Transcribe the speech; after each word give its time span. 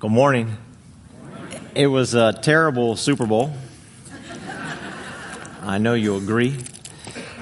Good 0.00 0.10
morning. 0.12 0.56
It 1.74 1.86
was 1.86 2.14
a 2.14 2.32
terrible 2.32 2.96
Super 2.96 3.26
Bowl. 3.26 3.52
I 5.60 5.76
know 5.76 5.92
you 5.92 6.16
agree. 6.16 6.56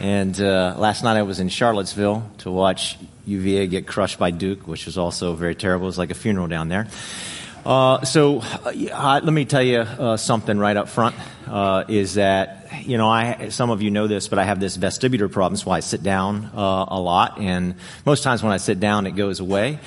And 0.00 0.40
uh, 0.40 0.74
last 0.76 1.04
night 1.04 1.16
I 1.16 1.22
was 1.22 1.38
in 1.38 1.50
Charlottesville 1.50 2.28
to 2.38 2.50
watch 2.50 2.98
UVA 3.26 3.68
get 3.68 3.86
crushed 3.86 4.18
by 4.18 4.32
Duke, 4.32 4.66
which 4.66 4.86
was 4.86 4.98
also 4.98 5.34
very 5.34 5.54
terrible. 5.54 5.86
It 5.86 5.90
was 5.90 5.98
like 5.98 6.10
a 6.10 6.16
funeral 6.16 6.48
down 6.48 6.68
there. 6.68 6.88
Uh, 7.64 8.04
so 8.04 8.40
uh, 8.40 9.20
let 9.22 9.32
me 9.32 9.44
tell 9.44 9.62
you 9.62 9.78
uh, 9.78 10.16
something 10.16 10.58
right 10.58 10.76
up 10.76 10.88
front. 10.88 11.14
Uh, 11.46 11.84
is 11.86 12.14
that 12.14 12.66
you 12.82 12.98
know 12.98 13.08
I 13.08 13.50
some 13.50 13.70
of 13.70 13.82
you 13.82 13.92
know 13.92 14.08
this, 14.08 14.26
but 14.26 14.40
I 14.40 14.44
have 14.44 14.58
this 14.58 14.76
vestibular 14.76 15.30
problem. 15.30 15.54
That's 15.54 15.64
why 15.64 15.76
I 15.76 15.80
sit 15.80 16.02
down 16.02 16.50
uh, 16.54 16.86
a 16.88 17.00
lot, 17.00 17.38
and 17.38 17.76
most 18.04 18.24
times 18.24 18.42
when 18.42 18.52
I 18.52 18.56
sit 18.56 18.80
down, 18.80 19.06
it 19.06 19.12
goes 19.12 19.38
away. 19.38 19.78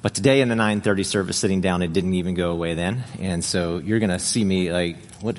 But 0.00 0.14
today 0.14 0.40
in 0.40 0.48
the 0.48 0.54
9:30 0.54 1.04
service, 1.04 1.36
sitting 1.36 1.60
down, 1.60 1.82
it 1.82 1.92
didn't 1.92 2.14
even 2.14 2.34
go 2.34 2.50
away 2.52 2.74
then, 2.74 3.02
and 3.18 3.44
so 3.44 3.78
you're 3.78 3.98
going 3.98 4.10
to 4.10 4.20
see 4.20 4.44
me 4.44 4.72
like, 4.72 4.96
what? 5.20 5.38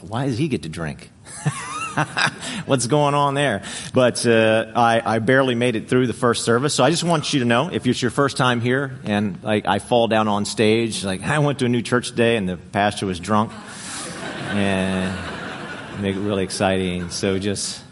Why 0.00 0.26
does 0.26 0.38
he 0.38 0.48
get 0.48 0.62
to 0.62 0.70
drink? 0.70 1.10
What's 2.66 2.86
going 2.86 3.14
on 3.14 3.34
there? 3.34 3.62
But 3.92 4.24
uh, 4.26 4.72
I, 4.74 5.02
I 5.04 5.18
barely 5.18 5.54
made 5.54 5.76
it 5.76 5.88
through 5.90 6.06
the 6.06 6.14
first 6.14 6.44
service, 6.46 6.72
so 6.72 6.84
I 6.84 6.90
just 6.90 7.04
want 7.04 7.34
you 7.34 7.40
to 7.40 7.44
know 7.44 7.68
if 7.70 7.86
it's 7.86 8.00
your 8.00 8.10
first 8.10 8.38
time 8.38 8.62
here 8.62 8.98
and 9.04 9.42
like 9.42 9.66
I 9.66 9.78
fall 9.78 10.08
down 10.08 10.26
on 10.26 10.46
stage, 10.46 11.04
like 11.04 11.22
I 11.22 11.40
went 11.40 11.58
to 11.58 11.66
a 11.66 11.68
new 11.68 11.82
church 11.82 12.10
today 12.10 12.36
and 12.36 12.48
the 12.48 12.56
pastor 12.56 13.04
was 13.04 13.20
drunk, 13.20 13.52
and 14.48 16.00
make 16.00 16.16
it 16.16 16.20
really 16.20 16.44
exciting. 16.44 17.10
So 17.10 17.38
just 17.38 17.82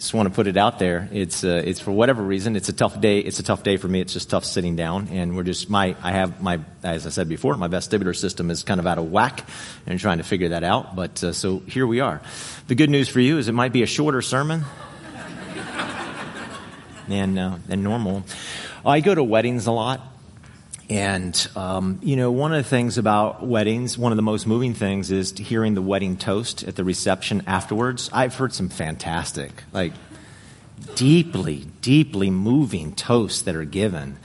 just 0.00 0.14
want 0.14 0.30
to 0.30 0.34
put 0.34 0.46
it 0.46 0.56
out 0.56 0.78
there. 0.78 1.10
It's 1.12 1.44
uh, 1.44 1.62
it's 1.62 1.78
for 1.78 1.90
whatever 1.90 2.22
reason. 2.22 2.56
It's 2.56 2.70
a 2.70 2.72
tough 2.72 2.98
day. 3.02 3.18
It's 3.18 3.38
a 3.38 3.42
tough 3.42 3.62
day 3.62 3.76
for 3.76 3.86
me. 3.86 4.00
It's 4.00 4.14
just 4.14 4.30
tough 4.30 4.46
sitting 4.46 4.74
down, 4.74 5.08
and 5.08 5.36
we're 5.36 5.42
just 5.42 5.68
my. 5.68 5.94
I 6.02 6.12
have 6.12 6.42
my 6.42 6.60
as 6.82 7.06
I 7.06 7.10
said 7.10 7.28
before, 7.28 7.54
my 7.58 7.68
vestibular 7.68 8.16
system 8.16 8.50
is 8.50 8.62
kind 8.62 8.80
of 8.80 8.86
out 8.86 8.96
of 8.96 9.10
whack, 9.12 9.46
and 9.86 10.00
trying 10.00 10.16
to 10.16 10.24
figure 10.24 10.48
that 10.48 10.64
out. 10.64 10.96
But 10.96 11.22
uh, 11.22 11.32
so 11.34 11.58
here 11.58 11.86
we 11.86 12.00
are. 12.00 12.22
The 12.68 12.74
good 12.74 12.88
news 12.88 13.10
for 13.10 13.20
you 13.20 13.36
is 13.36 13.48
it 13.48 13.52
might 13.52 13.74
be 13.74 13.82
a 13.82 13.86
shorter 13.86 14.22
sermon 14.22 14.64
than 17.08 17.36
uh, 17.36 17.58
than 17.66 17.82
normal. 17.82 18.24
I 18.86 19.00
go 19.00 19.14
to 19.14 19.22
weddings 19.22 19.66
a 19.66 19.72
lot. 19.72 20.00
And, 20.90 21.48
um, 21.54 22.00
you 22.02 22.16
know, 22.16 22.32
one 22.32 22.52
of 22.52 22.62
the 22.62 22.68
things 22.68 22.98
about 22.98 23.46
weddings, 23.46 23.96
one 23.96 24.10
of 24.10 24.16
the 24.16 24.22
most 24.22 24.44
moving 24.44 24.74
things 24.74 25.12
is 25.12 25.30
hearing 25.38 25.74
the 25.74 25.82
wedding 25.82 26.16
toast 26.16 26.64
at 26.64 26.74
the 26.74 26.82
reception 26.82 27.44
afterwards. 27.46 28.10
I've 28.12 28.34
heard 28.34 28.52
some 28.52 28.68
fantastic, 28.68 29.52
like, 29.72 29.92
deeply, 30.96 31.68
deeply 31.80 32.30
moving 32.30 32.94
toasts 32.94 33.42
that 33.42 33.54
are 33.54 33.64
given. 33.64 34.18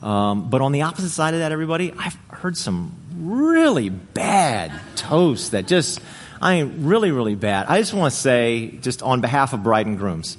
Um, 0.00 0.48
but 0.48 0.60
on 0.60 0.70
the 0.70 0.82
opposite 0.82 1.10
side 1.10 1.34
of 1.34 1.40
that, 1.40 1.50
everybody, 1.50 1.92
I've 1.98 2.16
heard 2.28 2.56
some 2.56 2.94
really 3.16 3.88
bad 3.88 4.72
toasts 4.94 5.48
that 5.50 5.66
just, 5.66 6.00
I 6.40 6.62
mean, 6.62 6.84
really, 6.84 7.10
really 7.10 7.34
bad. 7.34 7.66
I 7.66 7.80
just 7.80 7.94
want 7.94 8.12
to 8.14 8.18
say, 8.18 8.78
just 8.80 9.02
on 9.02 9.20
behalf 9.22 9.54
of 9.54 9.64
bride 9.64 9.86
and 9.86 9.98
grooms, 9.98 10.36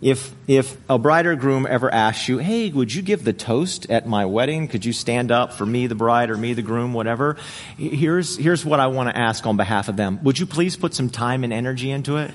if, 0.00 0.32
if 0.46 0.76
a 0.88 0.98
bride 0.98 1.26
or 1.26 1.34
groom 1.34 1.66
ever 1.68 1.92
asks 1.92 2.28
you, 2.28 2.38
hey, 2.38 2.70
would 2.70 2.94
you 2.94 3.02
give 3.02 3.24
the 3.24 3.32
toast 3.32 3.90
at 3.90 4.06
my 4.06 4.26
wedding? 4.26 4.68
Could 4.68 4.84
you 4.84 4.92
stand 4.92 5.32
up 5.32 5.52
for 5.52 5.66
me, 5.66 5.88
the 5.88 5.96
bride, 5.96 6.30
or 6.30 6.36
me, 6.36 6.54
the 6.54 6.62
groom, 6.62 6.92
whatever? 6.92 7.36
Here's, 7.76 8.36
here's 8.36 8.64
what 8.64 8.78
I 8.78 8.86
want 8.86 9.08
to 9.10 9.16
ask 9.16 9.44
on 9.44 9.56
behalf 9.56 9.88
of 9.88 9.96
them. 9.96 10.20
Would 10.22 10.38
you 10.38 10.46
please 10.46 10.76
put 10.76 10.94
some 10.94 11.10
time 11.10 11.42
and 11.42 11.52
energy 11.52 11.90
into 11.90 12.16
it? 12.16 12.32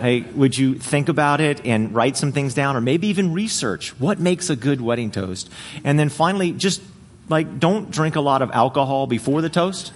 Hey, 0.00 0.20
would 0.20 0.56
you 0.56 0.74
think 0.74 1.08
about 1.08 1.40
it 1.40 1.64
and 1.64 1.94
write 1.94 2.16
some 2.16 2.32
things 2.32 2.54
down 2.54 2.76
or 2.76 2.80
maybe 2.80 3.08
even 3.08 3.32
research 3.32 3.98
what 4.00 4.20
makes 4.20 4.50
a 4.50 4.56
good 4.56 4.80
wedding 4.80 5.10
toast? 5.10 5.50
And 5.82 5.98
then 5.98 6.08
finally, 6.10 6.52
just 6.52 6.80
like, 7.28 7.58
don't 7.58 7.90
drink 7.90 8.14
a 8.14 8.20
lot 8.20 8.42
of 8.42 8.50
alcohol 8.52 9.06
before 9.06 9.40
the 9.42 9.48
toast. 9.48 9.92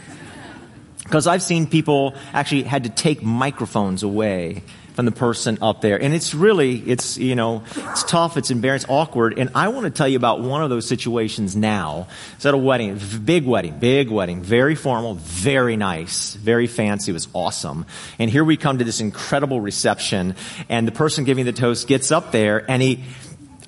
Because 1.05 1.27
I've 1.27 1.43
seen 1.43 1.67
people 1.67 2.15
actually 2.33 2.65
had 2.65 2.85
to 2.85 2.91
take 2.91 3.23
microphones 3.23 4.03
away 4.03 4.63
from 4.99 5.05
the 5.05 5.13
person 5.13 5.59
up 5.63 5.81
there. 5.81 6.03
And 6.03 6.13
it's 6.13 6.35
really, 6.35 6.79
it's, 6.79 7.19
you 7.19 7.37
know, 7.37 7.63
it's 7.77 8.03
tough, 8.03 8.37
it's 8.37 8.51
embarrassing, 8.51 8.91
awkward. 8.91 9.39
And 9.39 9.49
I 9.55 9.69
want 9.69 9.85
to 9.85 9.91
tell 9.91 10.09
you 10.09 10.17
about 10.17 10.41
one 10.41 10.61
of 10.61 10.71
those 10.71 10.89
situations 10.89 11.55
now. 11.55 12.09
It's 12.35 12.45
at 12.45 12.53
a 12.53 12.57
wedding, 12.57 13.01
big 13.25 13.47
wedding, 13.47 13.79
big 13.79 14.11
wedding, 14.11 14.43
very 14.43 14.75
formal, 14.75 15.15
very 15.15 15.77
nice, 15.77 16.35
very 16.35 16.67
fancy. 16.67 17.13
It 17.13 17.15
was 17.15 17.29
awesome. 17.33 17.87
And 18.19 18.29
here 18.29 18.43
we 18.43 18.57
come 18.57 18.79
to 18.79 18.85
this 18.85 19.01
incredible 19.01 19.61
reception 19.61 20.35
and 20.69 20.89
the 20.89 20.91
person 20.91 21.23
giving 21.23 21.45
the 21.45 21.53
toast 21.53 21.87
gets 21.87 22.11
up 22.11 22.33
there 22.33 22.69
and 22.69 22.83
he 22.83 23.05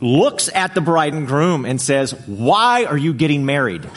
looks 0.01 0.51
at 0.53 0.75
the 0.75 0.81
bride 0.81 1.13
and 1.13 1.29
groom 1.29 1.65
and 1.65 1.81
says, 1.81 2.11
why 2.27 2.87
are 2.87 2.99
you 2.99 3.15
getting 3.15 3.47
married? 3.47 3.89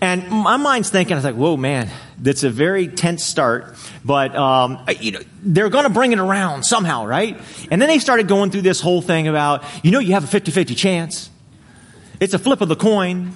And 0.00 0.28
my 0.28 0.56
mind's 0.56 0.90
thinking, 0.90 1.14
I 1.14 1.16
was 1.16 1.24
like, 1.24 1.34
whoa, 1.34 1.56
man, 1.56 1.90
that's 2.18 2.42
a 2.42 2.50
very 2.50 2.88
tense 2.88 3.24
start, 3.24 3.74
but, 4.04 4.34
um, 4.34 4.78
you 5.00 5.12
know, 5.12 5.20
they're 5.42 5.68
going 5.68 5.84
to 5.84 5.90
bring 5.90 6.12
it 6.12 6.18
around 6.18 6.64
somehow, 6.64 7.06
right? 7.06 7.40
And 7.70 7.80
then 7.80 7.88
they 7.88 7.98
started 7.98 8.28
going 8.28 8.50
through 8.50 8.62
this 8.62 8.80
whole 8.80 9.02
thing 9.02 9.28
about, 9.28 9.64
you 9.82 9.90
know, 9.90 9.98
you 9.98 10.12
have 10.12 10.24
a 10.24 10.40
50-50 10.40 10.76
chance. 10.76 11.30
It's 12.20 12.34
a 12.34 12.38
flip 12.38 12.60
of 12.60 12.68
the 12.68 12.76
coin. 12.76 13.32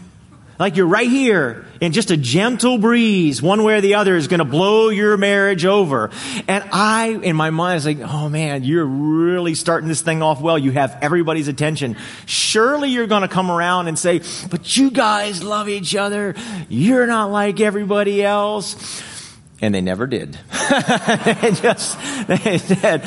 Like 0.58 0.76
you're 0.76 0.86
right 0.86 1.08
here 1.08 1.66
and 1.80 1.92
just 1.92 2.10
a 2.10 2.16
gentle 2.16 2.78
breeze, 2.78 3.42
one 3.42 3.64
way 3.64 3.74
or 3.74 3.80
the 3.80 3.94
other 3.94 4.16
is 4.16 4.28
going 4.28 4.38
to 4.38 4.44
blow 4.44 4.88
your 4.90 5.16
marriage 5.16 5.64
over. 5.64 6.10
And 6.46 6.64
I, 6.72 7.08
in 7.08 7.36
my 7.36 7.50
mind, 7.50 7.78
is 7.78 7.86
like, 7.86 7.98
oh 8.00 8.28
man, 8.28 8.62
you're 8.62 8.84
really 8.84 9.54
starting 9.54 9.88
this 9.88 10.02
thing 10.02 10.22
off 10.22 10.40
well. 10.40 10.58
You 10.58 10.70
have 10.72 10.98
everybody's 11.00 11.48
attention. 11.48 11.96
Surely 12.26 12.90
you're 12.90 13.06
going 13.06 13.22
to 13.22 13.28
come 13.28 13.50
around 13.50 13.88
and 13.88 13.98
say, 13.98 14.20
but 14.50 14.76
you 14.76 14.90
guys 14.90 15.42
love 15.42 15.68
each 15.68 15.96
other. 15.96 16.34
You're 16.68 17.06
not 17.06 17.30
like 17.30 17.60
everybody 17.60 18.22
else. 18.22 19.02
And 19.60 19.74
they 19.74 19.80
never 19.80 20.06
did. 20.06 20.32
they 20.70 21.52
just, 21.54 21.98
they 22.26 22.58
said, 22.58 23.02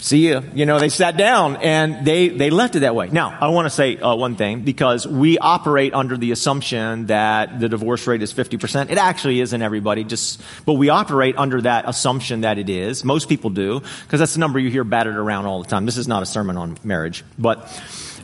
see 0.00 0.26
you. 0.26 0.42
You 0.54 0.66
know, 0.66 0.78
they 0.78 0.88
sat 0.88 1.16
down 1.16 1.56
and 1.56 2.04
they, 2.04 2.28
they 2.28 2.50
left 2.50 2.74
it 2.76 2.80
that 2.80 2.94
way. 2.94 3.08
Now, 3.10 3.36
I 3.40 3.48
want 3.48 3.66
to 3.66 3.70
say 3.70 3.96
uh, 3.96 4.14
one 4.14 4.36
thing 4.36 4.62
because 4.62 5.06
we 5.06 5.38
operate 5.38 5.94
under 5.94 6.16
the 6.16 6.32
assumption 6.32 7.06
that 7.06 7.60
the 7.60 7.68
divorce 7.68 8.06
rate 8.06 8.22
is 8.22 8.32
50%. 8.32 8.90
It 8.90 8.98
actually 8.98 9.40
isn't 9.40 9.62
everybody, 9.62 10.04
just, 10.04 10.42
but 10.64 10.74
we 10.74 10.88
operate 10.88 11.36
under 11.36 11.60
that 11.62 11.88
assumption 11.88 12.40
that 12.42 12.58
it 12.58 12.68
is. 12.68 13.04
Most 13.04 13.28
people 13.28 13.50
do 13.50 13.80
because 14.04 14.20
that's 14.20 14.34
the 14.34 14.40
number 14.40 14.58
you 14.58 14.70
hear 14.70 14.84
battered 14.84 15.16
around 15.16 15.46
all 15.46 15.62
the 15.62 15.68
time. 15.68 15.86
This 15.86 15.96
is 15.96 16.08
not 16.08 16.22
a 16.22 16.26
sermon 16.26 16.56
on 16.56 16.78
marriage, 16.82 17.24
but 17.38 17.68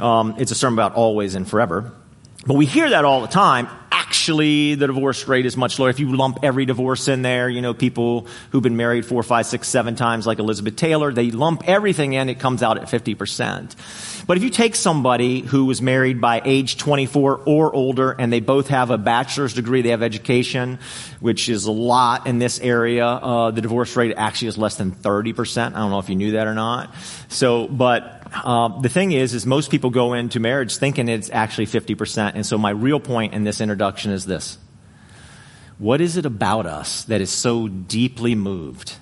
um, 0.00 0.34
it's 0.38 0.50
a 0.50 0.56
sermon 0.56 0.78
about 0.78 0.94
always 0.94 1.34
and 1.34 1.48
forever. 1.48 1.92
But 2.46 2.54
we 2.54 2.64
hear 2.64 2.88
that 2.90 3.04
all 3.04 3.22
the 3.22 3.26
time. 3.26 3.68
Actually, 4.06 4.76
the 4.76 4.86
divorce 4.86 5.26
rate 5.26 5.46
is 5.46 5.56
much 5.56 5.80
lower. 5.80 5.90
If 5.90 5.98
you 5.98 6.14
lump 6.14 6.38
every 6.44 6.64
divorce 6.64 7.08
in 7.08 7.22
there, 7.22 7.48
you 7.48 7.60
know, 7.60 7.74
people 7.74 8.28
who've 8.50 8.62
been 8.62 8.76
married 8.76 9.04
four, 9.04 9.24
five, 9.24 9.46
six, 9.46 9.66
seven 9.66 9.96
times, 9.96 10.28
like 10.28 10.38
Elizabeth 10.38 10.76
Taylor, 10.76 11.12
they 11.12 11.32
lump 11.32 11.68
everything 11.68 12.12
in, 12.12 12.28
it 12.28 12.38
comes 12.38 12.62
out 12.62 12.78
at 12.78 12.84
50%. 12.84 14.15
But 14.26 14.36
if 14.36 14.42
you 14.42 14.50
take 14.50 14.74
somebody 14.74 15.40
who 15.40 15.66
was 15.66 15.80
married 15.80 16.20
by 16.20 16.42
age 16.44 16.78
24 16.78 17.42
or 17.46 17.74
older 17.74 18.10
and 18.10 18.32
they 18.32 18.40
both 18.40 18.68
have 18.68 18.90
a 18.90 18.98
bachelor's 18.98 19.54
degree, 19.54 19.82
they 19.82 19.90
have 19.90 20.02
education, 20.02 20.80
which 21.20 21.48
is 21.48 21.66
a 21.66 21.70
lot 21.70 22.26
in 22.26 22.40
this 22.40 22.58
area, 22.58 23.06
uh, 23.06 23.52
the 23.52 23.60
divorce 23.60 23.94
rate 23.94 24.14
actually 24.16 24.48
is 24.48 24.58
less 24.58 24.76
than 24.76 24.90
30%. 24.90 25.66
I 25.66 25.78
don't 25.78 25.90
know 25.90 26.00
if 26.00 26.08
you 26.08 26.16
knew 26.16 26.32
that 26.32 26.48
or 26.48 26.54
not. 26.54 26.92
So, 27.28 27.68
but 27.68 28.26
uh, 28.34 28.80
the 28.80 28.88
thing 28.88 29.12
is, 29.12 29.32
is 29.32 29.46
most 29.46 29.70
people 29.70 29.90
go 29.90 30.14
into 30.14 30.40
marriage 30.40 30.76
thinking 30.76 31.08
it's 31.08 31.30
actually 31.30 31.66
50%. 31.66 32.32
And 32.34 32.44
so 32.44 32.58
my 32.58 32.70
real 32.70 32.98
point 32.98 33.32
in 33.32 33.44
this 33.44 33.60
introduction 33.60 34.10
is 34.10 34.26
this. 34.26 34.58
What 35.78 36.00
is 36.00 36.16
it 36.16 36.26
about 36.26 36.66
us 36.66 37.04
that 37.04 37.20
is 37.20 37.30
so 37.30 37.68
deeply 37.68 38.34
moved 38.34 38.96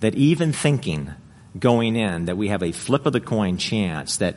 that 0.00 0.14
even 0.14 0.54
thinking 0.54 1.10
going 1.58 1.96
in 1.96 2.24
that 2.26 2.36
we 2.36 2.48
have 2.48 2.62
a 2.62 2.72
flip 2.72 3.04
of 3.04 3.12
the 3.12 3.20
coin 3.20 3.58
chance 3.58 4.16
that, 4.18 4.36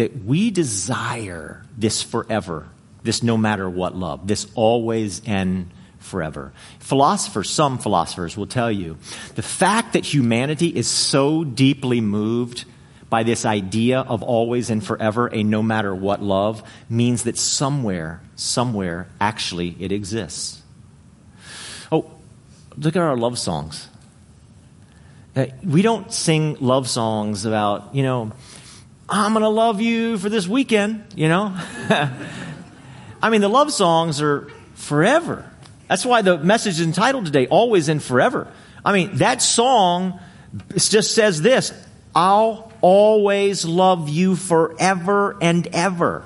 that 0.00 0.24
we 0.24 0.50
desire 0.50 1.62
this 1.76 2.02
forever, 2.02 2.66
this 3.02 3.22
no 3.22 3.36
matter 3.36 3.68
what 3.68 3.94
love, 3.94 4.26
this 4.26 4.46
always 4.54 5.20
and 5.26 5.70
forever. 5.98 6.54
Philosophers, 6.78 7.50
some 7.50 7.76
philosophers 7.76 8.34
will 8.34 8.46
tell 8.46 8.72
you 8.72 8.96
the 9.34 9.42
fact 9.42 9.92
that 9.92 10.06
humanity 10.06 10.68
is 10.68 10.88
so 10.88 11.44
deeply 11.44 12.00
moved 12.00 12.64
by 13.10 13.24
this 13.24 13.44
idea 13.44 14.00
of 14.00 14.22
always 14.22 14.70
and 14.70 14.82
forever, 14.82 15.28
a 15.34 15.42
no 15.42 15.62
matter 15.62 15.94
what 15.94 16.22
love, 16.22 16.62
means 16.88 17.24
that 17.24 17.36
somewhere, 17.36 18.22
somewhere, 18.36 19.06
actually 19.20 19.76
it 19.80 19.92
exists. 19.92 20.62
Oh, 21.92 22.10
look 22.78 22.96
at 22.96 23.02
our 23.02 23.18
love 23.18 23.38
songs. 23.38 23.86
Uh, 25.36 25.44
we 25.62 25.82
don't 25.82 26.10
sing 26.10 26.56
love 26.58 26.88
songs 26.88 27.44
about, 27.44 27.94
you 27.94 28.02
know, 28.02 28.32
I'm 29.10 29.32
going 29.32 29.42
to 29.42 29.48
love 29.48 29.80
you 29.80 30.18
for 30.18 30.28
this 30.28 30.46
weekend, 30.46 31.04
you 31.16 31.28
know? 31.28 31.52
I 33.22 33.28
mean, 33.28 33.40
the 33.40 33.48
love 33.48 33.72
songs 33.72 34.22
are 34.22 34.48
forever. 34.74 35.50
That's 35.88 36.06
why 36.06 36.22
the 36.22 36.38
message 36.38 36.74
is 36.74 36.82
entitled 36.82 37.26
today, 37.26 37.48
Always 37.48 37.88
and 37.88 38.00
Forever. 38.00 38.46
I 38.84 38.92
mean, 38.92 39.16
that 39.16 39.42
song 39.42 40.20
just 40.76 41.14
says 41.14 41.42
this 41.42 41.72
I'll 42.14 42.72
always 42.80 43.64
love 43.64 44.08
you 44.08 44.36
forever 44.36 45.36
and 45.40 45.66
ever. 45.72 46.24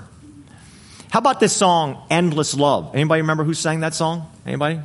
How 1.10 1.20
about 1.20 1.40
this 1.40 1.54
song, 1.54 2.02
Endless 2.10 2.54
Love? 2.54 2.94
Anybody 2.94 3.22
remember 3.22 3.44
who 3.44 3.54
sang 3.54 3.80
that 3.80 3.94
song? 3.94 4.30
Anybody? 4.44 4.80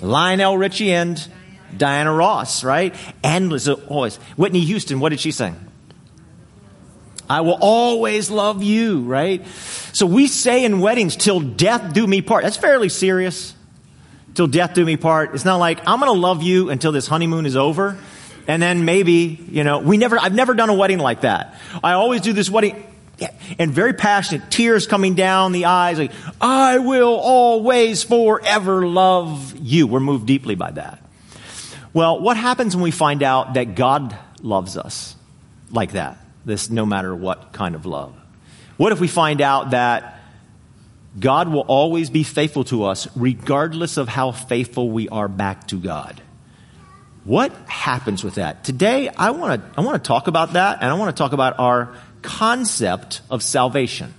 Lionel 0.00 0.56
Richie 0.56 0.92
and 0.92 1.26
Diana 1.76 2.12
Ross, 2.12 2.62
right? 2.62 2.94
Endless, 3.24 3.66
uh, 3.66 3.74
always. 3.88 4.16
Whitney 4.36 4.60
Houston, 4.60 5.00
what 5.00 5.08
did 5.08 5.20
she 5.20 5.32
sing? 5.32 5.56
I 7.30 7.42
will 7.42 7.58
always 7.60 8.28
love 8.28 8.60
you, 8.60 9.02
right? 9.02 9.46
So 9.92 10.04
we 10.04 10.26
say 10.26 10.64
in 10.64 10.80
weddings, 10.80 11.14
till 11.14 11.38
death 11.38 11.94
do 11.94 12.04
me 12.04 12.22
part. 12.22 12.42
That's 12.42 12.56
fairly 12.56 12.88
serious. 12.88 13.54
Till 14.34 14.48
death 14.48 14.74
do 14.74 14.84
me 14.84 14.96
part. 14.96 15.32
It's 15.32 15.44
not 15.44 15.58
like, 15.58 15.78
I'm 15.86 16.00
gonna 16.00 16.10
love 16.10 16.42
you 16.42 16.70
until 16.70 16.90
this 16.90 17.06
honeymoon 17.06 17.46
is 17.46 17.54
over. 17.54 17.96
And 18.48 18.60
then 18.60 18.84
maybe, 18.84 19.38
you 19.48 19.62
know, 19.62 19.78
we 19.78 19.96
never, 19.96 20.18
I've 20.18 20.34
never 20.34 20.54
done 20.54 20.70
a 20.70 20.74
wedding 20.74 20.98
like 20.98 21.20
that. 21.20 21.54
I 21.84 21.92
always 21.92 22.20
do 22.22 22.32
this 22.32 22.50
wedding, 22.50 22.84
and 23.60 23.70
very 23.70 23.92
passionate, 23.92 24.50
tears 24.50 24.88
coming 24.88 25.14
down 25.14 25.52
the 25.52 25.66
eyes, 25.66 26.00
like, 26.00 26.12
I 26.40 26.78
will 26.78 27.14
always 27.14 28.02
forever 28.02 28.84
love 28.84 29.56
you. 29.56 29.86
We're 29.86 30.00
moved 30.00 30.26
deeply 30.26 30.56
by 30.56 30.72
that. 30.72 31.00
Well, 31.92 32.18
what 32.18 32.36
happens 32.36 32.74
when 32.74 32.82
we 32.82 32.90
find 32.90 33.22
out 33.22 33.54
that 33.54 33.76
God 33.76 34.18
loves 34.42 34.76
us 34.76 35.14
like 35.70 35.92
that? 35.92 36.18
This 36.44 36.70
no 36.70 36.86
matter 36.86 37.14
what 37.14 37.52
kind 37.52 37.74
of 37.74 37.86
love? 37.86 38.14
What 38.76 38.92
if 38.92 39.00
we 39.00 39.08
find 39.08 39.40
out 39.40 39.70
that 39.70 40.20
God 41.18 41.48
will 41.48 41.60
always 41.62 42.08
be 42.08 42.22
faithful 42.22 42.64
to 42.64 42.84
us 42.84 43.08
regardless 43.16 43.96
of 43.96 44.08
how 44.08 44.32
faithful 44.32 44.90
we 44.90 45.08
are 45.08 45.28
back 45.28 45.66
to 45.68 45.76
God? 45.76 46.22
What 47.24 47.52
happens 47.68 48.24
with 48.24 48.36
that? 48.36 48.64
Today, 48.64 49.08
I 49.08 49.30
want 49.30 49.60
to 49.60 49.78
I 49.78 49.84
want 49.84 50.02
to 50.02 50.08
talk 50.08 50.26
about 50.26 50.54
that 50.54 50.78
and 50.80 50.90
I 50.90 50.94
want 50.94 51.14
to 51.14 51.20
talk 51.20 51.32
about 51.32 51.58
our 51.58 51.94
concept 52.22 53.20
of 53.30 53.42
salvation 53.42 54.14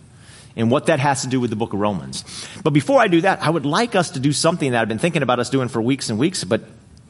and 0.56 0.70
what 0.70 0.88
that 0.88 1.00
has 1.00 1.22
to 1.22 1.28
do 1.28 1.40
with 1.40 1.50
the 1.50 1.56
book 1.56 1.74
of 1.74 1.80
Romans. 1.80 2.24
But 2.64 2.72
before 2.72 3.00
I 3.00 3.08
do 3.08 3.22
that, 3.22 3.42
I 3.42 3.50
would 3.50 3.66
like 3.66 3.96
us 3.96 4.12
to 4.12 4.20
do 4.20 4.32
something 4.32 4.72
that 4.72 4.82
I've 4.82 4.88
been 4.88 5.00
thinking 5.00 5.24
about 5.24 5.40
us 5.40 5.50
doing 5.50 5.70
for 5.70 5.82
weeks 5.82 6.10
and 6.10 6.20
weeks, 6.20 6.44
but 6.44 6.62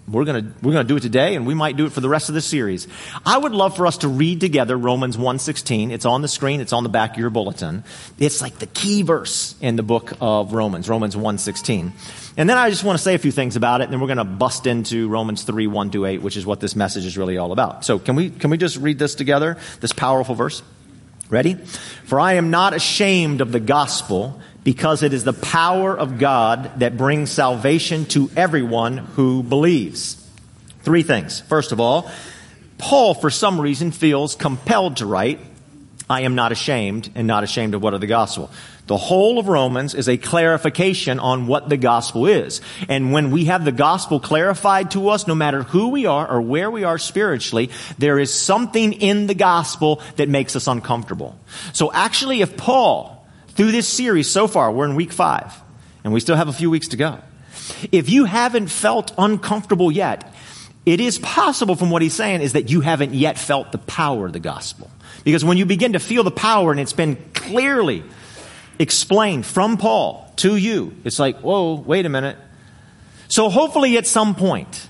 we're 0.07 0.25
going 0.25 0.53
we're 0.61 0.73
going 0.73 0.85
to 0.85 0.87
do 0.87 0.97
it 0.97 1.01
today 1.01 1.35
and 1.35 1.45
we 1.45 1.53
might 1.53 1.77
do 1.77 1.85
it 1.85 1.91
for 1.91 2.01
the 2.01 2.09
rest 2.09 2.29
of 2.29 2.35
the 2.35 2.41
series. 2.41 2.87
I 3.25 3.37
would 3.37 3.53
love 3.53 3.75
for 3.75 3.87
us 3.87 3.99
to 3.99 4.07
read 4.07 4.39
together 4.39 4.77
Romans 4.77 5.17
1:16. 5.17 5.91
It's 5.91 6.05
on 6.05 6.21
the 6.21 6.27
screen, 6.27 6.59
it's 6.59 6.73
on 6.73 6.83
the 6.83 6.89
back 6.89 7.11
of 7.11 7.17
your 7.17 7.29
bulletin. 7.29 7.83
It's 8.19 8.41
like 8.41 8.59
the 8.59 8.65
key 8.65 9.03
verse 9.03 9.55
in 9.61 9.75
the 9.75 9.83
book 9.83 10.13
of 10.19 10.53
Romans, 10.53 10.89
Romans 10.89 11.15
1:16. 11.15 11.91
And 12.37 12.49
then 12.49 12.57
I 12.57 12.69
just 12.69 12.83
want 12.83 12.97
to 12.97 13.03
say 13.03 13.13
a 13.13 13.19
few 13.19 13.31
things 13.31 13.55
about 13.55 13.81
it 13.81 13.85
and 13.85 13.93
then 13.93 13.99
we're 13.99 14.07
going 14.07 14.17
to 14.17 14.23
bust 14.23 14.65
into 14.65 15.07
Romans 15.07 15.43
3 15.43 15.67
1 15.67 15.91
to 15.91 16.05
8, 16.05 16.21
which 16.21 16.37
is 16.37 16.45
what 16.45 16.59
this 16.59 16.75
message 16.75 17.05
is 17.05 17.17
really 17.17 17.37
all 17.37 17.51
about. 17.51 17.85
So, 17.85 17.99
can 17.99 18.15
we 18.15 18.29
can 18.29 18.49
we 18.49 18.57
just 18.57 18.77
read 18.77 18.99
this 18.99 19.15
together? 19.15 19.57
This 19.79 19.93
powerful 19.93 20.35
verse? 20.35 20.63
Ready? 21.29 21.53
For 21.53 22.19
I 22.19 22.33
am 22.33 22.49
not 22.49 22.73
ashamed 22.73 23.39
of 23.39 23.53
the 23.53 23.61
gospel 23.61 24.41
because 24.63 25.03
it 25.03 25.13
is 25.13 25.23
the 25.23 25.33
power 25.33 25.97
of 25.97 26.19
God 26.19 26.79
that 26.79 26.97
brings 26.97 27.31
salvation 27.31 28.05
to 28.05 28.29
everyone 28.35 28.97
who 28.97 29.43
believes. 29.43 30.17
Three 30.83 31.03
things. 31.03 31.41
First 31.41 31.71
of 31.71 31.79
all, 31.79 32.11
Paul, 32.77 33.13
for 33.13 33.29
some 33.29 33.61
reason, 33.61 33.91
feels 33.91 34.35
compelled 34.35 34.97
to 34.97 35.05
write, 35.05 35.39
I 36.09 36.21
am 36.21 36.35
not 36.35 36.51
ashamed 36.51 37.09
and 37.15 37.25
not 37.27 37.43
ashamed 37.43 37.73
of 37.73 37.81
what 37.81 37.93
of 37.93 38.01
the 38.01 38.07
gospel. 38.07 38.51
The 38.87 38.97
whole 38.97 39.39
of 39.39 39.47
Romans 39.47 39.93
is 39.93 40.09
a 40.09 40.17
clarification 40.17 41.19
on 41.19 41.47
what 41.47 41.69
the 41.69 41.77
gospel 41.77 42.25
is. 42.25 42.59
And 42.89 43.13
when 43.13 43.31
we 43.31 43.45
have 43.45 43.63
the 43.63 43.71
gospel 43.71 44.19
clarified 44.19 44.91
to 44.91 45.09
us, 45.09 45.27
no 45.27 45.35
matter 45.35 45.63
who 45.63 45.89
we 45.89 46.07
are 46.07 46.29
or 46.29 46.41
where 46.41 46.69
we 46.69 46.83
are 46.83 46.97
spiritually, 46.97 47.69
there 47.97 48.19
is 48.19 48.33
something 48.33 48.93
in 48.93 49.27
the 49.27 49.35
gospel 49.35 50.01
that 50.17 50.27
makes 50.27 50.55
us 50.55 50.67
uncomfortable. 50.67 51.37
So 51.71 51.93
actually, 51.93 52.41
if 52.41 52.57
Paul 52.57 53.20
through 53.55 53.71
this 53.71 53.87
series 53.87 54.29
so 54.29 54.47
far, 54.47 54.71
we're 54.71 54.85
in 54.85 54.95
week 54.95 55.11
five, 55.11 55.53
and 56.03 56.13
we 56.13 56.19
still 56.19 56.35
have 56.35 56.47
a 56.47 56.53
few 56.53 56.69
weeks 56.69 56.89
to 56.89 56.97
go. 56.97 57.19
If 57.91 58.09
you 58.09 58.25
haven't 58.25 58.67
felt 58.67 59.13
uncomfortable 59.17 59.91
yet, 59.91 60.33
it 60.85 60.99
is 60.99 61.19
possible 61.19 61.75
from 61.75 61.89
what 61.89 62.01
he's 62.01 62.13
saying 62.13 62.41
is 62.41 62.53
that 62.53 62.71
you 62.71 62.81
haven't 62.81 63.13
yet 63.13 63.37
felt 63.37 63.71
the 63.71 63.77
power 63.77 64.25
of 64.25 64.33
the 64.33 64.39
gospel. 64.39 64.89
Because 65.23 65.45
when 65.45 65.57
you 65.57 65.65
begin 65.65 65.93
to 65.93 65.99
feel 65.99 66.23
the 66.23 66.31
power 66.31 66.71
and 66.71 66.79
it's 66.79 66.93
been 66.93 67.17
clearly 67.33 68.03
explained 68.79 69.45
from 69.45 69.77
Paul 69.77 70.31
to 70.37 70.55
you, 70.55 70.95
it's 71.03 71.19
like, 71.19 71.39
whoa, 71.41 71.75
wait 71.75 72.05
a 72.05 72.09
minute. 72.09 72.37
So 73.27 73.49
hopefully 73.49 73.97
at 73.97 74.07
some 74.07 74.33
point 74.33 74.87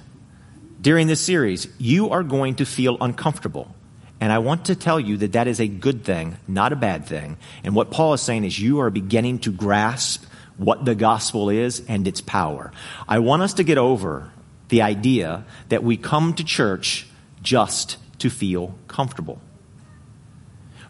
during 0.79 1.07
this 1.07 1.19
series, 1.19 1.67
you 1.77 2.09
are 2.11 2.23
going 2.23 2.55
to 2.55 2.65
feel 2.65 2.97
uncomfortable. 3.01 3.75
And 4.21 4.31
I 4.31 4.37
want 4.37 4.65
to 4.65 4.75
tell 4.75 4.99
you 4.99 5.17
that 5.17 5.33
that 5.33 5.47
is 5.47 5.59
a 5.59 5.67
good 5.67 6.03
thing, 6.03 6.37
not 6.47 6.71
a 6.71 6.75
bad 6.75 7.07
thing. 7.07 7.37
And 7.63 7.73
what 7.73 7.89
Paul 7.89 8.13
is 8.13 8.21
saying 8.21 8.43
is 8.43 8.59
you 8.59 8.79
are 8.79 8.91
beginning 8.91 9.39
to 9.39 9.51
grasp 9.51 10.23
what 10.57 10.85
the 10.85 10.93
gospel 10.93 11.49
is 11.49 11.81
and 11.87 12.07
its 12.07 12.21
power. 12.21 12.71
I 13.07 13.17
want 13.17 13.41
us 13.41 13.55
to 13.55 13.63
get 13.63 13.79
over 13.79 14.31
the 14.69 14.83
idea 14.83 15.43
that 15.69 15.83
we 15.83 15.97
come 15.97 16.35
to 16.35 16.43
church 16.43 17.07
just 17.41 17.97
to 18.19 18.29
feel 18.29 18.75
comfortable. 18.87 19.41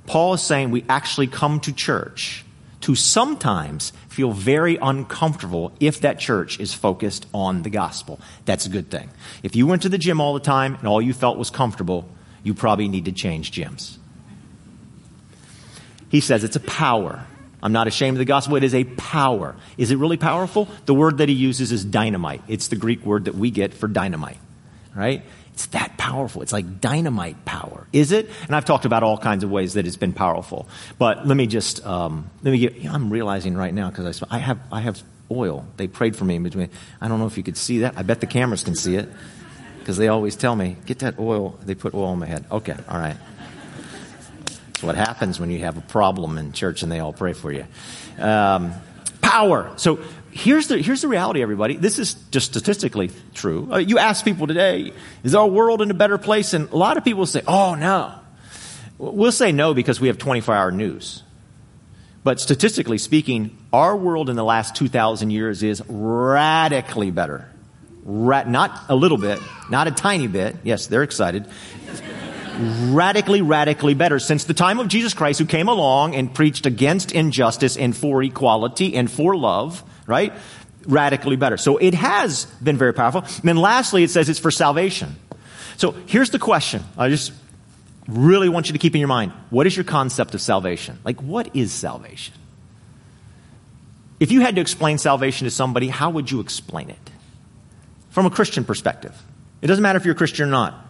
Paul 0.06 0.34
is 0.34 0.42
saying 0.42 0.72
we 0.72 0.84
actually 0.90 1.28
come 1.28 1.62
to 1.62 1.72
church 1.72 2.44
to 2.82 2.96
sometimes 2.96 3.94
feel 4.10 4.32
very 4.32 4.76
uncomfortable 4.76 5.72
if 5.80 6.02
that 6.02 6.20
church 6.20 6.60
is 6.60 6.74
focused 6.74 7.28
on 7.34 7.62
the 7.62 7.70
gospel. 7.70 8.20
That's 8.44 8.66
a 8.66 8.70
good 8.70 8.92
thing. 8.92 9.10
If 9.42 9.56
you 9.56 9.68
went 9.68 9.84
to 9.84 9.90
the 9.90 9.98
gym 9.98 10.20
all 10.20 10.34
the 10.34 10.42
time 10.42 10.76
and 10.76 10.88
all 10.88 11.02
you 11.02 11.14
felt 11.14 11.38
was 11.38 11.50
comfortable, 11.50 12.10
you 12.44 12.54
probably 12.54 12.88
need 12.88 13.06
to 13.06 13.12
change 13.12 13.52
gyms. 13.52 13.98
He 16.10 16.20
says 16.20 16.44
it's 16.44 16.56
a 16.56 16.62
power. 16.62 17.26
I'm 17.64 17.72
not 17.72 17.88
ashamed 17.88 18.16
of 18.16 18.20
the 18.20 18.26
gospel. 18.26 18.56
It 18.56 18.64
is 18.64 18.74
a 18.74 18.84
power. 18.84 19.56
Is 19.78 19.92
it 19.92 19.98
really 19.98 20.18
powerful? 20.18 20.68
The 20.86 20.94
word 20.94 21.20
that 21.20 21.30
he 21.30 21.36
uses 21.36 21.72
is 21.72 21.86
dynamite. 21.86 22.42
It's 22.48 22.68
the 22.70 22.76
Greek 22.76 23.06
word 23.06 23.26
that 23.26 23.36
we 23.36 23.52
get 23.52 23.74
for 23.74 23.88
dynamite, 23.88 24.40
right? 24.96 25.24
It's 25.54 25.68
that 25.68 25.98
powerful. 25.98 26.42
It's 26.42 26.54
like 26.54 26.82
dynamite 26.82 27.46
power. 27.46 27.86
Is 27.94 28.12
it? 28.12 28.30
And 28.48 28.56
I've 28.56 28.66
talked 28.66 28.86
about 28.86 29.04
all 29.04 29.18
kinds 29.18 29.44
of 29.44 29.52
ways 29.52 29.76
that 29.76 29.86
it's 29.86 29.96
been 29.96 30.14
powerful. 30.14 30.68
But 30.98 31.28
let 31.28 31.38
me 31.38 31.46
just, 31.46 31.86
um, 31.86 32.30
let 32.42 32.52
me 32.52 32.58
get, 32.58 32.76
you 32.76 32.86
know, 32.86 32.94
I'm 32.94 33.12
realizing 33.12 33.56
right 33.56 33.74
now 33.74 33.90
because 33.90 34.24
I, 34.24 34.38
I 34.38 34.40
have, 34.40 34.60
I 34.72 34.82
have 34.82 35.02
oil. 35.30 35.66
They 35.78 35.88
prayed 35.88 36.16
for 36.16 36.26
me 36.26 36.36
in 36.36 36.44
between. 36.44 36.70
I 37.00 37.08
don't 37.08 37.20
know 37.20 37.28
if 37.28 37.38
you 37.38 37.44
could 37.44 37.58
see 37.58 37.80
that. 37.80 37.94
I 37.96 38.02
bet 38.02 38.22
the 38.22 38.28
cameras 38.28 38.64
can 38.64 38.76
see 38.76 38.96
it 38.96 39.08
because 39.82 39.98
they 39.98 40.10
always 40.10 40.36
tell 40.36 40.56
me, 40.56 40.78
get 40.86 41.00
that 41.00 41.18
oil. 41.18 41.58
They 41.66 41.74
put 41.74 41.96
oil 41.96 42.06
on 42.06 42.20
my 42.20 42.28
head. 42.28 42.46
Okay, 42.52 42.76
all 42.88 43.00
right. 43.00 43.18
That's 44.46 44.84
what 44.84 44.96
happens 44.96 45.40
when 45.40 45.50
you 45.50 45.60
have 45.60 45.76
a 45.76 45.82
problem 45.82 46.38
in 46.38 46.52
church 46.52 46.84
and 46.84 46.92
they 46.92 47.00
all 47.00 47.14
pray 47.14 47.34
for 47.34 47.52
you. 47.52 47.66
Um, 48.20 48.74
power. 49.22 49.74
So 49.78 50.00
here's 50.30 50.68
the, 50.68 50.78
here's 50.78 51.02
the 51.02 51.08
reality, 51.08 51.42
everybody. 51.42 51.78
This 51.78 51.98
is 51.98 52.14
just 52.30 52.52
statistically 52.52 53.10
true. 53.34 53.70
Uh, 53.74 53.78
you 53.78 53.98
ask 53.98 54.24
people 54.24 54.46
today, 54.46 54.94
is 55.24 55.34
our 55.34 55.48
world 55.48 55.82
in 55.82 55.90
a 55.90 55.96
better 55.96 56.20
place? 56.20 56.54
And 56.54 56.70
a 56.70 56.78
lot 56.78 56.98
of 56.98 57.04
people 57.04 57.26
say, 57.26 57.42
oh, 57.48 57.74
no. 57.74 58.14
We'll 59.00 59.32
say 59.32 59.52
no 59.52 59.74
because 59.74 60.00
we 60.00 60.10
have 60.10 60.20
24 60.20 60.54
hour 60.54 60.72
news. 60.72 61.24
But 62.24 62.40
statistically 62.40 63.00
speaking, 63.00 63.58
our 63.74 63.98
world 63.98 64.30
in 64.30 64.36
the 64.36 64.44
last 64.44 64.76
2,000 64.76 65.32
years 65.32 65.64
is 65.64 65.82
radically 65.90 67.10
better 67.10 67.51
Ra- 68.04 68.44
not 68.44 68.86
a 68.90 68.96
little 68.96 69.18
bit, 69.18 69.40
not 69.70 69.88
a 69.88 69.92
tiny 69.92 70.28
bit. 70.28 70.56
Yes, 70.64 70.88
they're 70.88 71.04
excited. 71.04 71.46
radically, 72.58 73.42
radically 73.42 73.94
better 73.94 74.20
since 74.20 74.46
the 74.46 74.54
time 74.54 74.80
of 74.80 74.88
Jesus 74.88 75.14
Christ, 75.14 75.40
who 75.40 75.46
came 75.46 75.68
along 75.68 76.16
and 76.16 76.34
preached 76.34 76.66
against 76.66 77.12
injustice 77.12 77.78
and 77.78 77.96
for 77.96 78.22
equality 78.24 78.96
and 78.96 79.10
for 79.10 79.36
love, 79.36 79.84
right? 80.08 80.34
Radically 80.86 81.36
better. 81.36 81.58
So 81.58 81.78
it 81.78 81.94
has 81.94 82.46
been 82.64 82.78
very 82.78 82.94
powerful. 82.94 83.22
And 83.22 83.44
then 83.44 83.58
lastly, 83.58 84.04
it 84.04 84.10
says 84.10 84.30
it's 84.30 84.40
for 84.40 84.52
salvation. 84.52 85.16
So 85.78 85.92
here's 86.08 86.32
the 86.32 86.40
question. 86.40 86.84
I 86.98 87.10
just 87.10 87.32
really 88.08 88.50
want 88.50 88.68
you 88.68 88.74
to 88.74 88.80
keep 88.80 88.94
in 88.96 89.00
your 89.00 89.08
mind 89.08 89.32
what 89.50 89.68
is 89.68 89.76
your 89.76 89.84
concept 89.84 90.34
of 90.34 90.42
salvation? 90.42 91.00
Like, 91.04 91.22
what 91.22 91.56
is 91.56 91.72
salvation? 91.72 92.36
If 94.20 94.32
you 94.32 94.42
had 94.42 94.56
to 94.56 94.62
explain 94.62 94.98
salvation 94.98 95.46
to 95.46 95.52
somebody, 95.52 95.88
how 95.88 96.12
would 96.12 96.30
you 96.30 96.42
explain 96.42 96.90
it? 96.90 97.11
From 98.12 98.26
a 98.26 98.30
Christian 98.30 98.64
perspective. 98.64 99.20
It 99.62 99.68
doesn't 99.68 99.82
matter 99.82 99.98
if 99.98 100.06
you're 100.06 100.14
a 100.14 100.18
Christian 100.18 100.48
or 100.48 100.52
not. 100.52 100.88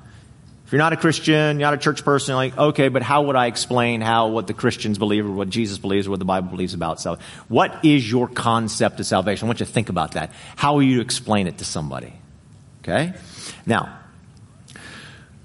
If 0.65 0.73
you're 0.73 0.79
not 0.79 0.93
a 0.93 0.97
Christian, 0.97 1.59
you're 1.59 1.67
not 1.67 1.73
a 1.73 1.77
church 1.77 2.05
person, 2.05 2.33
like, 2.35 2.57
okay, 2.57 2.87
but 2.87 3.03
how 3.03 3.23
would 3.23 3.35
I 3.35 3.47
explain 3.47 3.99
how 3.99 4.29
what 4.29 4.47
the 4.47 4.53
Christians 4.53 4.97
believe 4.97 5.25
or 5.25 5.31
what 5.31 5.49
Jesus 5.49 5.77
believes 5.77 6.07
or 6.07 6.11
what 6.11 6.19
the 6.19 6.25
Bible 6.25 6.49
believes 6.49 6.73
about 6.73 7.01
salvation? 7.01 7.27
What 7.49 7.83
is 7.83 8.09
your 8.09 8.29
concept 8.29 8.99
of 9.01 9.05
salvation? 9.05 9.45
I 9.45 9.47
want 9.47 9.59
you 9.59 9.65
to 9.65 9.71
think 9.71 9.89
about 9.89 10.13
that. 10.13 10.31
How 10.55 10.75
will 10.75 10.83
you 10.83 11.01
explain 11.01 11.47
it 11.47 11.57
to 11.57 11.65
somebody? 11.65 12.13
Okay? 12.83 13.13
Now, 13.65 13.99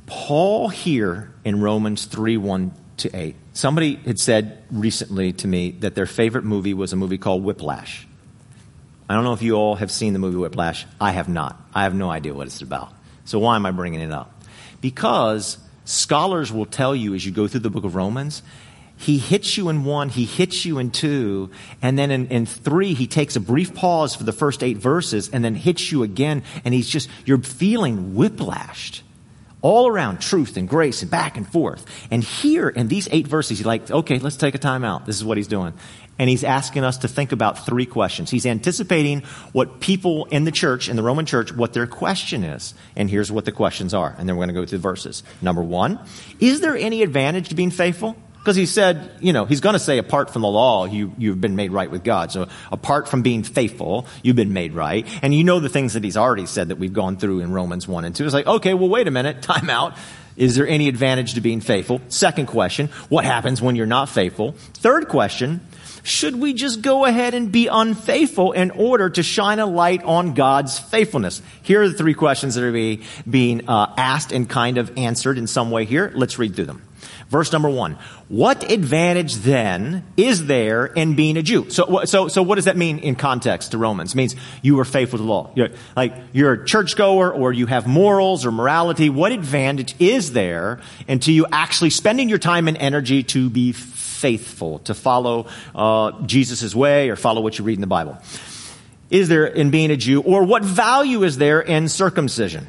Paul 0.07 0.69
here 0.69 1.33
in 1.45 1.61
Romans 1.61 2.05
3 2.05 2.37
1 2.37 2.73
to 2.99 3.17
8. 3.17 3.35
Somebody 3.53 3.97
had 3.97 4.21
said 4.21 4.63
recently 4.71 5.33
to 5.33 5.49
me 5.49 5.73
that 5.81 5.97
their 5.97 6.07
favorite 6.07 6.45
movie 6.45 6.73
was 6.73 6.93
a 6.93 6.97
movie 6.97 7.19
called 7.19 7.43
Whiplash. 7.43 8.07
I 9.09 9.15
don't 9.15 9.25
know 9.25 9.33
if 9.33 9.43
you 9.43 9.55
all 9.55 9.77
have 9.77 9.91
seen 9.91 10.13
the 10.13 10.19
movie 10.19 10.37
Whiplash. 10.37 10.87
I 11.01 11.13
have 11.13 11.29
not. 11.29 11.61
I 11.75 11.85
have 11.85 11.95
no 11.95 12.11
idea 12.11 12.35
what 12.35 12.47
it's 12.47 12.63
about. 12.63 12.93
So 13.25 13.39
why 13.39 13.57
am 13.57 13.67
I 13.67 13.71
bringing 13.71 14.01
it 14.01 14.11
up? 14.11 14.33
Because 14.81 15.59
scholars 15.85 16.53
will 16.53 16.67
tell 16.67 16.95
you 16.95 17.15
as 17.15 17.25
you 17.25 17.33
go 17.33 17.47
through 17.47 17.61
the 17.61 17.71
book 17.71 17.85
of 17.85 17.95
Romans, 17.95 18.43
he 18.99 19.19
hits 19.19 19.57
you 19.57 19.69
in 19.69 19.85
one, 19.85 20.09
he 20.09 20.25
hits 20.25 20.65
you 20.65 20.79
in 20.79 20.91
two, 20.91 21.51
and 21.83 21.99
then 21.99 22.11
in, 22.11 22.29
in, 22.29 22.47
three, 22.47 22.95
he 22.95 23.07
takes 23.07 23.37
a 23.37 23.41
brief 23.41 23.75
pause 23.75 24.15
for 24.15 24.25
the 24.25 24.33
first 24.33 24.63
eight 24.63 24.79
verses 24.79 25.29
and 25.29 25.45
then 25.45 25.55
hits 25.55 25.93
you 25.93 26.03
again, 26.03 26.43
and 26.65 26.73
he's 26.73 26.89
just, 26.89 27.11
you're 27.27 27.43
feeling 27.43 28.15
whiplashed 28.15 29.03
all 29.61 29.87
around 29.87 30.21
truth 30.21 30.57
and 30.57 30.69
grace 30.69 31.03
and 31.03 31.11
back 31.11 31.37
and 31.37 31.47
forth. 31.47 31.85
And 32.11 32.23
here 32.23 32.69
in 32.69 32.89
these 32.89 33.09
eight 33.11 33.27
verses, 33.27 33.59
he's 33.59 33.67
like, 33.67 33.91
okay, 33.91 34.19
let's 34.19 34.37
take 34.37 34.55
a 34.55 34.59
time 34.59 34.85
out. 34.85 35.07
This 35.07 35.17
is 35.17 35.25
what 35.25 35.37
he's 35.37 35.49
doing. 35.49 35.75
And 36.19 36.31
he's 36.31 36.45
asking 36.45 36.85
us 36.85 36.99
to 36.99 37.09
think 37.09 37.33
about 37.33 37.67
three 37.67 37.87
questions. 37.87 38.31
He's 38.31 38.47
anticipating 38.47 39.23
what 39.53 39.81
people 39.81 40.25
in 40.27 40.45
the 40.45 40.51
church, 40.51 40.89
in 40.89 40.97
the 40.97 41.03
Roman 41.03 41.27
church, 41.27 41.53
what 41.53 41.73
their 41.75 41.87
question 41.87 42.43
is. 42.43 42.75
And 42.95 43.11
here's 43.11 43.31
what 43.31 43.45
the 43.45 43.53
questions 43.53 43.93
are. 43.93 44.15
And 44.19 44.29
then 44.29 44.37
we're 44.37 44.47
going 44.47 44.55
to 44.55 44.61
go 44.61 44.67
through 44.67 44.79
the 44.79 44.83
verses. 44.83 45.23
Number 45.43 45.63
one, 45.63 46.01
is 46.41 46.61
there 46.61 46.77
any 46.77 47.03
advantage 47.03 47.51
to 47.51 47.55
being 47.55 47.71
faithful? 47.71 48.17
Because 48.47 48.55
he 48.55 48.67
said, 48.67 49.11
you 49.21 49.33
know, 49.33 49.45
he's 49.45 49.61
going 49.61 49.73
to 49.73 49.81
say, 49.81 49.99
apart 49.99 50.33
from 50.33 50.43
the 50.43 50.49
law, 50.49 50.85
you, 50.85 51.13
you've 51.19 51.41
been 51.41 51.57
made 51.57 51.73
right 51.73 51.91
with 51.91 52.05
God. 52.05 52.31
So 52.31 52.47
apart 52.71 53.09
from 53.09 53.23
being 53.23 53.43
faithful, 53.43 54.07
you've 54.23 54.37
been 54.37 54.53
made 54.53 54.73
right. 54.73 55.05
And 55.21 55.35
you 55.35 55.43
know 55.43 55.59
the 55.59 55.69
things 55.69 55.95
that 55.95 56.05
he's 56.05 56.17
already 56.17 56.47
said 56.47 56.69
that 56.69 56.79
we've 56.79 56.93
gone 56.93 57.17
through 57.17 57.41
in 57.41 57.51
Romans 57.51 57.89
1 57.89 58.05
and 58.05 58.15
2. 58.15 58.25
It's 58.25 58.33
like, 58.33 58.47
okay, 58.47 58.73
well, 58.73 58.89
wait 58.89 59.09
a 59.09 59.11
minute, 59.11 59.43
time 59.43 59.69
out. 59.69 59.97
Is 60.37 60.55
there 60.55 60.69
any 60.69 60.87
advantage 60.87 61.35
to 61.35 61.41
being 61.41 61.61
faithful? 61.61 62.01
Second 62.09 62.47
question, 62.47 62.87
what 63.09 63.25
happens 63.25 63.61
when 63.61 63.75
you're 63.75 63.85
not 63.85 64.09
faithful? 64.09 64.53
Third 64.75 65.09
question, 65.09 65.61
should 66.07 66.37
we 66.37 66.55
just 66.55 66.83
go 66.83 67.05
ahead 67.05 67.35
and 67.35 67.51
be 67.51 67.67
unfaithful 67.67 68.53
in 68.53 68.71
order 68.71 69.11
to 69.11 69.23
shine 69.23 69.59
a 69.59 69.67
light 69.67 70.03
on 70.05 70.35
God's 70.35 70.79
faithfulness? 70.79 71.43
Here 71.63 71.83
are 71.83 71.89
the 71.89 71.99
three 71.99 72.15
questions 72.15 72.55
that 72.55 72.65
are 72.65 73.03
being 73.29 73.69
uh, 73.69 73.93
asked 73.97 74.31
and 74.31 74.49
kind 74.49 74.79
of 74.79 74.97
answered 74.97 75.37
in 75.37 75.47
some 75.47 75.71
way 75.71 75.85
here. 75.85 76.13
Let's 76.15 76.39
read 76.39 76.55
through 76.55 76.67
them. 76.67 76.83
Verse 77.29 77.53
number 77.53 77.69
one. 77.69 77.99
What 78.29 78.71
advantage 78.71 79.35
then 79.37 80.05
is 80.17 80.47
there 80.47 80.87
in 80.87 81.15
being 81.15 81.37
a 81.37 81.43
Jew? 81.43 81.71
So, 81.71 82.05
so, 82.05 82.29
so 82.29 82.43
what 82.43 82.57
does 82.57 82.65
that 82.65 82.77
mean 82.77 82.99
in 82.99 83.15
context 83.15 83.73
to 83.73 83.79
Romans? 83.79 84.15
It 84.15 84.17
means 84.17 84.37
you 84.63 84.79
are 84.81 84.85
faithful 84.85 85.19
to 85.19 85.25
the 85.25 85.29
law. 85.29 85.51
You're, 85.55 85.71
like, 85.97 86.15
you're 86.33 86.53
a 86.53 86.65
churchgoer 86.65 87.33
or 87.33 87.53
you 87.53 87.67
have 87.67 87.87
morals 87.87 88.47
or 88.47 88.53
morality. 88.53 89.11
What 89.11 89.33
advantage 89.33 89.95
is 90.01 90.33
there 90.33 90.81
into 91.07 91.33
you 91.33 91.47
actually 91.51 91.91
spending 91.91 92.29
your 92.29 92.39
time 92.39 92.69
and 92.69 92.77
energy 92.77 93.23
to 93.25 93.51
be 93.51 93.73
faithful, 93.73 93.96
to 94.21 94.95
follow 94.95 95.47
uh, 95.75 96.23
Jesus' 96.23 96.75
way 96.75 97.11
or 97.11 97.17
follow 97.17 97.41
what 97.41 97.59
you 97.59 97.65
read 97.65 97.75
in 97.75 97.81
the 97.81 97.87
Bible? 97.87 98.19
Is 99.11 99.29
there 99.29 99.47
in 99.47 99.71
being 99.71 99.91
a 99.91 99.97
Jew? 99.97 100.21
Or 100.23 100.45
what 100.45 100.65
value 100.65 101.23
is 101.23 101.39
there 101.39 101.61
in 101.61 101.89
circumcision? 101.89 102.67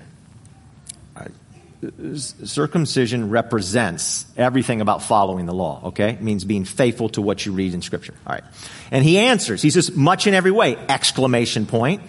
circumcision 2.18 3.30
represents 3.30 4.26
everything 4.36 4.82
about 4.82 5.04
following 5.04 5.46
the 5.46 5.54
law, 5.54 5.82
okay? 5.86 6.12
It 6.12 6.22
means 6.22 6.44
being 6.44 6.66
faithful 6.66 7.10
to 7.10 7.22
what 7.22 7.46
you 7.46 7.52
read 7.52 7.74
in 7.74 7.82
scripture. 7.82 8.16
All 8.26 8.34
right. 8.34 8.44
And 8.92 9.04
he 9.04 9.20
answers. 9.20 9.62
He 9.62 9.70
says, 9.70 9.96
much 9.96 10.28
in 10.28 10.34
every 10.34 10.52
way, 10.52 10.76
exclamation 10.76 11.66
point. 11.66 12.02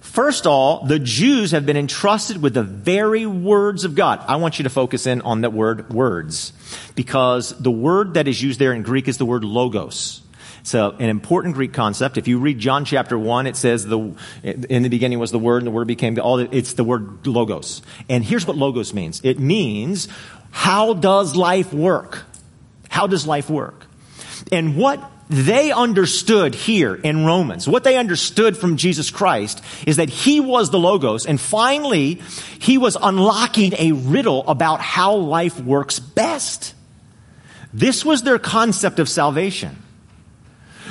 First 0.00 0.46
of 0.46 0.52
all, 0.52 0.84
the 0.86 0.98
Jews 0.98 1.50
have 1.50 1.66
been 1.66 1.76
entrusted 1.76 2.40
with 2.40 2.54
the 2.54 2.62
very 2.62 3.26
words 3.26 3.84
of 3.84 3.94
God. 3.94 4.24
I 4.26 4.36
want 4.36 4.58
you 4.58 4.62
to 4.62 4.70
focus 4.70 5.06
in 5.06 5.20
on 5.22 5.42
that 5.42 5.52
word 5.52 5.92
words 5.92 6.52
because 6.94 7.50
the 7.58 7.70
word 7.70 8.14
that 8.14 8.28
is 8.28 8.42
used 8.42 8.58
there 8.58 8.72
in 8.72 8.82
Greek 8.82 9.08
is 9.08 9.18
the 9.18 9.26
word 9.26 9.44
logos. 9.44 10.22
So 10.62 10.90
an 10.90 11.08
important 11.08 11.54
Greek 11.54 11.72
concept. 11.72 12.18
If 12.18 12.28
you 12.28 12.38
read 12.38 12.58
John 12.58 12.84
chapter 12.84 13.18
1, 13.18 13.46
it 13.46 13.56
says 13.56 13.86
the, 13.86 14.14
in 14.42 14.82
the 14.82 14.88
beginning 14.88 15.18
was 15.18 15.30
the 15.30 15.38
word 15.38 15.58
and 15.58 15.66
the 15.66 15.70
word 15.70 15.86
became 15.86 16.18
all, 16.20 16.38
it's 16.38 16.74
the 16.74 16.84
word 16.84 17.26
logos. 17.26 17.82
And 18.08 18.22
here's 18.24 18.46
what 18.46 18.56
logos 18.56 18.92
means. 18.92 19.20
It 19.24 19.38
means, 19.38 20.08
how 20.50 20.94
does 20.94 21.36
life 21.36 21.72
work? 21.72 22.24
How 22.90 23.06
does 23.06 23.26
life 23.26 23.48
work? 23.48 23.86
And 24.52 24.76
what 24.76 25.00
they 25.30 25.72
understood 25.72 26.54
here 26.54 26.94
in 26.94 27.26
Romans, 27.26 27.68
what 27.68 27.84
they 27.84 27.96
understood 27.96 28.56
from 28.56 28.76
Jesus 28.76 29.10
Christ 29.10 29.62
is 29.86 29.96
that 29.96 30.08
he 30.08 30.40
was 30.40 30.70
the 30.70 30.78
Logos 30.78 31.26
and 31.26 31.40
finally 31.40 32.22
he 32.58 32.78
was 32.78 32.96
unlocking 33.00 33.74
a 33.78 33.92
riddle 33.92 34.46
about 34.48 34.80
how 34.80 35.16
life 35.16 35.60
works 35.60 35.98
best. 35.98 36.74
This 37.74 38.04
was 38.04 38.22
their 38.22 38.38
concept 38.38 38.98
of 38.98 39.08
salvation. 39.08 39.82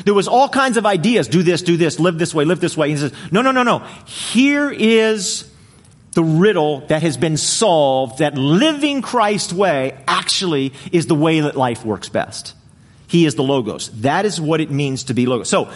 There 0.06 0.14
was 0.14 0.28
all 0.28 0.48
kinds 0.48 0.78
of 0.78 0.86
ideas. 0.86 1.28
Do 1.28 1.42
this, 1.42 1.64
do 1.64 1.76
this, 1.76 2.00
live 2.00 2.20
this 2.20 2.34
way, 2.36 2.46
live 2.46 2.60
this 2.60 2.78
way. 2.78 2.90
He 2.90 2.98
says, 2.98 3.14
no, 3.32 3.42
no, 3.42 3.52
no, 3.52 3.64
no. 3.64 3.80
Here 4.06 4.72
is 4.72 5.52
the 6.12 6.24
riddle 6.24 6.82
that 6.88 7.02
has 7.02 7.18
been 7.18 7.38
solved 7.38 8.20
that 8.20 8.36
living 8.36 9.02
Christ 9.02 9.54
way 9.54 9.98
actually 10.08 10.74
is 10.92 11.08
the 11.08 11.16
way 11.16 11.40
that 11.42 11.56
life 11.56 11.84
works 11.84 12.10
best. 12.10 12.54
He 13.08 13.26
is 13.26 13.36
the 13.36 13.44
Logos. 13.44 13.90
That 14.02 14.26
is 14.26 14.40
what 14.40 14.62
it 14.62 14.70
means 14.70 15.06
to 15.06 15.14
be 15.14 15.26
Logos. 15.26 15.50
So, 15.50 15.72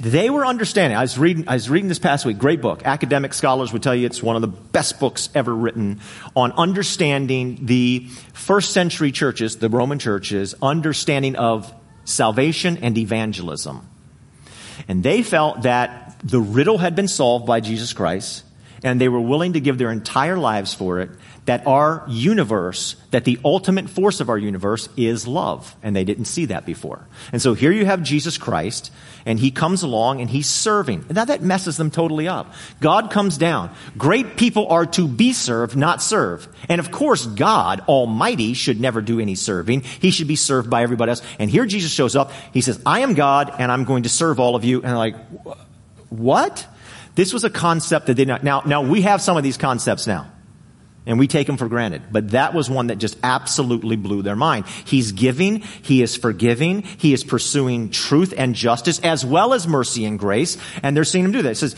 they 0.00 0.30
were 0.30 0.46
understanding. 0.46 0.96
I 0.96 1.00
was 1.02 1.18
reading, 1.18 1.48
I 1.48 1.54
was 1.54 1.68
reading 1.68 1.88
this 1.88 1.98
past 1.98 2.24
week, 2.24 2.38
great 2.38 2.60
book. 2.60 2.82
Academic 2.84 3.34
scholars 3.34 3.72
would 3.72 3.82
tell 3.82 3.94
you 3.96 4.06
it's 4.06 4.22
one 4.22 4.36
of 4.36 4.42
the 4.42 4.48
best 4.48 5.00
books 5.00 5.28
ever 5.34 5.52
written 5.52 6.00
on 6.36 6.52
understanding 6.52 7.66
the 7.66 8.06
first 8.32 8.70
century 8.72 9.10
churches, 9.10 9.56
the 9.56 9.68
Roman 9.68 9.98
churches, 9.98 10.54
understanding 10.62 11.34
of 11.34 11.72
salvation 12.04 12.78
and 12.78 12.96
evangelism. 12.96 13.88
And 14.86 15.02
they 15.02 15.22
felt 15.22 15.62
that 15.62 16.16
the 16.22 16.40
riddle 16.40 16.78
had 16.78 16.94
been 16.94 17.08
solved 17.08 17.46
by 17.46 17.58
Jesus 17.58 17.92
Christ, 17.92 18.44
and 18.84 19.00
they 19.00 19.08
were 19.08 19.20
willing 19.20 19.54
to 19.54 19.60
give 19.60 19.78
their 19.78 19.90
entire 19.90 20.38
lives 20.38 20.72
for 20.72 21.00
it, 21.00 21.10
that 21.48 21.66
our 21.66 22.04
universe, 22.08 22.94
that 23.10 23.24
the 23.24 23.38
ultimate 23.42 23.88
force 23.88 24.20
of 24.20 24.28
our 24.28 24.36
universe 24.36 24.86
is 24.98 25.26
love. 25.26 25.74
And 25.82 25.96
they 25.96 26.04
didn't 26.04 26.26
see 26.26 26.44
that 26.44 26.66
before. 26.66 27.08
And 27.32 27.40
so 27.40 27.54
here 27.54 27.72
you 27.72 27.86
have 27.86 28.02
Jesus 28.02 28.36
Christ, 28.36 28.92
and 29.24 29.40
he 29.40 29.50
comes 29.50 29.82
along 29.82 30.20
and 30.20 30.28
he's 30.28 30.46
serving. 30.46 31.06
Now 31.08 31.24
that 31.24 31.40
messes 31.40 31.78
them 31.78 31.90
totally 31.90 32.28
up. 32.28 32.52
God 32.82 33.10
comes 33.10 33.38
down. 33.38 33.74
Great 33.96 34.36
people 34.36 34.68
are 34.68 34.84
to 34.84 35.08
be 35.08 35.32
served, 35.32 35.74
not 35.74 36.02
serve. 36.02 36.46
And 36.68 36.80
of 36.80 36.90
course, 36.90 37.24
God 37.24 37.80
Almighty 37.88 38.52
should 38.52 38.78
never 38.78 39.00
do 39.00 39.18
any 39.18 39.34
serving. 39.34 39.80
He 39.80 40.10
should 40.10 40.28
be 40.28 40.36
served 40.36 40.68
by 40.68 40.82
everybody 40.82 41.08
else. 41.08 41.22
And 41.38 41.48
here 41.50 41.64
Jesus 41.64 41.90
shows 41.90 42.14
up. 42.14 42.30
He 42.52 42.60
says, 42.60 42.78
I 42.84 43.00
am 43.00 43.14
God, 43.14 43.54
and 43.58 43.72
I'm 43.72 43.84
going 43.84 44.02
to 44.02 44.10
serve 44.10 44.38
all 44.38 44.54
of 44.54 44.66
you. 44.66 44.82
And 44.82 44.90
they're 44.90 44.98
like, 44.98 45.16
what? 46.10 46.66
This 47.14 47.32
was 47.32 47.44
a 47.44 47.50
concept 47.50 48.08
that 48.08 48.18
they 48.18 48.26
not. 48.26 48.44
Now, 48.44 48.64
now 48.66 48.82
we 48.82 49.00
have 49.00 49.22
some 49.22 49.38
of 49.38 49.42
these 49.42 49.56
concepts 49.56 50.06
now 50.06 50.30
and 51.08 51.18
we 51.18 51.26
take 51.26 51.46
them 51.46 51.56
for 51.56 51.68
granted. 51.68 52.02
But 52.12 52.30
that 52.30 52.54
was 52.54 52.70
one 52.70 52.88
that 52.88 52.98
just 52.98 53.16
absolutely 53.24 53.96
blew 53.96 54.22
their 54.22 54.36
mind. 54.36 54.66
He's 54.84 55.10
giving, 55.10 55.60
he 55.82 56.02
is 56.02 56.16
forgiving, 56.16 56.82
he 56.82 57.12
is 57.12 57.24
pursuing 57.24 57.90
truth 57.90 58.34
and 58.36 58.54
justice 58.54 59.00
as 59.00 59.24
well 59.24 59.54
as 59.54 59.66
mercy 59.66 60.04
and 60.04 60.18
grace, 60.18 60.58
and 60.82 60.96
they're 60.96 61.04
seeing 61.04 61.24
him 61.24 61.32
do 61.32 61.42
that. 61.42 61.52
It 61.52 61.56
says, 61.56 61.74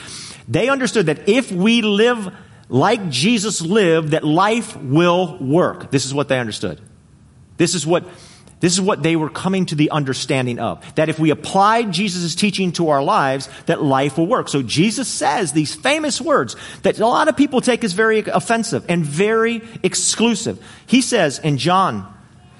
they 0.48 0.68
understood 0.68 1.06
that 1.06 1.28
if 1.28 1.52
we 1.52 1.80
live 1.80 2.34
like 2.68 3.08
Jesus 3.08 3.62
lived, 3.62 4.10
that 4.10 4.24
life 4.24 4.76
will 4.76 5.38
work. 5.38 5.90
This 5.90 6.04
is 6.04 6.12
what 6.12 6.28
they 6.28 6.38
understood. 6.38 6.80
This 7.56 7.74
is 7.74 7.86
what 7.86 8.04
this 8.60 8.74
is 8.74 8.80
what 8.80 9.02
they 9.02 9.16
were 9.16 9.30
coming 9.30 9.66
to 9.66 9.74
the 9.74 9.90
understanding 9.90 10.58
of. 10.58 10.94
That 10.94 11.08
if 11.08 11.18
we 11.18 11.30
applied 11.30 11.92
Jesus' 11.92 12.34
teaching 12.34 12.72
to 12.72 12.90
our 12.90 13.02
lives, 13.02 13.48
that 13.66 13.82
life 13.82 14.18
will 14.18 14.26
work. 14.26 14.48
So 14.48 14.62
Jesus 14.62 15.08
says 15.08 15.52
these 15.52 15.74
famous 15.74 16.20
words 16.20 16.56
that 16.82 16.98
a 17.00 17.06
lot 17.06 17.28
of 17.28 17.36
people 17.36 17.62
take 17.62 17.82
as 17.84 17.94
very 17.94 18.20
offensive 18.20 18.84
and 18.88 19.04
very 19.04 19.62
exclusive. 19.82 20.62
He 20.86 21.00
says 21.00 21.38
in 21.38 21.56
John, 21.56 22.14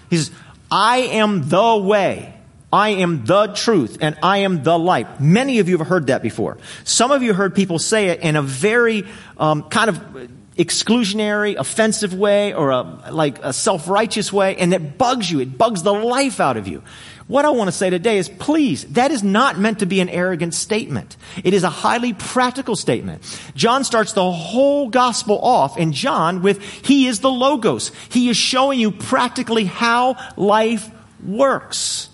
he 0.09 0.17
says, 0.17 0.31
I 0.71 0.99
am 0.99 1.49
the 1.49 1.77
way. 1.77 2.35
I 2.73 2.91
am 2.91 3.25
the 3.27 3.49
truth 3.49 3.99
and 4.01 4.17
I 4.23 4.39
am 4.39 4.63
the 4.63 4.79
light. 4.79 5.21
Many 5.21 5.59
of 5.59 5.69
you 5.69 5.77
have 5.79 5.87
heard 5.87 6.07
that 6.07 6.23
before. 6.23 6.57
Some 6.85 7.11
of 7.11 7.23
you 7.23 7.35
heard 7.35 7.55
people 7.55 7.79
say 7.79 8.09
it 8.09 8.21
in 8.21 8.37
a 8.37 8.43
very 8.43 9.05
um, 9.39 9.65
kind 9.65 9.91
of 9.91 10.31
exclusionary, 10.61 11.57
offensive 11.57 12.13
way 12.13 12.53
or 12.53 12.71
a, 12.71 12.83
like 13.11 13.39
a 13.43 13.53
self-righteous 13.53 14.33
way 14.33 14.57
and 14.57 14.75
it 14.75 14.99
bugs 14.99 15.31
you. 15.31 15.41
It 15.41 15.57
bugs 15.57 15.83
the 15.83 15.93
life 15.93 16.39
out 16.39 16.57
of 16.59 16.69
you. 16.69 16.83
What 17.29 17.45
I 17.45 17.51
want 17.51 17.69
to 17.69 17.73
say 17.73 17.91
today 17.91 18.19
is 18.19 18.29
please, 18.29 18.85
that 18.93 19.11
is 19.11 19.23
not 19.23 19.59
meant 19.59 19.79
to 19.79 19.87
be 19.87 20.01
an 20.01 20.09
arrogant 20.09 20.53
statement. 20.53 21.17
It 21.43 21.55
is 21.55 21.63
a 21.63 21.71
highly 21.71 22.13
practical 22.13 22.77
statement. 22.77 23.23
John 23.55 23.85
starts 23.85 24.13
the 24.13 24.31
whole 24.31 24.89
gospel 24.91 25.39
off 25.39 25.79
in 25.79 25.93
John 25.93 26.43
with, 26.43 26.63
He 26.63 27.07
is 27.07 27.21
the 27.21 27.31
Logos. 27.31 27.93
He 28.11 28.29
is 28.29 28.37
showing 28.37 28.81
you 28.81 28.91
practically 28.91 29.65
how 29.65 30.17
life 30.37 30.91
works. 31.25 32.09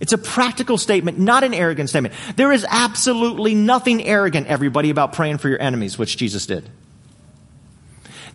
It's 0.00 0.12
a 0.12 0.18
practical 0.18 0.78
statement, 0.78 1.18
not 1.18 1.44
an 1.44 1.54
arrogant 1.54 1.88
statement. 1.88 2.14
There 2.36 2.52
is 2.52 2.66
absolutely 2.68 3.54
nothing 3.54 4.02
arrogant, 4.02 4.48
everybody, 4.48 4.90
about 4.90 5.12
praying 5.12 5.38
for 5.38 5.48
your 5.48 5.60
enemies, 5.62 5.98
which 5.98 6.16
Jesus 6.16 6.46
did. 6.46 6.68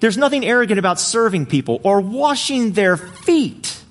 There's 0.06 0.20
nothing 0.20 0.46
arrogant 0.46 0.78
about 0.78 1.00
serving 1.00 1.48
people 1.48 1.82
or 1.82 2.00
washing 2.00 2.74
their 2.74 2.96
feet. 2.96 3.82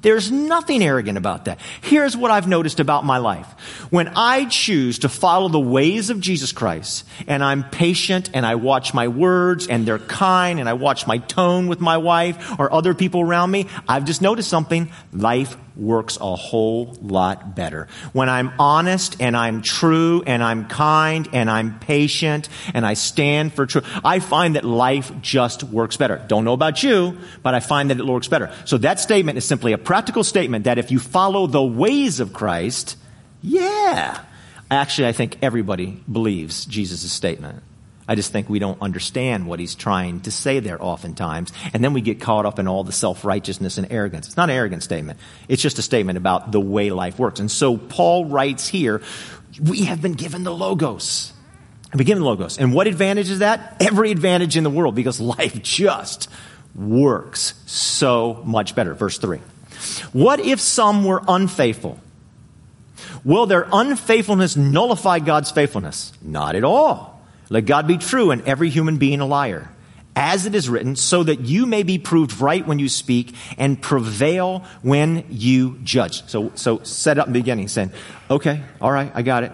There's 0.00 0.30
nothing 0.30 0.80
arrogant 0.80 1.18
about 1.18 1.46
that. 1.46 1.58
Here's 1.80 2.16
what 2.16 2.30
I've 2.30 2.46
noticed 2.46 2.78
about 2.78 3.04
my 3.04 3.18
life. 3.18 3.48
When 3.90 4.12
I 4.14 4.44
choose 4.44 5.00
to 5.00 5.08
follow 5.08 5.48
the 5.48 5.58
ways 5.58 6.08
of 6.08 6.20
Jesus 6.20 6.52
Christ 6.52 7.04
and 7.26 7.42
I'm 7.42 7.68
patient 7.68 8.30
and 8.32 8.46
I 8.46 8.54
watch 8.54 8.94
my 8.94 9.08
words 9.08 9.66
and 9.66 9.84
they're 9.84 9.98
kind 9.98 10.60
and 10.60 10.68
I 10.68 10.74
watch 10.74 11.08
my 11.08 11.18
tone 11.18 11.66
with 11.66 11.80
my 11.80 11.96
wife 11.96 12.56
or 12.60 12.72
other 12.72 12.94
people 12.94 13.20
around 13.20 13.50
me, 13.50 13.66
I've 13.88 14.04
just 14.04 14.22
noticed 14.22 14.48
something. 14.48 14.92
Life 15.12 15.56
works 15.76 16.18
a 16.20 16.36
whole 16.36 16.96
lot 17.00 17.54
better. 17.54 17.88
When 18.12 18.28
I'm 18.28 18.52
honest 18.58 19.16
and 19.20 19.36
I'm 19.36 19.62
true 19.62 20.22
and 20.26 20.42
I'm 20.42 20.66
kind 20.66 21.28
and 21.32 21.50
I'm 21.50 21.78
patient 21.78 22.48
and 22.74 22.84
I 22.84 22.94
stand 22.94 23.52
for 23.54 23.66
truth, 23.66 23.86
I 24.04 24.20
find 24.20 24.56
that 24.56 24.64
life 24.64 25.12
just 25.20 25.62
works 25.62 25.96
better. 25.96 26.24
Don't 26.28 26.44
know 26.44 26.52
about 26.52 26.82
you, 26.82 27.18
but 27.42 27.54
I 27.54 27.60
find 27.60 27.90
that 27.90 27.98
it 27.98 28.06
works 28.06 28.28
better. 28.28 28.52
So 28.64 28.78
that 28.78 29.00
statement 29.00 29.38
is 29.38 29.44
simply 29.44 29.72
a 29.72 29.78
practical 29.78 30.24
statement 30.24 30.64
that 30.64 30.78
if 30.78 30.90
you 30.90 30.98
follow 30.98 31.46
the 31.46 31.62
ways 31.62 32.20
of 32.20 32.32
Christ, 32.32 32.96
yeah. 33.42 34.22
Actually, 34.70 35.08
I 35.08 35.12
think 35.12 35.38
everybody 35.42 36.00
believes 36.10 36.64
Jesus' 36.64 37.10
statement. 37.10 37.62
I 38.10 38.16
just 38.16 38.32
think 38.32 38.48
we 38.48 38.58
don't 38.58 38.82
understand 38.82 39.46
what 39.46 39.60
he's 39.60 39.76
trying 39.76 40.22
to 40.22 40.32
say 40.32 40.58
there 40.58 40.82
oftentimes. 40.82 41.52
And 41.72 41.84
then 41.84 41.92
we 41.92 42.00
get 42.00 42.20
caught 42.20 42.44
up 42.44 42.58
in 42.58 42.66
all 42.66 42.82
the 42.82 42.90
self 42.90 43.24
righteousness 43.24 43.78
and 43.78 43.86
arrogance. 43.88 44.26
It's 44.26 44.36
not 44.36 44.50
an 44.50 44.56
arrogant 44.56 44.82
statement, 44.82 45.20
it's 45.46 45.62
just 45.62 45.78
a 45.78 45.82
statement 45.82 46.18
about 46.18 46.50
the 46.50 46.58
way 46.58 46.90
life 46.90 47.20
works. 47.20 47.38
And 47.38 47.48
so 47.48 47.76
Paul 47.76 48.24
writes 48.24 48.66
here 48.66 49.00
we 49.62 49.84
have 49.84 50.02
been 50.02 50.14
given 50.14 50.42
the 50.42 50.52
Logos. 50.52 51.32
The 51.94 52.14
Logos. 52.16 52.58
And 52.58 52.74
what 52.74 52.88
advantage 52.88 53.30
is 53.30 53.38
that? 53.38 53.76
Every 53.78 54.10
advantage 54.10 54.56
in 54.56 54.64
the 54.64 54.70
world 54.70 54.96
because 54.96 55.20
life 55.38 55.62
just 55.62 56.28
works 56.74 57.54
so 57.66 58.42
much 58.44 58.74
better. 58.74 58.92
Verse 58.92 59.18
3. 59.18 59.38
What 60.12 60.40
if 60.40 60.58
some 60.60 61.04
were 61.04 61.22
unfaithful? 61.28 62.00
Will 63.24 63.46
their 63.46 63.68
unfaithfulness 63.72 64.56
nullify 64.56 65.20
God's 65.20 65.52
faithfulness? 65.52 66.12
Not 66.20 66.56
at 66.56 66.64
all. 66.64 67.19
Let 67.50 67.66
God 67.66 67.86
be 67.86 67.98
true 67.98 68.30
and 68.30 68.40
every 68.48 68.70
human 68.70 68.96
being 68.96 69.20
a 69.20 69.26
liar. 69.26 69.68
As 70.16 70.44
it 70.46 70.54
is 70.54 70.68
written, 70.68 70.96
so 70.96 71.22
that 71.22 71.40
you 71.40 71.66
may 71.66 71.82
be 71.82 71.98
proved 71.98 72.40
right 72.40 72.66
when 72.66 72.78
you 72.78 72.88
speak 72.88 73.34
and 73.58 73.80
prevail 73.80 74.64
when 74.82 75.24
you 75.30 75.78
judge. 75.84 76.28
So, 76.28 76.52
so 76.56 76.82
set 76.82 77.18
up 77.18 77.26
in 77.26 77.32
the 77.32 77.38
beginning 77.38 77.68
saying, 77.68 77.92
okay, 78.28 78.62
all 78.80 78.90
right, 78.90 79.12
I 79.14 79.22
got 79.22 79.44
it. 79.44 79.52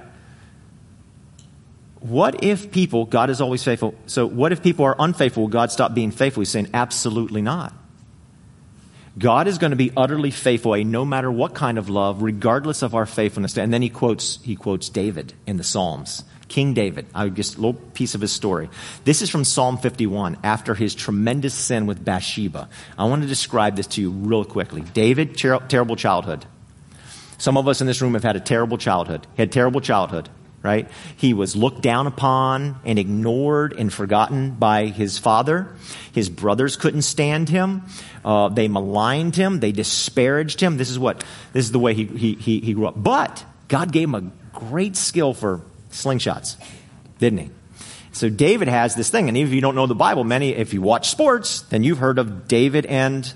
What 2.00 2.42
if 2.42 2.70
people, 2.70 3.04
God 3.04 3.30
is 3.30 3.40
always 3.40 3.62
faithful, 3.62 3.94
so 4.06 4.26
what 4.26 4.52
if 4.52 4.62
people 4.62 4.84
are 4.86 4.96
unfaithful? 4.98 5.44
Will 5.44 5.50
God 5.50 5.70
stop 5.72 5.94
being 5.94 6.10
faithful? 6.10 6.40
He's 6.40 6.50
saying, 6.50 6.70
absolutely 6.72 7.42
not. 7.42 7.74
God 9.18 9.48
is 9.48 9.58
going 9.58 9.70
to 9.70 9.76
be 9.76 9.92
utterly 9.96 10.30
faithful, 10.30 10.74
a 10.74 10.84
no 10.84 11.04
matter 11.04 11.30
what 11.30 11.54
kind 11.54 11.78
of 11.78 11.88
love, 11.88 12.22
regardless 12.22 12.82
of 12.82 12.94
our 12.94 13.06
faithfulness. 13.06 13.56
And 13.56 13.72
then 13.72 13.82
he 13.82 13.88
quotes, 13.88 14.42
he 14.42 14.56
quotes 14.56 14.88
David 14.88 15.32
in 15.46 15.56
the 15.56 15.64
Psalms. 15.64 16.24
King 16.48 16.74
David, 16.74 17.06
I 17.14 17.28
just 17.28 17.56
a 17.56 17.60
little 17.60 17.74
piece 17.74 18.14
of 18.14 18.20
his 18.20 18.32
story. 18.32 18.70
This 19.04 19.20
is 19.20 19.30
from 19.30 19.44
Psalm 19.44 19.78
51 19.78 20.38
after 20.44 20.74
his 20.74 20.94
tremendous 20.94 21.54
sin 21.54 21.86
with 21.86 22.04
Bathsheba. 22.04 22.68
I 22.96 23.04
want 23.04 23.22
to 23.22 23.28
describe 23.28 23.76
this 23.76 23.88
to 23.88 24.00
you 24.00 24.10
real 24.10 24.44
quickly. 24.44 24.82
David, 24.82 25.36
ter- 25.36 25.58
terrible 25.66 25.96
childhood. 25.96 26.46
Some 27.38 27.56
of 27.56 27.68
us 27.68 27.80
in 27.80 27.86
this 27.86 28.00
room 28.00 28.14
have 28.14 28.22
had 28.22 28.36
a 28.36 28.40
terrible 28.40 28.78
childhood. 28.78 29.26
He 29.34 29.42
had 29.42 29.52
terrible 29.52 29.80
childhood, 29.80 30.28
right? 30.62 30.88
He 31.16 31.34
was 31.34 31.56
looked 31.56 31.82
down 31.82 32.06
upon 32.06 32.76
and 32.84 32.98
ignored 32.98 33.74
and 33.76 33.92
forgotten 33.92 34.52
by 34.52 34.86
his 34.86 35.18
father. 35.18 35.74
His 36.12 36.30
brothers 36.30 36.76
couldn't 36.76 37.02
stand 37.02 37.48
him. 37.48 37.82
Uh, 38.24 38.48
they 38.48 38.68
maligned 38.68 39.36
him. 39.36 39.60
They 39.60 39.72
disparaged 39.72 40.60
him. 40.60 40.76
This 40.76 40.90
is 40.90 40.98
what, 40.98 41.24
this 41.52 41.64
is 41.64 41.72
the 41.72 41.78
way 41.78 41.92
he, 41.92 42.04
he, 42.04 42.34
he, 42.34 42.60
he 42.60 42.72
grew 42.72 42.86
up. 42.86 42.94
But 42.96 43.44
God 43.68 43.92
gave 43.92 44.08
him 44.08 44.14
a 44.14 44.30
great 44.52 44.96
skill 44.96 45.34
for 45.34 45.60
slingshots, 45.96 46.56
didn't 47.18 47.38
he? 47.38 47.50
So 48.12 48.30
David 48.30 48.68
has 48.68 48.94
this 48.94 49.10
thing, 49.10 49.28
and 49.28 49.36
even 49.36 49.50
if 49.50 49.54
you 49.54 49.60
don't 49.60 49.74
know 49.74 49.86
the 49.86 49.94
Bible, 49.94 50.24
many, 50.24 50.50
if 50.54 50.72
you 50.72 50.80
watch 50.80 51.10
sports, 51.10 51.62
then 51.62 51.82
you've 51.82 51.98
heard 51.98 52.18
of 52.18 52.48
David 52.48 52.86
and 52.86 53.30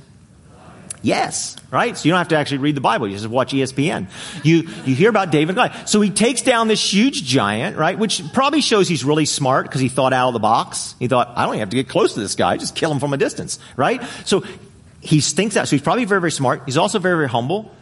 Yes, 1.03 1.57
right? 1.71 1.97
So 1.97 2.05
you 2.05 2.13
don't 2.13 2.19
have 2.19 2.29
to 2.29 2.37
actually 2.37 2.59
read 2.59 2.75
the 2.75 2.83
Bible. 2.83 3.09
You 3.09 3.15
just 3.15 3.27
watch 3.27 3.53
ESPN. 3.53 4.09
You, 4.45 4.69
you 4.85 4.95
hear 4.95 5.09
about 5.09 5.31
David 5.31 5.57
God. 5.57 5.73
So 5.87 6.01
he 6.03 6.11
takes 6.11 6.43
down 6.43 6.69
this 6.69 6.93
huge 6.93 7.25
giant, 7.25 7.79
right? 7.79 7.99
Which 7.99 8.23
probably 8.35 8.61
shows 8.61 8.87
he's 8.87 9.03
really 9.03 9.25
smart 9.25 9.67
because 9.67 9.81
he 9.81 9.89
thought 9.89 10.13
out 10.13 10.29
of 10.29 10.35
the 10.35 10.41
box. 10.41 10.95
He 10.99 11.09
thought, 11.09 11.33
I 11.37 11.47
don't 11.47 11.55
even 11.55 11.61
have 11.61 11.71
to 11.71 11.77
get 11.77 11.89
close 11.89 12.15
to 12.15 12.21
this 12.21 12.35
guy. 12.35 12.59
Just 12.59 12.77
kill 12.77 12.93
him 12.93 13.01
from 13.01 13.15
a 13.15 13.17
distance, 13.17 13.59
right? 13.77 14.03
So 14.27 14.45
he 15.01 15.23
thinks 15.23 15.55
that. 15.55 15.69
So 15.69 15.77
he's 15.77 15.83
probably 15.83 16.05
very, 16.05 16.21
very 16.21 16.33
smart. 16.33 16.63
He's 16.67 16.77
also 16.77 16.99
very, 16.99 17.17
very 17.17 17.29
humble. 17.31 17.75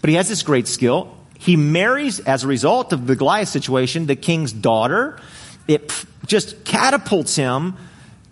But 0.00 0.10
he 0.10 0.16
has 0.16 0.28
this 0.28 0.42
great 0.42 0.68
skill. 0.68 1.16
He 1.44 1.56
marries, 1.56 2.20
as 2.20 2.42
a 2.42 2.46
result 2.46 2.94
of 2.94 3.06
the 3.06 3.16
Goliath 3.16 3.48
situation, 3.48 4.06
the 4.06 4.16
king's 4.16 4.50
daughter. 4.50 5.20
It 5.68 5.92
just 6.26 6.64
catapults 6.64 7.36
him 7.36 7.76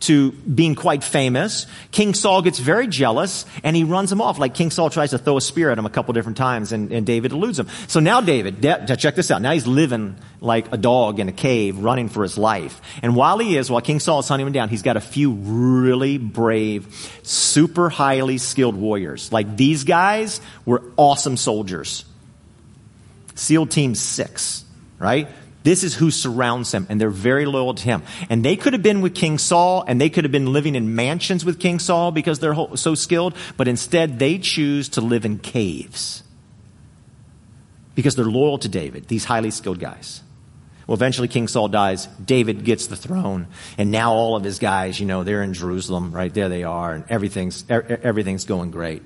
to 0.01 0.33
being 0.33 0.75
quite 0.75 1.05
famous. 1.05 1.66
King 1.90 2.14
Saul 2.14 2.40
gets 2.40 2.59
very 2.59 2.87
jealous 2.87 3.44
and 3.62 3.77
he 3.77 3.85
runs 3.85 4.11
him 4.11 4.22
off. 4.22 4.38
Like 4.38 4.55
King 4.55 4.70
Saul 4.70 4.88
tries 4.88 5.11
to 5.11 5.18
throw 5.18 5.37
a 5.37 5.42
spear 5.42 5.70
at 5.70 5.79
him 5.79 5.85
a 5.85 5.90
couple 5.90 6.14
different 6.14 6.38
times 6.38 6.72
and, 6.72 6.90
and 6.90 7.05
David 7.07 7.33
eludes 7.33 7.59
him. 7.59 7.68
So 7.87 8.01
now 8.01 8.22
David, 8.22 8.62
check 8.98 9.14
this 9.14 9.31
out. 9.31 9.42
Now 9.42 9.53
he's 9.53 9.66
living 9.66 10.16
like 10.40 10.72
a 10.72 10.79
dog 10.79 11.20
in 11.20 11.29
a 11.29 11.33
cave 11.33 11.79
running 11.79 12.09
for 12.09 12.22
his 12.22 12.38
life. 12.38 12.81
And 13.03 13.14
while 13.14 13.38
he 13.38 13.59
is, 13.59 13.70
while 13.70 13.83
King 13.83 14.01
Saul 14.01 14.20
is 14.20 14.29
hunting 14.29 14.46
him 14.46 14.55
down, 14.55 14.70
he's 14.70 14.83
got 14.83 14.96
a 14.96 15.01
few 15.01 15.33
really 15.33 16.16
brave, 16.16 17.20
super 17.22 17.90
highly 17.90 18.38
skilled 18.38 18.75
warriors. 18.75 19.31
Like 19.31 19.57
these 19.57 19.85
guys 19.85 20.40
were 20.64 20.83
awesome 20.96 21.37
soldiers. 21.37 22.07
SEAL 23.35 23.66
Team 23.66 23.95
6, 23.95 24.64
right? 24.99 25.29
This 25.62 25.85
is 25.85 25.95
who 25.95 26.11
surrounds 26.11 26.73
him, 26.73 26.87
and 26.88 27.01
they're 27.01 27.11
very 27.11 27.47
loyal 27.47 27.75
to 27.75 27.85
him. 27.85 28.03
And 28.29 28.45
they 28.45 28.57
could 28.57 28.73
have 28.73 28.83
been 28.83 29.01
with 29.01 29.14
King 29.14 29.38
Saul, 29.38 29.85
and 29.87 30.01
they 30.01 30.11
could 30.11 30.25
have 30.25 30.33
been 30.33 30.53
living 30.53 30.75
in 30.75 30.95
mansions 30.95 31.45
with 31.45 31.61
King 31.61 31.79
Saul 31.79 32.11
because 32.11 32.40
they're 32.40 32.57
so 32.75 32.95
skilled, 32.95 33.35
but 33.57 33.68
instead 33.68 34.18
they 34.18 34.38
choose 34.38 34.88
to 34.90 35.01
live 35.01 35.25
in 35.25 35.38
caves 35.38 36.25
because 37.95 38.16
they're 38.16 38.25
loyal 38.25 38.59
to 38.59 38.68
David, 38.68 39.09
these 39.09 39.25
highly 39.25 39.51
skilled 39.51 39.79
guys. 39.79 40.23
Well, 40.87 40.97
eventually 40.97 41.29
King 41.29 41.47
Saul 41.47 41.68
dies. 41.68 42.07
David 42.07 42.64
gets 42.64 42.88
the 42.88 42.97
throne, 42.97 43.47
and 43.79 43.90
now 43.90 44.12
all 44.12 44.35
of 44.35 44.42
his 44.42 44.59
guys, 44.59 44.99
you 44.99 45.07
know, 45.07 45.23
they're 45.23 45.42
in 45.42 45.55
Jerusalem, 45.55 46.12
right 46.12 46.33
there 46.33 46.49
they 46.49 46.64
are, 46.64 46.92
and 46.92 47.05
everything's 47.09 47.64
everything's 47.71 48.45
going 48.45 48.73
great. 48.73 49.03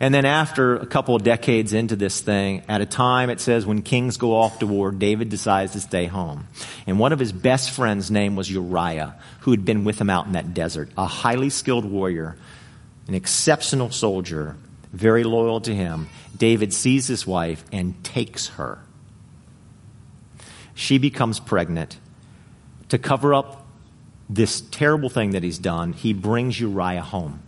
And 0.00 0.14
then 0.14 0.24
after 0.24 0.76
a 0.76 0.86
couple 0.86 1.16
of 1.16 1.24
decades 1.24 1.72
into 1.72 1.96
this 1.96 2.20
thing, 2.20 2.62
at 2.68 2.80
a 2.80 2.86
time 2.86 3.30
it 3.30 3.40
says 3.40 3.66
when 3.66 3.82
kings 3.82 4.16
go 4.16 4.36
off 4.36 4.60
to 4.60 4.66
war, 4.66 4.92
David 4.92 5.28
decides 5.28 5.72
to 5.72 5.80
stay 5.80 6.06
home. 6.06 6.46
And 6.86 7.00
one 7.00 7.12
of 7.12 7.18
his 7.18 7.32
best 7.32 7.72
friends' 7.72 8.10
name 8.10 8.36
was 8.36 8.50
Uriah, 8.50 9.16
who 9.40 9.50
had 9.50 9.64
been 9.64 9.84
with 9.84 10.00
him 10.00 10.08
out 10.08 10.26
in 10.26 10.32
that 10.32 10.54
desert, 10.54 10.90
a 10.96 11.06
highly 11.06 11.50
skilled 11.50 11.84
warrior, 11.84 12.36
an 13.08 13.14
exceptional 13.14 13.90
soldier, 13.90 14.56
very 14.92 15.24
loyal 15.24 15.60
to 15.62 15.74
him. 15.74 16.08
David 16.36 16.72
sees 16.72 17.08
his 17.08 17.26
wife 17.26 17.64
and 17.72 18.02
takes 18.04 18.48
her. 18.50 18.78
She 20.74 20.98
becomes 20.98 21.40
pregnant. 21.40 21.98
To 22.90 22.98
cover 22.98 23.34
up 23.34 23.66
this 24.30 24.60
terrible 24.60 25.08
thing 25.08 25.30
that 25.30 25.42
he's 25.42 25.58
done, 25.58 25.92
he 25.92 26.12
brings 26.12 26.60
Uriah 26.60 27.02
home. 27.02 27.42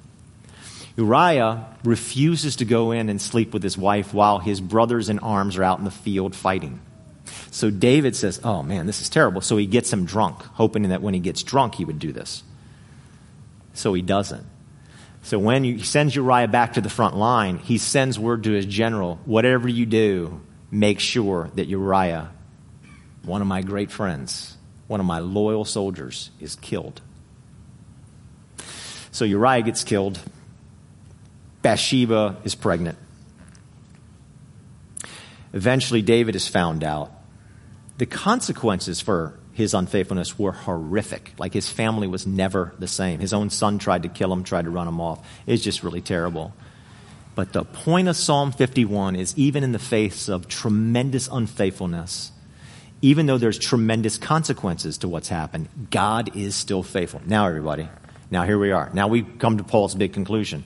Uriah 1.00 1.64
refuses 1.82 2.56
to 2.56 2.66
go 2.66 2.92
in 2.92 3.08
and 3.08 3.20
sleep 3.20 3.54
with 3.54 3.62
his 3.62 3.78
wife 3.78 4.12
while 4.12 4.38
his 4.38 4.60
brothers 4.60 5.08
in 5.08 5.18
arms 5.20 5.56
are 5.56 5.62
out 5.62 5.78
in 5.78 5.86
the 5.86 5.90
field 5.90 6.36
fighting. 6.36 6.78
So 7.50 7.70
David 7.70 8.14
says, 8.14 8.38
Oh 8.44 8.62
man, 8.62 8.86
this 8.86 9.00
is 9.00 9.08
terrible. 9.08 9.40
So 9.40 9.56
he 9.56 9.64
gets 9.64 9.90
him 9.90 10.04
drunk, 10.04 10.42
hoping 10.42 10.82
that 10.90 11.00
when 11.00 11.14
he 11.14 11.20
gets 11.20 11.42
drunk, 11.42 11.76
he 11.76 11.86
would 11.86 11.98
do 11.98 12.12
this. 12.12 12.42
So 13.72 13.94
he 13.94 14.02
doesn't. 14.02 14.46
So 15.22 15.38
when 15.38 15.64
he 15.64 15.82
sends 15.82 16.14
Uriah 16.14 16.48
back 16.48 16.74
to 16.74 16.82
the 16.82 16.90
front 16.90 17.16
line, 17.16 17.58
he 17.58 17.78
sends 17.78 18.18
word 18.18 18.44
to 18.44 18.52
his 18.52 18.66
general 18.66 19.18
whatever 19.24 19.68
you 19.68 19.86
do, 19.86 20.42
make 20.70 21.00
sure 21.00 21.50
that 21.54 21.66
Uriah, 21.66 22.30
one 23.22 23.40
of 23.40 23.46
my 23.48 23.62
great 23.62 23.90
friends, 23.90 24.58
one 24.86 25.00
of 25.00 25.06
my 25.06 25.20
loyal 25.20 25.64
soldiers, 25.64 26.30
is 26.40 26.56
killed. 26.56 27.00
So 29.12 29.24
Uriah 29.24 29.62
gets 29.62 29.82
killed. 29.82 30.18
Bathsheba 31.62 32.36
is 32.44 32.54
pregnant. 32.54 32.98
Eventually, 35.52 36.02
David 36.02 36.36
is 36.36 36.48
found 36.48 36.84
out. 36.84 37.12
The 37.98 38.06
consequences 38.06 39.00
for 39.00 39.38
his 39.52 39.74
unfaithfulness 39.74 40.38
were 40.38 40.52
horrific. 40.52 41.34
Like 41.38 41.52
his 41.52 41.68
family 41.68 42.06
was 42.06 42.26
never 42.26 42.72
the 42.78 42.88
same. 42.88 43.20
His 43.20 43.32
own 43.32 43.50
son 43.50 43.78
tried 43.78 44.04
to 44.04 44.08
kill 44.08 44.32
him, 44.32 44.44
tried 44.44 44.64
to 44.64 44.70
run 44.70 44.88
him 44.88 45.00
off. 45.00 45.26
It's 45.46 45.62
just 45.62 45.82
really 45.82 46.00
terrible. 46.00 46.54
But 47.34 47.52
the 47.52 47.64
point 47.64 48.08
of 48.08 48.16
Psalm 48.16 48.52
51 48.52 49.16
is 49.16 49.36
even 49.36 49.62
in 49.62 49.72
the 49.72 49.78
face 49.78 50.28
of 50.28 50.48
tremendous 50.48 51.28
unfaithfulness, 51.28 52.32
even 53.02 53.26
though 53.26 53.38
there's 53.38 53.58
tremendous 53.58 54.18
consequences 54.18 54.98
to 54.98 55.08
what's 55.08 55.28
happened, 55.28 55.68
God 55.90 56.36
is 56.36 56.54
still 56.54 56.82
faithful. 56.82 57.22
Now, 57.26 57.46
everybody, 57.46 57.88
now 58.30 58.44
here 58.44 58.58
we 58.58 58.72
are. 58.72 58.90
Now 58.92 59.08
we 59.08 59.22
come 59.22 59.58
to 59.58 59.64
Paul's 59.64 59.94
big 59.94 60.12
conclusion 60.12 60.64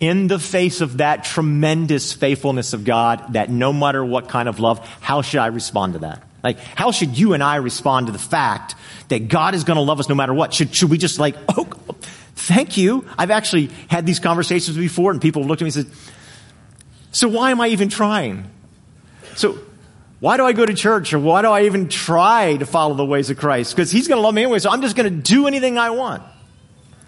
in 0.00 0.26
the 0.26 0.38
face 0.38 0.80
of 0.80 0.98
that 0.98 1.24
tremendous 1.24 2.12
faithfulness 2.12 2.72
of 2.72 2.84
God, 2.84 3.34
that 3.34 3.50
no 3.50 3.72
matter 3.72 4.04
what 4.04 4.28
kind 4.28 4.48
of 4.48 4.60
love, 4.60 4.86
how 5.00 5.22
should 5.22 5.40
I 5.40 5.46
respond 5.46 5.94
to 5.94 5.98
that? 6.00 6.22
Like, 6.42 6.58
how 6.58 6.90
should 6.90 7.18
you 7.18 7.32
and 7.32 7.42
I 7.42 7.56
respond 7.56 8.06
to 8.06 8.12
the 8.12 8.18
fact 8.18 8.74
that 9.08 9.28
God 9.28 9.54
is 9.54 9.64
going 9.64 9.76
to 9.76 9.82
love 9.82 9.98
us 9.98 10.08
no 10.08 10.14
matter 10.14 10.34
what? 10.34 10.52
Should, 10.52 10.74
should 10.74 10.90
we 10.90 10.98
just 10.98 11.18
like, 11.18 11.36
oh, 11.56 11.64
thank 12.34 12.76
you? 12.76 13.06
I've 13.16 13.30
actually 13.30 13.70
had 13.88 14.04
these 14.04 14.20
conversations 14.20 14.76
before 14.76 15.10
and 15.10 15.22
people 15.22 15.42
have 15.42 15.48
looked 15.48 15.62
at 15.62 15.64
me 15.64 15.68
and 15.68 15.86
said, 15.86 15.86
So 17.12 17.28
why 17.28 17.50
am 17.50 17.62
I 17.62 17.68
even 17.68 17.88
trying? 17.88 18.50
So 19.36 19.58
why 20.20 20.36
do 20.36 20.44
I 20.44 20.52
go 20.52 20.66
to 20.66 20.74
church 20.74 21.14
or 21.14 21.18
why 21.18 21.42
do 21.42 21.48
I 21.48 21.62
even 21.62 21.88
try 21.88 22.56
to 22.56 22.66
follow 22.66 22.94
the 22.94 23.06
ways 23.06 23.30
of 23.30 23.38
Christ? 23.38 23.74
Because 23.74 23.90
he's 23.90 24.08
going 24.08 24.18
to 24.18 24.22
love 24.22 24.34
me 24.34 24.42
anyway, 24.42 24.58
so 24.58 24.70
I'm 24.70 24.82
just 24.82 24.96
going 24.96 25.10
to 25.10 25.22
do 25.22 25.46
anything 25.46 25.78
I 25.78 25.90
want. 25.90 26.22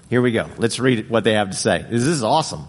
Here 0.09 0.23
we 0.23 0.33
go. 0.33 0.49
Let's 0.57 0.79
read 0.79 1.11
what 1.11 1.25
they 1.25 1.33
have 1.33 1.51
to 1.51 1.57
say. 1.57 1.85
This 1.91 2.05
is 2.05 2.23
awesome. 2.23 2.67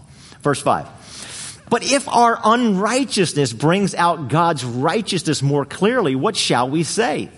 Verse 0.48 0.62
5. 0.62 1.66
But 1.68 1.82
if 1.82 2.08
our 2.08 2.40
unrighteousness 2.42 3.52
brings 3.52 3.94
out 3.94 4.28
God's 4.28 4.64
righteousness 4.64 5.42
more 5.42 5.66
clearly, 5.66 6.14
what 6.16 6.36
shall 6.36 6.70
we 6.70 6.84
say? 6.84 7.28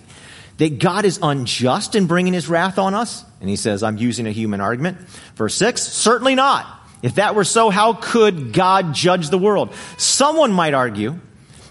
That 0.59 0.79
God 0.79 1.05
is 1.05 1.19
unjust 1.21 1.97
in 1.97 2.07
bringing 2.07 2.35
his 2.35 2.49
wrath 2.49 2.79
on 2.79 2.95
us? 2.95 3.25
And 3.41 3.51
he 3.51 3.57
says, 3.57 3.83
I'm 3.83 3.97
using 3.97 4.29
a 4.29 4.31
human 4.31 4.61
argument. 4.61 4.99
Verse 5.35 5.57
6. 5.57 5.83
Certainly 5.83 6.37
not. 6.37 6.69
If 7.03 7.17
that 7.17 7.35
were 7.35 7.43
so, 7.43 7.69
how 7.69 7.95
could 7.95 8.53
God 8.53 8.95
judge 8.95 9.31
the 9.31 9.39
world? 9.39 9.75
Someone 9.97 10.53
might 10.53 10.75
argue, 10.75 11.19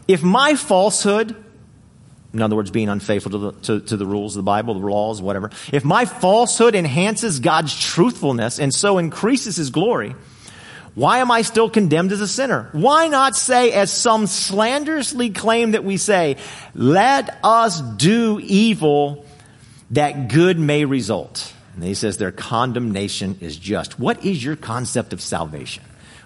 if 0.10 0.21
my 0.21 0.56
falsehood, 0.56 1.41
in 2.34 2.41
other 2.41 2.58
words, 2.58 2.69
being 2.69 2.89
unfaithful 2.89 3.32
to 3.32 3.38
the, 3.38 3.52
to, 3.62 3.80
to 3.80 3.95
the 3.95 4.06
rules 4.06 4.36
of 4.36 4.39
the 4.39 4.45
Bible, 4.45 4.73
the 4.73 4.86
laws, 4.86 5.21
whatever, 5.21 5.52
if 5.71 5.86
my 5.86 6.04
falsehood 6.04 6.75
enhances 6.75 7.39
God's 7.39 7.80
truthfulness 7.80 8.60
and 8.60 8.73
so 8.73 8.97
increases 8.97 9.56
his 9.56 9.69
glory, 9.69 10.15
why 11.00 11.20
am 11.20 11.32
I 11.32 11.44
still 11.44 11.70
condemned 11.70 12.12
as 12.12 12.20
a 12.20 12.28
sinner? 12.28 12.68
Why 12.74 13.08
not 13.08 13.34
say, 13.34 13.72
as 13.72 13.90
some 13.90 14.28
slanderously 14.28 15.30
claim 15.30 15.72
that 15.72 15.86
we 15.86 15.96
say, 15.96 16.36
let 16.76 17.40
us 17.42 17.80
do 17.80 18.38
evil 18.44 19.26
that 19.92 20.28
good 20.28 20.60
may 20.60 20.84
result? 20.84 21.54
And 21.76 21.86
he 21.86 21.94
says 21.94 22.18
their 22.18 22.34
condemnation 22.34 23.38
is 23.40 23.58
just. 23.58 23.98
What 23.98 24.26
is 24.26 24.44
your 24.44 24.58
concept 24.58 25.14
of 25.14 25.22
salvation? 25.22 25.86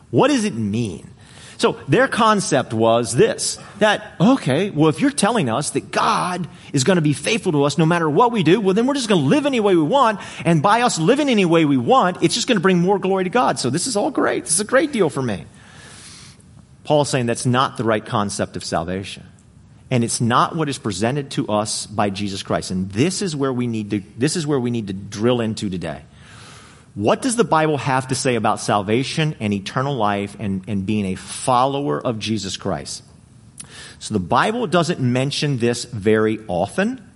What 0.09 0.29
does 0.29 0.43
it 0.43 0.55
mean? 0.55 1.12
So 1.57 1.73
their 1.87 2.07
concept 2.07 2.73
was 2.73 3.15
this, 3.15 3.57
that, 3.79 4.15
okay, 4.19 4.69
well, 4.69 4.89
if 4.89 4.99
you're 4.99 5.11
telling 5.11 5.49
us 5.49 5.71
that 5.71 5.91
God 5.91 6.47
is 6.73 6.83
going 6.83 6.95
to 6.97 7.01
be 7.01 7.13
faithful 7.13 7.51
to 7.53 7.63
us 7.63 7.77
no 7.77 7.85
matter 7.85 8.09
what 8.09 8.31
we 8.31 8.43
do, 8.43 8.59
well, 8.59 8.73
then 8.73 8.87
we're 8.87 8.95
just 8.95 9.09
going 9.09 9.21
to 9.21 9.27
live 9.27 9.45
any 9.45 9.59
way 9.59 9.75
we 9.75 9.83
want. 9.83 10.19
And 10.45 10.61
by 10.61 10.81
us 10.81 10.99
living 10.99 11.29
any 11.29 11.45
way 11.45 11.65
we 11.65 11.77
want, 11.77 12.23
it's 12.23 12.35
just 12.35 12.47
going 12.47 12.57
to 12.57 12.61
bring 12.61 12.79
more 12.79 12.99
glory 12.99 13.23
to 13.23 13.29
God. 13.29 13.59
So 13.59 13.69
this 13.69 13.87
is 13.87 13.95
all 13.95 14.11
great. 14.11 14.45
This 14.45 14.53
is 14.53 14.59
a 14.59 14.65
great 14.65 14.91
deal 14.91 15.09
for 15.09 15.21
me. 15.21 15.45
Paul's 16.83 17.09
saying 17.09 17.27
that's 17.27 17.45
not 17.45 17.77
the 17.77 17.83
right 17.83 18.05
concept 18.05 18.55
of 18.55 18.63
salvation. 18.63 19.25
And 19.89 20.03
it's 20.03 20.19
not 20.19 20.55
what 20.55 20.69
is 20.69 20.79
presented 20.79 21.31
to 21.31 21.47
us 21.49 21.85
by 21.85 22.09
Jesus 22.09 22.41
Christ. 22.41 22.71
And 22.71 22.89
this 22.91 23.21
is 23.21 23.35
where 23.35 23.53
we 23.53 23.67
need 23.67 23.91
to, 23.91 24.03
this 24.17 24.35
is 24.35 24.47
where 24.47 24.59
we 24.59 24.71
need 24.71 24.87
to 24.87 24.93
drill 24.93 25.39
into 25.39 25.69
today. 25.69 26.01
What 26.95 27.21
does 27.21 27.35
the 27.35 27.43
Bible 27.43 27.77
have 27.77 28.09
to 28.09 28.15
say 28.15 28.35
about 28.35 28.59
salvation 28.59 29.35
and 29.39 29.53
eternal 29.53 29.95
life 29.95 30.35
and, 30.39 30.63
and 30.67 30.85
being 30.85 31.05
a 31.07 31.15
follower 31.15 31.99
of 31.99 32.19
Jesus 32.19 32.55
Christ? 32.55 33.03
So 33.99 34.13
the 34.13 34.19
Bible 34.19 34.67
doesn't 34.67 34.99
mention 34.99 35.57
this 35.57 35.85
very 35.85 36.39
often, 36.47 37.09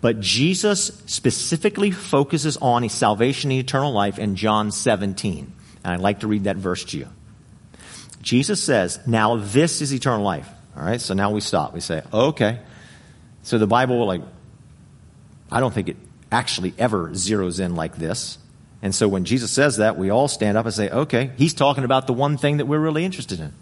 but 0.00 0.20
Jesus 0.20 1.02
specifically 1.06 1.90
focuses 1.90 2.56
on 2.56 2.88
salvation 2.88 3.50
and 3.50 3.60
eternal 3.60 3.92
life 3.92 4.18
in 4.18 4.34
John 4.34 4.72
17. 4.72 5.52
And 5.84 5.92
I'd 5.92 6.00
like 6.00 6.20
to 6.20 6.26
read 6.26 6.44
that 6.44 6.56
verse 6.56 6.84
to 6.86 6.98
you. 6.98 7.08
Jesus 8.22 8.62
says, 8.62 8.98
Now 9.06 9.36
this 9.36 9.80
is 9.80 9.94
eternal 9.94 10.22
life. 10.24 10.48
All 10.76 10.82
right, 10.84 11.00
so 11.00 11.14
now 11.14 11.30
we 11.30 11.40
stop. 11.40 11.74
We 11.74 11.80
say, 11.80 12.02
okay. 12.12 12.60
So 13.42 13.58
the 13.58 13.66
Bible, 13.66 14.04
like, 14.06 14.22
I 15.50 15.60
don't 15.60 15.74
think 15.74 15.88
it 15.88 15.96
actually 16.30 16.74
ever 16.78 17.10
zeroes 17.10 17.60
in 17.60 17.74
like 17.74 17.96
this. 17.96 18.38
And 18.82 18.94
so 18.94 19.08
when 19.08 19.24
Jesus 19.24 19.50
says 19.50 19.76
that, 19.76 19.98
we 19.98 20.10
all 20.10 20.28
stand 20.28 20.56
up 20.56 20.64
and 20.64 20.74
say, 20.74 20.88
okay, 20.88 21.30
he's 21.36 21.54
talking 21.54 21.84
about 21.84 22.06
the 22.06 22.12
one 22.12 22.38
thing 22.38 22.56
that 22.58 22.66
we're 22.66 22.78
really 22.78 23.04
interested 23.04 23.40
in. 23.40 23.52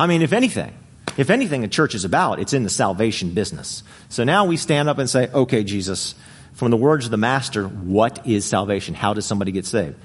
I 0.00 0.06
mean, 0.06 0.22
if 0.22 0.32
anything, 0.32 0.74
if 1.18 1.28
anything 1.28 1.62
a 1.62 1.68
church 1.68 1.94
is 1.94 2.04
about, 2.04 2.38
it's 2.38 2.54
in 2.54 2.62
the 2.62 2.70
salvation 2.70 3.30
business. 3.34 3.82
So 4.08 4.24
now 4.24 4.46
we 4.46 4.56
stand 4.56 4.88
up 4.88 4.98
and 4.98 5.08
say, 5.10 5.28
okay, 5.30 5.62
Jesus, 5.62 6.14
from 6.54 6.70
the 6.70 6.76
words 6.76 7.04
of 7.04 7.10
the 7.10 7.18
Master, 7.18 7.66
what 7.66 8.26
is 8.26 8.46
salvation? 8.46 8.94
How 8.94 9.12
does 9.12 9.26
somebody 9.26 9.52
get 9.52 9.66
saved? 9.66 9.96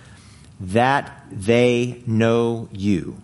That 0.60 1.26
they 1.32 2.02
know 2.06 2.68
you, 2.74 3.18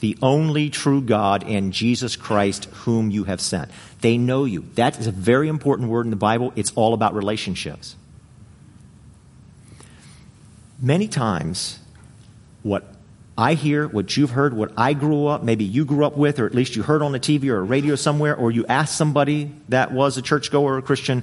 the 0.00 0.18
only 0.20 0.68
true 0.68 1.00
God 1.00 1.44
and 1.44 1.72
Jesus 1.72 2.16
Christ 2.16 2.66
whom 2.66 3.10
you 3.10 3.24
have 3.24 3.40
sent. 3.40 3.70
They 4.02 4.18
know 4.18 4.44
you. 4.44 4.66
That 4.74 4.98
is 5.00 5.06
a 5.06 5.12
very 5.12 5.48
important 5.48 5.88
word 5.88 6.04
in 6.04 6.10
the 6.10 6.16
Bible. 6.16 6.52
It's 6.54 6.72
all 6.72 6.92
about 6.92 7.14
relationships 7.14 7.96
many 10.80 11.08
times, 11.08 11.78
what 12.62 12.84
I 13.38 13.54
hear, 13.54 13.86
what 13.86 14.16
you've 14.16 14.30
heard, 14.30 14.54
what 14.54 14.72
I 14.76 14.94
grew 14.94 15.26
up, 15.26 15.42
maybe 15.42 15.64
you 15.64 15.84
grew 15.84 16.04
up 16.06 16.16
with, 16.16 16.38
or 16.38 16.46
at 16.46 16.54
least 16.54 16.74
you 16.76 16.82
heard 16.82 17.02
on 17.02 17.12
the 17.12 17.20
TV 17.20 17.48
or 17.48 17.58
a 17.58 17.62
radio 17.62 17.94
somewhere, 17.94 18.34
or 18.34 18.50
you 18.50 18.64
asked 18.66 18.96
somebody 18.96 19.52
that 19.68 19.92
was 19.92 20.16
a 20.16 20.22
churchgoer 20.22 20.74
or 20.74 20.78
a 20.78 20.82
Christian, 20.82 21.22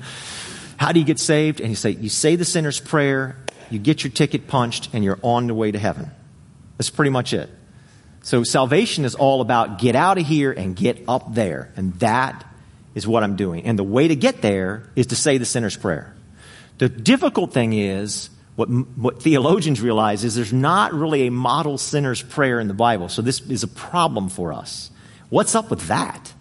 how 0.78 0.92
do 0.92 1.00
you 1.00 1.06
get 1.06 1.20
saved? 1.20 1.60
And 1.60 1.70
you 1.70 1.76
say, 1.76 1.92
you 1.92 2.10
say 2.10 2.36
the 2.36 2.46
sinner's 2.46 2.80
prayer, 2.80 3.36
you 3.70 3.80
get 3.80 4.04
your 4.04 4.12
ticket 4.12 4.48
punched, 4.48 4.90
and 4.94 5.04
you're 5.04 5.20
on 5.24 5.48
the 5.48 5.54
way 5.54 5.72
to 5.72 5.80
heaven. 5.80 6.12
That's 6.78 6.90
pretty 6.90 7.12
much 7.12 7.34
it. 7.34 7.50
So 8.22 8.44
salvation 8.44 9.06
is 9.06 9.16
all 9.16 9.42
about 9.42 9.80
get 9.80 9.96
out 9.96 10.18
of 10.18 10.26
here 10.26 10.52
and 10.52 10.76
get 10.76 11.04
up 11.08 11.34
there. 11.34 11.72
And 11.76 11.94
that 11.96 12.46
is 12.96 13.08
what 13.08 13.24
I'm 13.24 13.36
doing. 13.36 13.66
And 13.66 13.78
the 13.78 13.84
way 13.84 14.08
to 14.08 14.16
get 14.16 14.42
there 14.42 14.90
is 14.96 15.08
to 15.08 15.16
say 15.16 15.38
the 15.38 15.46
sinner's 15.46 15.76
prayer. 15.76 16.16
The 16.78 16.90
difficult 16.90 17.54
thing 17.54 17.74
is 17.74 18.30
what, 18.56 18.68
what 18.68 19.22
theologians 19.22 19.82
realize 19.82 20.24
is 20.24 20.36
there's 20.36 20.54
not 20.54 20.94
really 20.94 21.28
a 21.28 21.32
model 21.32 21.78
sinner's 21.78 22.22
prayer 22.22 22.60
in 22.60 22.68
the 22.68 22.74
Bible. 22.74 23.10
So 23.10 23.22
this 23.22 23.42
is 23.42 23.64
a 23.64 23.68
problem 23.68 24.30
for 24.30 24.54
us. 24.54 24.92
What's 25.30 25.56
up 25.56 25.70
with 25.70 25.88
that? 25.88 26.34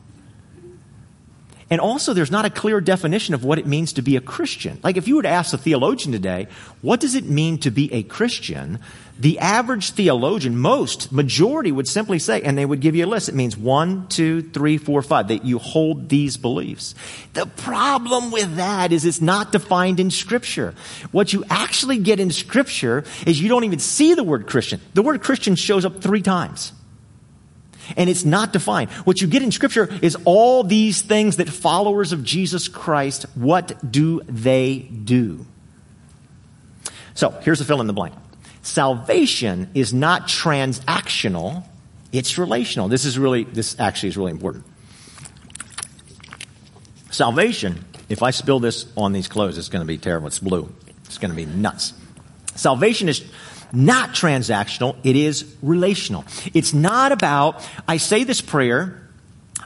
And 1.71 1.81
also, 1.81 2.13
there's 2.13 2.31
not 2.31 2.45
a 2.45 2.51
clear 2.51 2.83
definition 2.83 3.33
of 3.33 3.45
what 3.45 3.59
it 3.59 3.67
means 3.67 3.95
to 3.95 4.03
be 4.03 4.17
a 4.17 4.21
Christian. 4.21 4.79
Like, 4.83 4.99
if 4.99 5.09
you 5.09 5.17
were 5.17 5.23
to 5.23 5.31
ask 5.31 5.55
a 5.55 5.57
theologian 5.57 6.13
today, 6.13 6.49
what 6.83 7.01
does 7.01 7.15
it 7.15 7.25
mean 7.25 7.57
to 7.61 7.71
be 7.71 7.91
a 7.95 8.03
Christian? 8.03 8.79
The 9.19 9.39
average 9.39 9.91
theologian, 9.91 10.59
most, 10.59 11.13
majority 11.13 11.71
would 11.71 11.87
simply 11.87 12.19
say, 12.19 12.43
and 12.43 12.57
they 12.57 12.65
would 12.65 12.81
give 12.81 12.97
you 12.97 13.05
a 13.05 13.07
list. 13.07 13.29
It 13.29 13.35
means 13.35 13.57
one, 13.57 14.09
two, 14.09 14.43
three, 14.43 14.79
four, 14.79 15.03
five, 15.03 15.29
that 15.29 15.45
you 15.45 15.59
hold 15.59 16.09
these 16.09 16.37
beliefs. 16.37 16.95
The 17.35 17.47
problem 17.47 18.31
with 18.31 18.57
that 18.57 18.91
is 18.91 19.05
it's 19.05 19.21
not 19.21 19.53
defined 19.53 20.01
in 20.01 20.11
Scripture. 20.11 20.75
What 21.13 21.33
you 21.33 21.45
actually 21.51 21.99
get 21.99 22.21
in 22.21 22.31
Scripture 22.31 23.05
is 23.27 23.41
you 23.41 23.49
don't 23.49 23.65
even 23.65 23.79
see 23.79 24.15
the 24.15 24.25
word 24.25 24.47
Christian. 24.47 24.81
The 24.95 25.03
word 25.03 25.23
Christian 25.23 25.55
shows 25.55 25.85
up 25.85 26.03
three 26.03 26.23
times 26.23 26.73
and 27.97 28.09
it's 28.09 28.25
not 28.25 28.53
defined. 28.53 28.91
What 28.91 29.21
you 29.21 29.27
get 29.27 29.43
in 29.43 29.51
scripture 29.51 29.89
is 30.03 30.17
all 30.25 30.63
these 30.63 31.03
things 31.03 31.37
that 31.37 31.49
followers 31.49 32.13
of 32.13 32.23
Jesus 32.25 32.69
Christ, 32.69 33.27
what 33.35 33.91
do 33.91 34.21
they 34.27 34.79
do? 34.79 35.47
So 37.15 37.31
here's 37.43 37.61
a 37.61 37.65
fill 37.65 37.81
in 37.81 37.87
the 37.87 37.93
blank. 37.93 38.15
Salvation 38.63 39.71
is 39.75 39.93
not 39.93 40.29
transactional, 40.29 41.65
it's 42.13 42.39
relational. 42.39 42.89
This 42.89 43.05
is 43.05 43.19
really, 43.19 43.45
this 43.45 43.79
actually 43.81 44.11
is 44.11 44.17
really 44.17 44.31
important. 44.31 44.65
Salvation, 47.11 47.85
if 48.09 48.23
I 48.23 48.31
spill 48.31 48.61
this 48.61 48.87
on 48.97 49.13
these 49.13 49.29
clothes, 49.29 49.59
it's 49.59 49.69
going 49.69 49.83
to 49.83 49.87
be 49.87 49.99
terrible. 49.99 50.29
It's 50.29 50.39
blue. 50.39 50.73
It's 51.05 51.19
going 51.19 51.31
to 51.31 51.37
be 51.37 51.45
nuts. 51.45 51.93
Salvation 52.55 53.09
is 53.09 53.25
not 53.73 54.11
transactional, 54.11 54.97
it 55.03 55.17
is 55.17 55.57
relational. 55.63 56.25
It's 56.55 56.75
not 56.75 57.11
about, 57.11 57.67
I 57.89 57.97
say 57.97 58.25
this 58.25 58.41
prayer, 58.41 59.01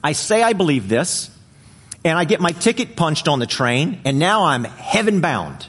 I 0.03 0.13
say 0.13 0.43
I 0.43 0.53
believe 0.53 0.89
this, 0.89 1.31
and 2.05 2.17
I 2.17 2.25
get 2.25 2.41
my 2.41 2.53
ticket 2.53 2.97
punched 2.97 3.27
on 3.27 3.41
the 3.41 3.47
train, 3.47 4.01
and 4.05 4.19
now 4.19 4.45
I'm 4.45 4.65
heaven 4.65 5.21
bound. 5.21 5.67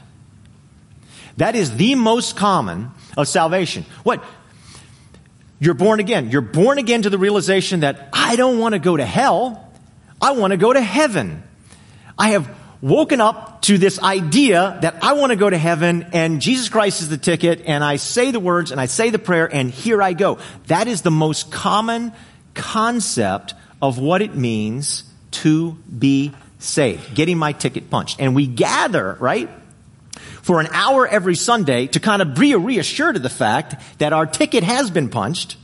That 1.38 1.54
is 1.54 1.76
the 1.76 1.94
most 1.94 2.36
common 2.36 2.90
of 3.16 3.28
salvation. 3.28 3.84
What? 4.02 4.24
You're 5.60 5.74
born 5.74 6.00
again. 6.00 6.30
You're 6.30 6.40
born 6.40 6.78
again 6.78 7.02
to 7.02 7.10
the 7.10 7.18
realization 7.18 7.80
that 7.80 8.08
I 8.12 8.36
don't 8.36 8.58
want 8.58 8.74
to 8.74 8.78
go 8.78 8.96
to 8.96 9.04
hell. 9.04 9.72
I 10.20 10.32
want 10.32 10.50
to 10.50 10.56
go 10.56 10.72
to 10.72 10.80
heaven. 10.80 11.44
I 12.18 12.30
have 12.30 12.56
woken 12.80 13.20
up 13.20 13.62
to 13.62 13.78
this 13.78 14.00
idea 14.00 14.78
that 14.82 15.02
I 15.02 15.12
want 15.14 15.30
to 15.30 15.36
go 15.36 15.48
to 15.48 15.58
heaven 15.58 16.06
and 16.12 16.40
Jesus 16.40 16.68
Christ 16.68 17.02
is 17.02 17.08
the 17.08 17.18
ticket 17.18 17.62
and 17.66 17.82
I 17.82 17.96
say 17.96 18.30
the 18.30 18.40
words 18.40 18.72
and 18.72 18.80
I 18.80 18.86
say 18.86 19.10
the 19.10 19.18
prayer 19.18 19.52
and 19.52 19.70
here 19.70 20.02
I 20.02 20.12
go. 20.12 20.38
That 20.66 20.88
is 20.88 21.02
the 21.02 21.10
most 21.10 21.52
common 21.52 22.12
concept 22.54 23.54
of 23.80 23.98
what 23.98 24.22
it 24.22 24.34
means 24.34 25.04
to 25.30 25.72
be 25.96 26.32
saved. 26.58 27.14
Getting 27.14 27.38
my 27.38 27.52
ticket 27.52 27.90
punched. 27.90 28.20
And 28.20 28.34
we 28.34 28.48
gather, 28.48 29.16
right? 29.20 29.48
For 30.48 30.60
an 30.60 30.68
hour 30.72 31.06
every 31.06 31.34
Sunday 31.34 31.88
to 31.88 32.00
kind 32.00 32.22
of 32.22 32.34
be 32.34 32.54
reassured 32.54 33.16
of 33.16 33.22
the 33.22 33.28
fact 33.28 33.74
that 33.98 34.14
our 34.14 34.24
ticket 34.24 34.64
has 34.64 34.90
been 34.90 35.10
punched 35.10 35.58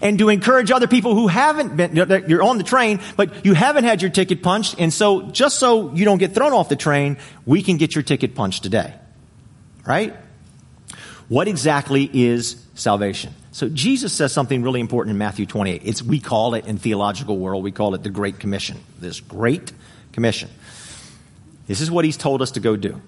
and 0.00 0.18
to 0.18 0.30
encourage 0.30 0.70
other 0.70 0.86
people 0.86 1.14
who 1.14 1.28
haven't 1.28 1.76
been, 1.76 1.94
you're 1.94 2.42
on 2.42 2.56
the 2.56 2.64
train, 2.64 3.00
but 3.18 3.44
you 3.44 3.52
haven't 3.52 3.84
had 3.84 4.00
your 4.00 4.10
ticket 4.10 4.42
punched. 4.42 4.76
And 4.78 4.90
so 4.90 5.24
just 5.24 5.58
so 5.58 5.92
you 5.92 6.06
don't 6.06 6.16
get 6.16 6.32
thrown 6.32 6.54
off 6.54 6.70
the 6.70 6.76
train, 6.76 7.18
we 7.44 7.62
can 7.62 7.76
get 7.76 7.94
your 7.94 8.02
ticket 8.02 8.34
punched 8.34 8.62
today. 8.62 8.94
Right? 9.84 10.16
What 11.28 11.46
exactly 11.46 12.08
is 12.10 12.64
salvation? 12.76 13.34
So 13.52 13.68
Jesus 13.68 14.14
says 14.14 14.32
something 14.32 14.62
really 14.62 14.80
important 14.80 15.10
in 15.10 15.18
Matthew 15.18 15.44
28. 15.44 15.82
It's, 15.84 16.02
we 16.02 16.18
call 16.18 16.54
it 16.54 16.64
in 16.66 16.78
theological 16.78 17.36
world, 17.36 17.62
we 17.62 17.72
call 17.72 17.94
it 17.94 18.02
the 18.02 18.08
Great 18.08 18.38
Commission. 18.38 18.78
This 18.98 19.20
Great 19.20 19.70
Commission. 20.12 20.48
This 21.66 21.82
is 21.82 21.90
what 21.90 22.06
he's 22.06 22.16
told 22.16 22.40
us 22.40 22.52
to 22.52 22.60
go 22.60 22.74
do. 22.74 23.02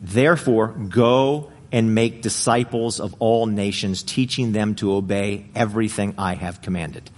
Therefore, 0.00 0.68
go 0.68 1.52
and 1.72 1.94
make 1.94 2.22
disciples 2.22 3.00
of 3.00 3.14
all 3.18 3.46
nations, 3.46 4.02
teaching 4.02 4.52
them 4.52 4.74
to 4.76 4.92
obey 4.94 5.46
everything 5.54 6.14
I 6.18 6.34
have 6.34 6.62
commanded. 6.62 7.10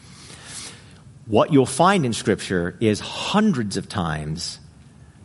What 1.27 1.53
you'll 1.53 1.67
find 1.67 2.05
in 2.05 2.13
Scripture 2.13 2.77
is 2.81 3.01
hundreds 3.01 3.77
of 3.77 3.89
times 3.89 4.59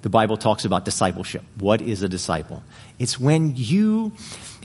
the 0.03 0.09
Bible 0.09 0.37
talks 0.37 0.63
about 0.63 0.85
discipleship. 0.85 1.43
What 1.57 1.81
is 1.81 2.03
a 2.03 2.07
disciple? 2.07 2.63
It's 2.99 3.19
when 3.19 3.53
you 3.55 4.13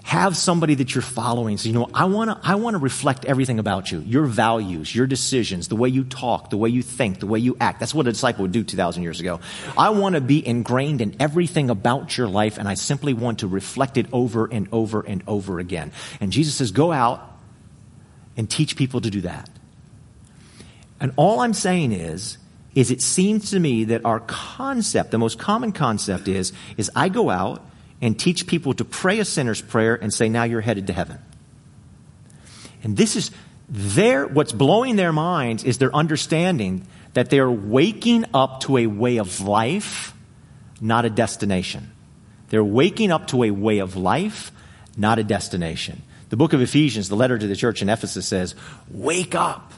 have 0.02 0.36
somebody 0.36 0.74
that 0.74 0.94
you're 0.94 1.02
following. 1.02 1.56
So, 1.58 1.68
you 1.68 1.74
know, 1.74 1.88
I 1.94 2.06
want 2.06 2.30
to, 2.30 2.38
I 2.42 2.56
want 2.56 2.74
to 2.74 2.78
reflect 2.78 3.24
everything 3.24 3.58
about 3.58 3.92
you, 3.92 4.00
your 4.00 4.26
values, 4.26 4.94
your 4.94 5.06
decisions, 5.06 5.68
the 5.68 5.76
way 5.76 5.88
you 5.88 6.04
talk, 6.04 6.50
the 6.50 6.56
way 6.56 6.70
you 6.70 6.82
think, 6.82 7.20
the 7.20 7.26
way 7.26 7.38
you 7.38 7.56
act. 7.60 7.80
That's 7.80 7.94
what 7.94 8.06
a 8.06 8.12
disciple 8.12 8.42
would 8.42 8.52
do 8.52 8.64
2,000 8.64 9.02
years 9.02 9.20
ago. 9.20 9.40
I 9.78 9.90
want 9.90 10.16
to 10.16 10.20
be 10.20 10.46
ingrained 10.46 11.00
in 11.00 11.16
everything 11.20 11.70
about 11.70 12.18
your 12.18 12.26
life, 12.26 12.58
and 12.58 12.68
I 12.68 12.74
simply 12.74 13.14
want 13.14 13.40
to 13.40 13.46
reflect 13.46 13.96
it 13.96 14.06
over 14.12 14.46
and 14.46 14.68
over 14.72 15.02
and 15.02 15.22
over 15.26 15.60
again. 15.60 15.92
And 16.20 16.32
Jesus 16.32 16.56
says, 16.56 16.72
go 16.72 16.90
out 16.90 17.38
and 18.36 18.50
teach 18.50 18.76
people 18.76 19.00
to 19.00 19.10
do 19.10 19.20
that. 19.22 19.48
And 21.00 21.12
all 21.16 21.40
I'm 21.40 21.54
saying 21.54 21.92
is, 21.92 22.38
is 22.74 22.90
it 22.90 23.02
seems 23.02 23.50
to 23.50 23.60
me 23.60 23.84
that 23.84 24.04
our 24.04 24.20
concept, 24.20 25.10
the 25.10 25.18
most 25.18 25.38
common 25.38 25.72
concept 25.72 26.26
is, 26.26 26.52
is 26.76 26.90
I 26.96 27.08
go 27.08 27.28
out 27.28 27.64
and 28.02 28.18
teach 28.18 28.48
people 28.48 28.74
to 28.74 28.84
pray 28.84 29.20
a 29.20 29.24
sinner's 29.24 29.62
prayer 29.62 29.94
and 29.94 30.12
say, 30.12 30.28
now 30.28 30.42
you're 30.42 30.60
headed 30.60 30.88
to 30.88 30.92
heaven. 30.92 31.18
And 32.82 32.96
this 32.96 33.14
is 33.14 33.30
their, 33.68 34.26
what's 34.26 34.52
blowing 34.52 34.96
their 34.96 35.12
minds 35.12 35.62
is 35.62 35.78
their 35.78 35.94
understanding 35.94 36.84
that 37.14 37.30
they're 37.30 37.50
waking 37.50 38.26
up 38.34 38.60
to 38.62 38.76
a 38.76 38.86
way 38.88 39.18
of 39.18 39.40
life, 39.40 40.14
not 40.80 41.04
a 41.04 41.10
destination. 41.10 41.92
They're 42.48 42.64
waking 42.64 43.12
up 43.12 43.28
to 43.28 43.44
a 43.44 43.50
way 43.52 43.78
of 43.78 43.96
life, 43.96 44.50
not 44.96 45.20
a 45.20 45.24
destination. 45.24 46.02
The 46.30 46.36
book 46.36 46.54
of 46.54 46.60
Ephesians, 46.60 47.08
the 47.08 47.14
letter 47.14 47.38
to 47.38 47.46
the 47.46 47.56
church 47.56 47.82
in 47.82 47.88
Ephesus 47.88 48.26
says, 48.26 48.56
wake 48.90 49.34
up, 49.34 49.72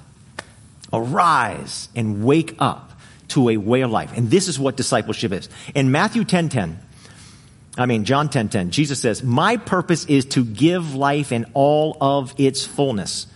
arise, 0.92 1.88
and 1.94 2.24
wake 2.24 2.56
up 2.58 2.92
to 3.28 3.50
a 3.50 3.58
way 3.58 3.82
of 3.82 3.90
life. 3.90 4.16
And 4.16 4.30
this 4.30 4.48
is 4.48 4.58
what 4.58 4.76
discipleship 4.76 5.32
is. 5.32 5.48
In 5.74 5.90
Matthew 5.90 6.24
10 6.24 6.48
10, 6.48 6.78
I 7.76 7.86
mean, 7.86 8.04
John 8.04 8.28
10 8.28 8.48
10, 8.50 8.70
Jesus 8.70 9.00
says, 9.00 9.22
My 9.22 9.56
purpose 9.56 10.04
is 10.06 10.26
to 10.26 10.44
give 10.44 10.94
life 10.94 11.32
in 11.32 11.46
all 11.54 11.96
of 12.00 12.34
its 12.38 12.64
fullness. 12.64 13.26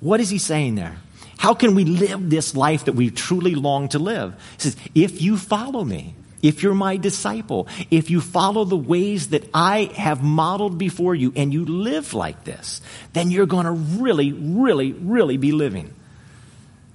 What 0.00 0.20
is 0.20 0.28
he 0.28 0.38
saying 0.38 0.74
there? 0.74 0.96
How 1.38 1.54
can 1.54 1.74
we 1.74 1.84
live 1.84 2.28
this 2.28 2.54
life 2.54 2.86
that 2.86 2.94
we 2.94 3.10
truly 3.10 3.54
long 3.54 3.88
to 3.90 3.98
live? 3.98 4.34
He 4.58 4.62
says, 4.62 4.76
If 4.94 5.22
you 5.22 5.36
follow 5.36 5.82
me, 5.82 6.14
if 6.42 6.62
you're 6.62 6.74
my 6.74 6.96
disciple, 6.96 7.66
if 7.90 8.10
you 8.10 8.20
follow 8.20 8.64
the 8.64 8.76
ways 8.76 9.28
that 9.28 9.48
I 9.54 9.90
have 9.96 10.22
modeled 10.22 10.78
before 10.78 11.14
you 11.14 11.32
and 11.34 11.52
you 11.52 11.64
live 11.64 12.12
like 12.14 12.44
this, 12.44 12.82
then 13.14 13.30
you're 13.30 13.46
going 13.46 13.64
to 13.64 13.72
really, 13.72 14.32
really, 14.32 14.92
really 14.92 15.38
be 15.38 15.52
living. 15.52 15.94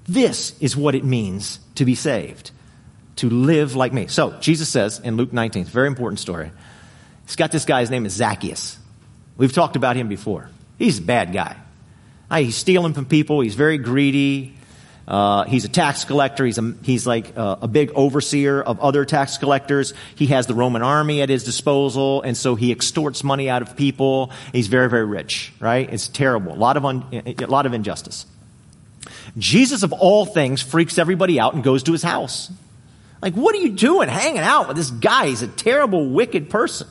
This 0.06 0.56
is 0.60 0.78
what 0.78 0.96
it 0.96 1.04
means 1.04 1.60
to 1.76 1.86
be 1.86 1.96
saved, 1.96 2.52
to 3.18 3.30
live 3.30 3.76
like 3.76 3.94
me. 3.94 4.08
So, 4.08 4.32
Jesus 4.40 4.70
says 4.70 5.00
in 5.00 5.18
Luke 5.18 5.34
19, 5.34 5.66
very 5.66 5.88
important 5.88 6.20
story. 6.20 6.52
He's 7.32 7.38
got 7.38 7.54
this 7.54 7.64
guy, 7.64 7.80
his 7.80 7.90
name 7.90 8.06
is 8.06 8.12
Zacchaeus. 8.12 8.78
We've 9.38 9.54
talked 9.54 9.78
about 9.78 9.96
him 9.96 10.10
before. 10.10 10.50
He's 10.78 11.00
a 11.00 11.02
bad 11.02 11.32
guy. 11.32 11.56
He's 12.30 12.58
stealing 12.58 12.94
from 12.94 13.06
people, 13.06 13.40
he's 13.40 13.56
very 13.56 13.78
greedy. 13.78 14.58
Uh, 15.08 15.46
he's 15.46 15.64
a 15.64 15.70
tax 15.70 16.04
collector. 16.04 16.46
He's, 16.46 16.58
a, 16.58 16.74
he's 16.84 17.08
like 17.08 17.38
a, 17.38 17.60
a, 17.62 17.68
big 17.70 17.92
overseer 17.96 18.62
of 18.62 18.82
other 18.82 19.06
tax 19.06 19.38
collectors. 19.38 19.94
He 20.16 20.28
has 20.28 20.46
the 20.46 20.54
Roman 20.54 20.82
army 20.82 21.22
at 21.22 21.30
his 21.30 21.46
disposal, 21.46 22.22
and 22.22 22.36
so 22.36 22.56
he 22.56 22.72
extorts 22.72 23.24
money 23.24 23.50
out 23.50 23.62
of 23.62 23.78
people. 23.78 24.32
He's 24.52 24.68
very, 24.68 24.90
very 24.90 25.06
rich, 25.06 25.54
right? 25.60 25.92
It's 25.92 26.10
terrible. 26.10 26.54
A 26.54 26.56
lot 26.56 26.76
of, 26.76 26.86
un, 26.86 27.06
a 27.14 27.46
lot 27.48 27.66
of 27.66 27.74
injustice. 27.74 28.26
Jesus, 29.38 29.84
of 29.84 29.94
all 29.94 30.26
things, 30.26 30.62
freaks 30.62 30.98
everybody 30.98 31.40
out 31.40 31.54
and 31.54 31.64
goes 31.64 31.84
to 31.84 31.94
his 31.94 32.04
house. 32.04 32.52
Like, 33.22 33.36
what 33.36 33.56
are 33.56 33.60
you 33.60 33.72
doing 33.72 34.10
hanging 34.10 34.40
out 34.40 34.68
with 34.68 34.76
this 34.76 34.92
guy? 34.92 35.28
He's 35.28 35.42
a 35.42 35.48
terrible, 35.48 36.10
wicked 36.10 36.50
person. 36.50 36.88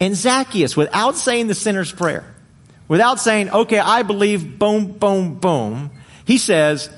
And 0.00 0.14
Zacchaeus, 0.14 0.76
without 0.76 1.16
saying 1.16 1.48
the 1.48 1.54
sinner's 1.54 1.92
prayer, 1.92 2.24
without 2.86 3.20
saying, 3.20 3.50
okay, 3.50 3.78
I 3.78 4.02
believe, 4.02 4.58
boom, 4.58 4.92
boom, 4.92 5.34
boom, 5.36 5.90
he 6.24 6.38
says, 6.38 6.90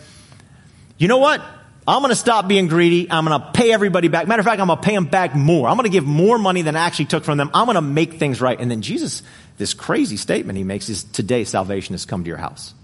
you 0.98 1.08
know 1.08 1.18
what? 1.18 1.42
I'm 1.88 2.02
going 2.02 2.10
to 2.10 2.16
stop 2.16 2.46
being 2.46 2.68
greedy. 2.68 3.10
I'm 3.10 3.24
going 3.24 3.40
to 3.40 3.52
pay 3.52 3.72
everybody 3.72 4.08
back. 4.08 4.28
Matter 4.28 4.40
of 4.40 4.46
fact, 4.46 4.60
I'm 4.60 4.68
going 4.68 4.78
to 4.78 4.84
pay 4.84 4.94
them 4.94 5.06
back 5.06 5.34
more. 5.34 5.66
I'm 5.66 5.76
going 5.76 5.90
to 5.90 5.90
give 5.90 6.04
more 6.04 6.38
money 6.38 6.62
than 6.62 6.76
I 6.76 6.86
actually 6.86 7.06
took 7.06 7.24
from 7.24 7.38
them. 7.38 7.50
I'm 7.54 7.64
going 7.64 7.76
to 7.76 7.80
make 7.80 8.14
things 8.14 8.40
right. 8.40 8.60
And 8.60 8.70
then 8.70 8.82
Jesus, 8.82 9.22
this 9.56 9.74
crazy 9.74 10.16
statement 10.16 10.58
he 10.58 10.64
makes 10.64 10.88
is 10.88 11.04
today 11.04 11.44
salvation 11.44 11.94
has 11.94 12.04
come 12.04 12.22
to 12.22 12.28
your 12.28 12.36
house. 12.36 12.74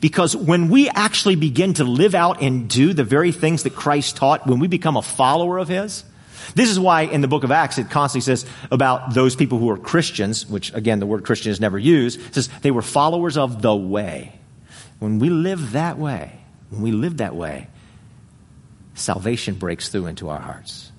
Because 0.00 0.36
when 0.36 0.68
we 0.68 0.90
actually 0.90 1.36
begin 1.36 1.74
to 1.74 1.84
live 1.84 2.14
out 2.14 2.42
and 2.42 2.68
do 2.68 2.92
the 2.92 3.04
very 3.04 3.32
things 3.32 3.62
that 3.62 3.74
Christ 3.74 4.16
taught, 4.16 4.46
when 4.46 4.58
we 4.58 4.68
become 4.68 4.98
a 4.98 5.02
follower 5.02 5.56
of 5.56 5.68
His, 5.68 6.04
this 6.54 6.70
is 6.70 6.78
why 6.78 7.02
in 7.02 7.20
the 7.20 7.28
book 7.28 7.44
of 7.44 7.50
Acts 7.50 7.78
it 7.78 7.90
constantly 7.90 8.24
says 8.24 8.46
about 8.70 9.14
those 9.14 9.36
people 9.36 9.58
who 9.58 9.70
are 9.70 9.76
Christians, 9.76 10.46
which 10.46 10.72
again 10.74 11.00
the 11.00 11.06
word 11.06 11.24
Christian 11.24 11.52
is 11.52 11.60
never 11.60 11.78
used, 11.78 12.20
it 12.20 12.34
says 12.34 12.48
they 12.62 12.70
were 12.70 12.82
followers 12.82 13.36
of 13.36 13.62
the 13.62 13.74
way. 13.74 14.32
When 14.98 15.18
we 15.18 15.30
live 15.30 15.72
that 15.72 15.98
way, 15.98 16.32
when 16.70 16.82
we 16.82 16.92
live 16.92 17.18
that 17.18 17.34
way, 17.34 17.68
salvation 18.94 19.54
breaks 19.54 19.88
through 19.88 20.06
into 20.06 20.28
our 20.28 20.40
hearts. 20.40 20.92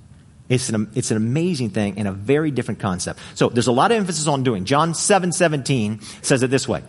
It's 0.48 0.70
an, 0.70 0.92
it's 0.94 1.10
an 1.12 1.18
amazing 1.18 1.72
thing 1.72 1.98
and 1.98 2.08
a 2.08 2.12
very 2.12 2.52
different 2.52 2.80
concept. 2.80 3.20
So 3.34 3.50
there's 3.50 3.68
a 3.68 3.72
lot 3.72 3.92
of 3.92 3.98
emphasis 3.98 4.28
on 4.28 4.44
doing. 4.44 4.66
John 4.66 4.94
7 4.94 5.32
17 5.32 6.02
says 6.22 6.44
it 6.44 6.52
this 6.52 6.68
way. 6.68 6.84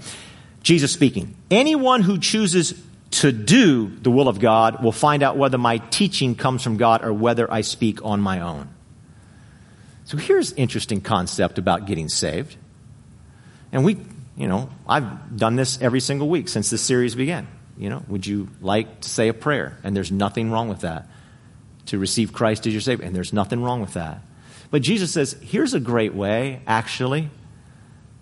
Jesus 0.62 0.92
speaking, 0.92 1.36
anyone 1.50 2.02
who 2.02 2.18
chooses 2.18 2.74
to 3.12 3.32
do 3.32 3.88
the 3.88 4.10
will 4.10 4.28
of 4.28 4.40
God 4.40 4.82
will 4.82 4.92
find 4.92 5.22
out 5.22 5.36
whether 5.36 5.58
my 5.58 5.78
teaching 5.78 6.34
comes 6.34 6.62
from 6.62 6.76
God 6.76 7.04
or 7.04 7.12
whether 7.12 7.50
I 7.50 7.60
speak 7.60 8.04
on 8.04 8.20
my 8.20 8.40
own. 8.40 8.68
So 10.04 10.16
here's 10.16 10.52
an 10.52 10.58
interesting 10.58 11.00
concept 11.00 11.58
about 11.58 11.86
getting 11.86 12.08
saved. 12.08 12.56
And 13.72 13.84
we, 13.84 13.98
you 14.36 14.46
know, 14.46 14.70
I've 14.88 15.36
done 15.36 15.56
this 15.56 15.80
every 15.80 16.00
single 16.00 16.28
week 16.28 16.48
since 16.48 16.70
this 16.70 16.82
series 16.82 17.14
began. 17.14 17.48
You 17.76 17.90
know, 17.90 18.02
would 18.08 18.26
you 18.26 18.48
like 18.60 19.00
to 19.02 19.08
say 19.08 19.28
a 19.28 19.34
prayer? 19.34 19.78
And 19.82 19.96
there's 19.96 20.12
nothing 20.12 20.50
wrong 20.50 20.68
with 20.68 20.80
that. 20.80 21.08
To 21.86 21.98
receive 21.98 22.32
Christ 22.32 22.66
as 22.66 22.72
your 22.72 22.80
Savior. 22.80 23.04
And 23.04 23.14
there's 23.14 23.32
nothing 23.32 23.62
wrong 23.62 23.80
with 23.80 23.94
that. 23.94 24.22
But 24.70 24.82
Jesus 24.82 25.12
says, 25.12 25.36
here's 25.40 25.74
a 25.74 25.80
great 25.80 26.14
way, 26.14 26.60
actually, 26.66 27.30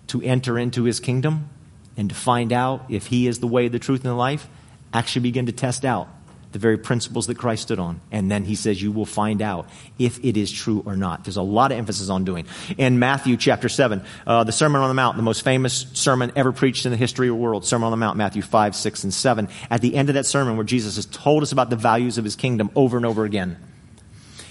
to 0.07 0.21
enter 0.21 0.59
into 0.59 0.83
his 0.83 0.99
kingdom 0.99 1.49
and 1.97 2.09
to 2.09 2.15
find 2.15 2.51
out 2.53 2.85
if 2.89 3.07
he 3.07 3.27
is 3.27 3.39
the 3.39 3.47
way, 3.47 3.67
the 3.67 3.79
truth, 3.79 4.01
and 4.01 4.11
the 4.11 4.15
life, 4.15 4.47
actually 4.95 5.23
begin 5.23 5.45
to 5.47 5.51
test 5.51 5.85
out 5.85 6.07
the 6.55 6.59
very 6.59 6.77
principles 6.77 7.27
that 7.27 7.37
Christ 7.37 7.63
stood 7.63 7.79
on. 7.79 7.99
And 8.13 8.31
then 8.31 8.45
he 8.45 8.55
says, 8.55 8.81
You 8.81 8.93
will 8.93 9.05
find 9.05 9.41
out 9.41 9.67
if 9.99 10.23
it 10.23 10.37
is 10.37 10.49
true 10.49 10.81
or 10.85 10.95
not. 10.95 11.25
There's 11.25 11.35
a 11.35 11.41
lot 11.41 11.73
of 11.73 11.77
emphasis 11.77 12.07
on 12.07 12.23
doing. 12.23 12.45
In 12.77 12.97
Matthew 12.97 13.35
chapter 13.35 13.67
7, 13.67 14.01
uh, 14.25 14.45
the 14.45 14.53
Sermon 14.53 14.81
on 14.81 14.87
the 14.87 14.93
Mount, 14.93 15.17
the 15.17 15.23
most 15.23 15.41
famous 15.41 15.85
sermon 15.91 16.31
ever 16.37 16.53
preached 16.53 16.85
in 16.85 16.93
the 16.93 16.97
history 16.97 17.27
of 17.27 17.35
the 17.35 17.41
world, 17.41 17.65
Sermon 17.65 17.87
on 17.87 17.91
the 17.91 17.97
Mount, 17.97 18.17
Matthew 18.17 18.41
5, 18.41 18.73
6, 18.73 19.03
and 19.03 19.13
7. 19.13 19.49
At 19.69 19.81
the 19.81 19.95
end 19.95 20.07
of 20.07 20.15
that 20.15 20.25
sermon, 20.25 20.55
where 20.55 20.63
Jesus 20.63 20.95
has 20.95 21.05
told 21.05 21.43
us 21.43 21.51
about 21.51 21.69
the 21.69 21.75
values 21.75 22.17
of 22.17 22.23
his 22.23 22.37
kingdom 22.37 22.71
over 22.73 22.95
and 22.95 23.05
over 23.05 23.25
again, 23.25 23.57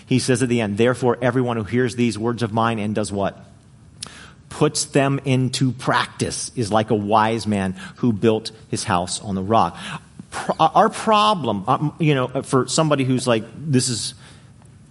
he 0.04 0.18
says 0.18 0.42
at 0.42 0.50
the 0.50 0.60
end, 0.60 0.76
Therefore, 0.76 1.16
everyone 1.22 1.56
who 1.56 1.64
hears 1.64 1.96
these 1.96 2.18
words 2.18 2.42
of 2.42 2.52
mine 2.52 2.78
and 2.78 2.94
does 2.94 3.10
what? 3.10 3.42
puts 4.54 4.84
them 4.84 5.20
into 5.24 5.72
practice 5.72 6.52
is 6.54 6.70
like 6.70 6.90
a 6.90 6.94
wise 6.94 7.44
man 7.44 7.72
who 7.96 8.12
built 8.12 8.52
his 8.68 8.84
house 8.84 9.20
on 9.20 9.34
the 9.34 9.42
rock. 9.42 9.76
Our 10.58 10.88
problem, 10.88 11.64
um, 11.68 11.94
you 11.98 12.14
know, 12.14 12.28
for 12.42 12.66
somebody 12.66 13.04
who's 13.04 13.26
like, 13.26 13.44
this 13.56 13.88
is 13.88 14.14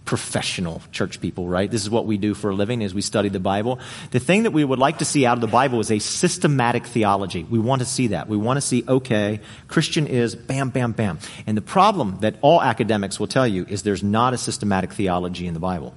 professional 0.05 0.81
church 0.91 1.21
people, 1.21 1.47
right? 1.47 1.71
This 1.71 1.81
is 1.81 1.89
what 1.89 2.05
we 2.05 2.17
do 2.17 2.33
for 2.33 2.49
a 2.49 2.53
living 2.53 2.81
is 2.81 2.93
we 2.93 3.01
study 3.01 3.29
the 3.29 3.39
Bible. 3.39 3.79
The 4.11 4.19
thing 4.19 4.43
that 4.43 4.51
we 4.51 4.63
would 4.63 4.79
like 4.79 4.97
to 4.97 5.05
see 5.05 5.25
out 5.25 5.37
of 5.37 5.41
the 5.41 5.47
Bible 5.47 5.79
is 5.79 5.91
a 5.91 5.99
systematic 5.99 6.85
theology. 6.85 7.43
We 7.43 7.59
want 7.59 7.81
to 7.81 7.85
see 7.85 8.07
that. 8.07 8.27
We 8.27 8.37
want 8.37 8.57
to 8.57 8.61
see, 8.61 8.83
okay, 8.87 9.39
Christian 9.67 10.07
is 10.07 10.35
bam, 10.35 10.69
bam, 10.69 10.91
bam. 10.91 11.19
And 11.47 11.55
the 11.55 11.61
problem 11.61 12.19
that 12.19 12.35
all 12.41 12.61
academics 12.61 13.19
will 13.19 13.27
tell 13.27 13.47
you 13.47 13.65
is 13.69 13.83
there's 13.83 14.03
not 14.03 14.33
a 14.33 14.37
systematic 14.37 14.91
theology 14.93 15.47
in 15.47 15.53
the 15.53 15.59
Bible. 15.59 15.95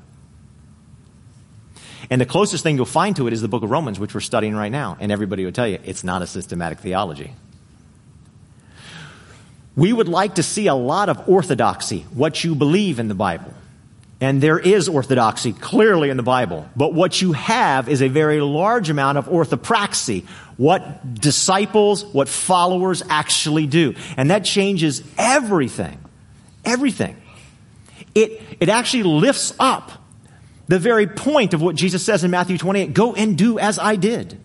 And 2.09 2.21
the 2.21 2.27
closest 2.27 2.63
thing 2.63 2.77
you'll 2.77 2.87
find 2.87 3.17
to 3.17 3.27
it 3.27 3.33
is 3.33 3.43
the 3.43 3.49
book 3.49 3.65
of 3.65 3.71
Romans, 3.71 3.99
which 3.99 4.15
we're 4.15 4.21
studying 4.21 4.55
right 4.55 4.71
now. 4.71 4.97
And 5.01 5.11
everybody 5.11 5.45
will 5.45 5.53
tell 5.53 5.67
you 5.67 5.81
it's 5.85 6.05
not 6.05 6.23
a 6.23 6.27
systematic 6.27 6.79
theology. 6.79 7.33
We 9.77 9.93
would 9.93 10.09
like 10.09 10.37
to 10.37 10.43
see 10.43 10.67
a 10.67 10.75
lot 10.75 11.11
of 11.11 11.29
orthodoxy, 11.29 12.07
what 12.15 12.43
you 12.43 12.55
believe 12.55 12.99
in 12.99 13.09
the 13.09 13.15
Bible. 13.15 13.53
And 14.19 14.43
there 14.43 14.59
is 14.59 14.89
orthodoxy 14.89 15.53
clearly 15.53 16.09
in 16.09 16.17
the 16.17 16.23
Bible. 16.23 16.67
But 16.75 16.95
what 16.95 17.21
you 17.21 17.33
have 17.33 17.91
is 17.91 18.01
a 18.01 18.09
very 18.09 18.41
large 18.41 18.89
amount 18.89 19.19
of 19.19 19.27
orthopraxy. 19.27 20.25
what 20.57 21.15
disciples, 21.21 22.03
what 22.03 22.31
followers 22.31 23.03
actually 23.11 23.67
do. 23.67 23.95
And 24.17 24.31
that 24.31 24.47
changes 24.47 25.03
everything. 25.19 25.99
Everything. 26.65 27.15
It, 28.15 28.41
it 28.59 28.71
actually 28.71 29.03
lifts 29.03 29.53
up 29.59 29.93
the 30.69 30.79
very 30.79 31.07
point 31.07 31.53
of 31.53 31.61
what 31.61 31.77
Jesus 31.77 32.03
says 32.03 32.25
in 32.25 32.31
Matthew 32.31 32.57
28 32.57 32.95
go 32.95 33.15
and 33.15 33.37
do 33.37 33.59
as 33.59 33.79
I 33.79 33.97
did. 33.97 34.41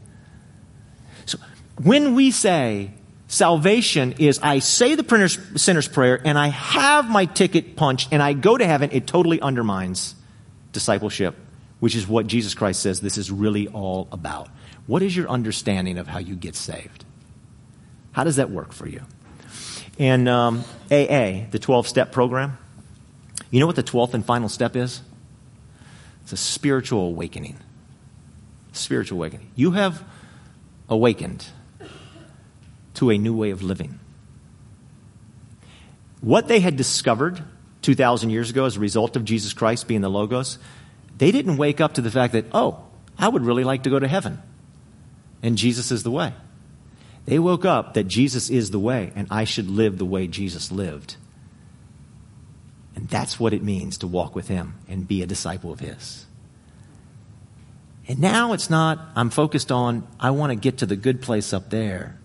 So 1.26 1.38
when 1.82 2.14
we 2.16 2.32
say 2.32 2.92
salvation 3.32 4.14
is 4.20 4.40
I 4.44 4.60
say 4.60 4.96
the 4.96 5.30
sinner's 5.56 5.88
prayer 5.88 6.22
and 6.24 6.38
I 6.38 6.50
have 6.50 7.10
my 7.10 7.26
ticket 7.26 7.78
punched 7.78 8.10
and 8.12 8.22
I 8.22 8.34
go 8.34 8.58
to 8.58 8.66
heaven, 8.66 8.90
it 8.92 9.08
totally 9.08 9.40
undermines 9.40 10.16
discipleship, 10.74 11.36
which 11.80 11.96
is 11.96 12.08
what 12.08 12.28
Jesus 12.28 12.54
Christ 12.54 12.82
says 12.82 13.00
this 13.00 13.18
is 13.18 13.32
really 13.32 13.70
all 13.70 14.10
about. 14.12 14.50
What 14.86 15.02
is 15.02 15.16
your 15.16 15.30
understanding 15.30 15.98
of 15.98 16.08
how 16.08 16.20
you 16.20 16.36
get 16.36 16.56
saved? 16.56 17.06
How 18.12 18.26
does 18.26 18.36
that 18.36 18.50
work 18.50 18.74
for 18.74 18.88
you? 18.88 19.02
In 19.98 20.28
um, 20.28 20.66
AA, 20.92 21.48
the 21.52 21.60
12 21.60 21.88
step 21.88 22.12
program, 22.12 22.58
you 23.50 23.62
know 23.62 23.68
what 23.68 23.78
the 23.78 23.84
12th 23.84 24.14
and 24.14 24.26
final 24.26 24.50
step 24.50 24.76
is? 24.76 25.02
It's 26.24 26.34
a 26.34 26.38
spiritual 26.38 27.08
awakening. 27.08 27.58
Spiritual 28.74 29.20
awakening. 29.20 29.52
You 29.56 29.72
have 29.72 30.04
awakened 30.90 31.46
to 33.02 33.10
a 33.10 33.18
new 33.18 33.36
way 33.36 33.50
of 33.50 33.64
living. 33.64 34.00
What 36.22 36.48
they 36.48 36.60
had 36.60 36.76
discovered 36.76 37.44
2,000 37.82 38.30
years 38.30 38.52
ago 38.52 38.66
as 38.66 38.78
a 38.78 38.80
result 38.80 39.16
of 39.16 39.26
Jesus 39.26 39.54
Christ 39.54 39.88
being 39.88 40.02
the 40.02 40.10
Logos, 40.10 40.60
they 41.18 41.32
didn't 41.32 41.58
wake 41.58 41.82
up 41.82 41.96
to 41.96 42.02
the 42.02 42.12
fact 42.12 42.34
that, 42.34 42.46
oh, 42.52 42.84
I 43.18 43.28
would 43.28 43.44
really 43.44 43.64
like 43.64 43.82
to 43.84 43.90
go 43.90 43.98
to 43.98 44.08
heaven 44.08 44.40
and 45.42 45.58
Jesus 45.58 45.92
is 45.92 46.04
the 46.04 46.12
way. 46.12 46.32
They 47.26 47.40
woke 47.40 47.66
up 47.66 47.96
that 47.96 48.04
Jesus 48.04 48.52
is 48.52 48.70
the 48.70 48.78
way 48.78 49.12
and 49.16 49.28
I 49.32 49.46
should 49.46 49.68
live 49.68 49.98
the 49.98 50.06
way 50.06 50.28
Jesus 50.28 50.72
lived. 50.72 51.16
And 52.96 53.08
that's 53.08 53.40
what 53.40 53.52
it 53.52 53.64
means 53.64 53.98
to 53.98 54.08
walk 54.08 54.36
with 54.36 54.48
Him 54.48 54.76
and 54.88 55.08
be 55.08 55.24
a 55.24 55.26
disciple 55.26 55.72
of 55.72 55.80
His. 55.80 56.28
And 58.08 58.20
now 58.20 58.54
it's 58.54 58.70
not, 58.70 59.00
I'm 59.16 59.32
focused 59.32 59.72
on, 59.72 60.08
I 60.20 60.30
want 60.30 60.52
to 60.52 60.56
get 60.56 60.78
to 60.80 60.86
the 60.86 60.96
good 60.96 61.20
place 61.20 61.52
up 61.52 61.72
there. 61.72 62.21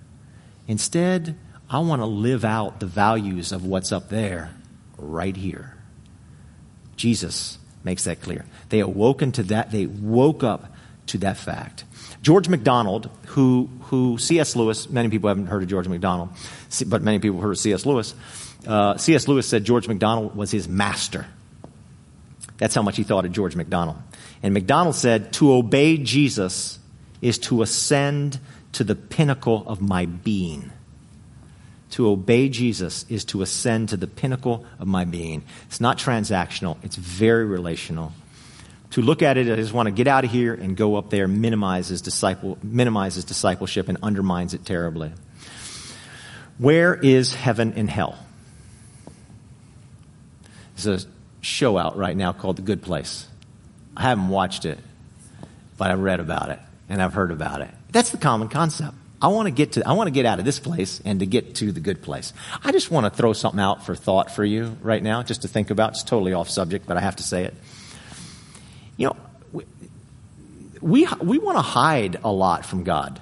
Instead, 0.68 1.37
I 1.68 1.79
want 1.81 2.00
to 2.02 2.07
live 2.07 2.44
out 2.44 2.81
the 2.81 2.87
values 2.87 3.52
of 3.52 3.64
what's 3.64 3.92
up 3.92 4.09
there 4.09 4.50
right 4.98 5.37
here. 5.37 5.74
Jesus 6.96 7.59
makes 7.85 8.05
that 8.05 8.20
clear. 8.20 8.44
They 8.68 8.81
awoken 8.81 9.33
to 9.33 9.42
that, 9.44 9.70
they 9.70 9.87
woke 9.87 10.42
up 10.42 10.72
to 11.07 11.18
that 11.18 11.37
fact. 11.37 11.85
George 12.22 12.48
MacDonald, 12.48 13.11
who, 13.26 13.68
who 13.83 14.18
C.S. 14.18 14.57
Lewis, 14.57 14.88
many 14.90 15.09
people 15.09 15.29
haven't 15.29 15.46
heard 15.46 15.62
of 15.62 15.68
George 15.68 15.87
MacDonald, 15.87 16.31
but 16.87 17.02
many 17.02 17.18
people 17.20 17.40
heard 17.40 17.52
of 17.52 17.59
C.S. 17.59 17.87
Lewis. 17.87 18.14
Uh, 18.66 18.96
C.S. 18.96 19.29
Lewis 19.29 19.48
said 19.48 19.64
George 19.64 19.87
MacDonald 19.87 20.35
was 20.35 20.50
his 20.50 20.68
master. 20.68 21.26
That's 22.59 22.74
how 22.74 22.83
much 22.83 22.96
he 22.96 23.05
thought 23.05 23.24
of 23.24 23.33
George 23.33 23.55
MacDonald. 23.55 23.98
And 24.42 24.55
MacDonald 24.55 24.96
said, 24.96 25.33
To 25.35 25.52
obey 25.52 25.98
Jesus 25.98 26.79
is 27.20 27.38
to 27.38 27.62
ascend 27.62 28.40
to 28.72 28.85
the 28.85 28.94
pinnacle 28.94 29.64
of 29.66 29.81
my 29.81 30.07
being. 30.07 30.72
To 31.90 32.09
obey 32.09 32.48
Jesus 32.48 33.07
is 33.09 33.24
to 33.26 33.42
ascend 33.42 33.90
to 33.90 33.96
the 33.96 34.07
pinnacle 34.07 34.66
of 34.79 34.87
my 34.87 35.05
being. 35.05 35.44
It's 35.66 35.81
not 35.81 35.98
transactional, 35.98 36.76
it's 36.83 36.96
very 36.96 37.44
relational. 37.44 38.12
To 38.90 39.02
look 39.02 39.22
at 39.22 39.37
it, 39.37 39.50
I 39.52 39.57
just 39.57 39.72
want 39.72 39.87
to 39.87 39.90
get 39.90 40.07
out 40.07 40.24
of 40.24 40.31
here 40.31 40.55
and 40.55 40.76
go 40.76 40.96
up 40.96 41.11
there 41.11 41.29
minimizes, 41.29 42.02
disciple, 42.02 42.59
minimizes 42.62 43.24
discipleship 43.24 43.88
and 43.88 43.98
undermines 44.02 44.55
it 44.55 44.64
terribly. 44.64 45.12
Where 46.59 46.94
is 46.94 47.35
heaven 47.35 47.74
and 47.76 47.90
hell? 47.90 48.18
There's 50.76 51.05
a 51.05 51.09
show 51.40 51.79
out 51.79 51.96
right 51.96 52.16
now 52.16 52.33
called 52.33 52.57
The 52.57 52.62
Good 52.62 52.83
Place. 52.83 53.26
I 53.96 54.02
haven't 54.02 54.29
watched 54.29 54.64
it, 54.64 54.79
but 55.79 55.90
I've 55.90 56.00
read 56.00 56.20
about 56.20 56.50
it 56.50 56.59
and 56.88 57.02
I've 57.02 57.14
heard 57.14 57.31
about 57.31 57.62
it. 57.62 57.70
That's 57.96 58.11
the 58.11 58.18
common 58.18 58.50
concept. 58.50 58.92
I 59.22 59.28
want 59.28 59.46
to 59.46 59.50
get 59.50 59.72
to 59.72 59.88
I 59.88 59.92
want 59.94 60.09
to 60.09 60.11
get 60.11 60.26
out 60.26 60.38
of 60.38 60.44
this 60.44 60.59
place 60.59 61.00
and 61.06 61.20
to 61.20 61.26
get 61.26 61.54
to 61.54 61.72
the 61.72 61.80
good 61.80 62.02
place. 62.02 62.35
I 62.62 62.70
just 62.70 62.90
want 62.90 63.06
to 63.06 63.11
throw 63.11 63.32
something 63.32 63.59
out 63.59 63.87
for 63.87 63.94
thought 63.94 64.30
for 64.30 64.44
you 64.44 64.76
right 64.82 65.02
now, 65.02 65.22
just 65.22 65.42
to 65.42 65.48
think 65.48 65.70
about. 65.70 65.92
It's 65.92 66.02
totally 66.02 66.35
off 66.35 66.50
subject, 66.50 66.87
but 66.87 66.98
I 66.98 67.00
have 67.00 67.16
to 67.16 67.22
say 67.22 67.44
it. 67.44 67.54
You 68.98 69.06
know, 69.06 69.16
we 69.50 69.64
we, 70.82 71.09
we 71.22 71.38
want 71.38 71.56
to 71.56 71.62
hide 71.62 72.20
a 72.22 72.30
lot 72.30 72.66
from 72.66 72.85
God. 72.85 73.18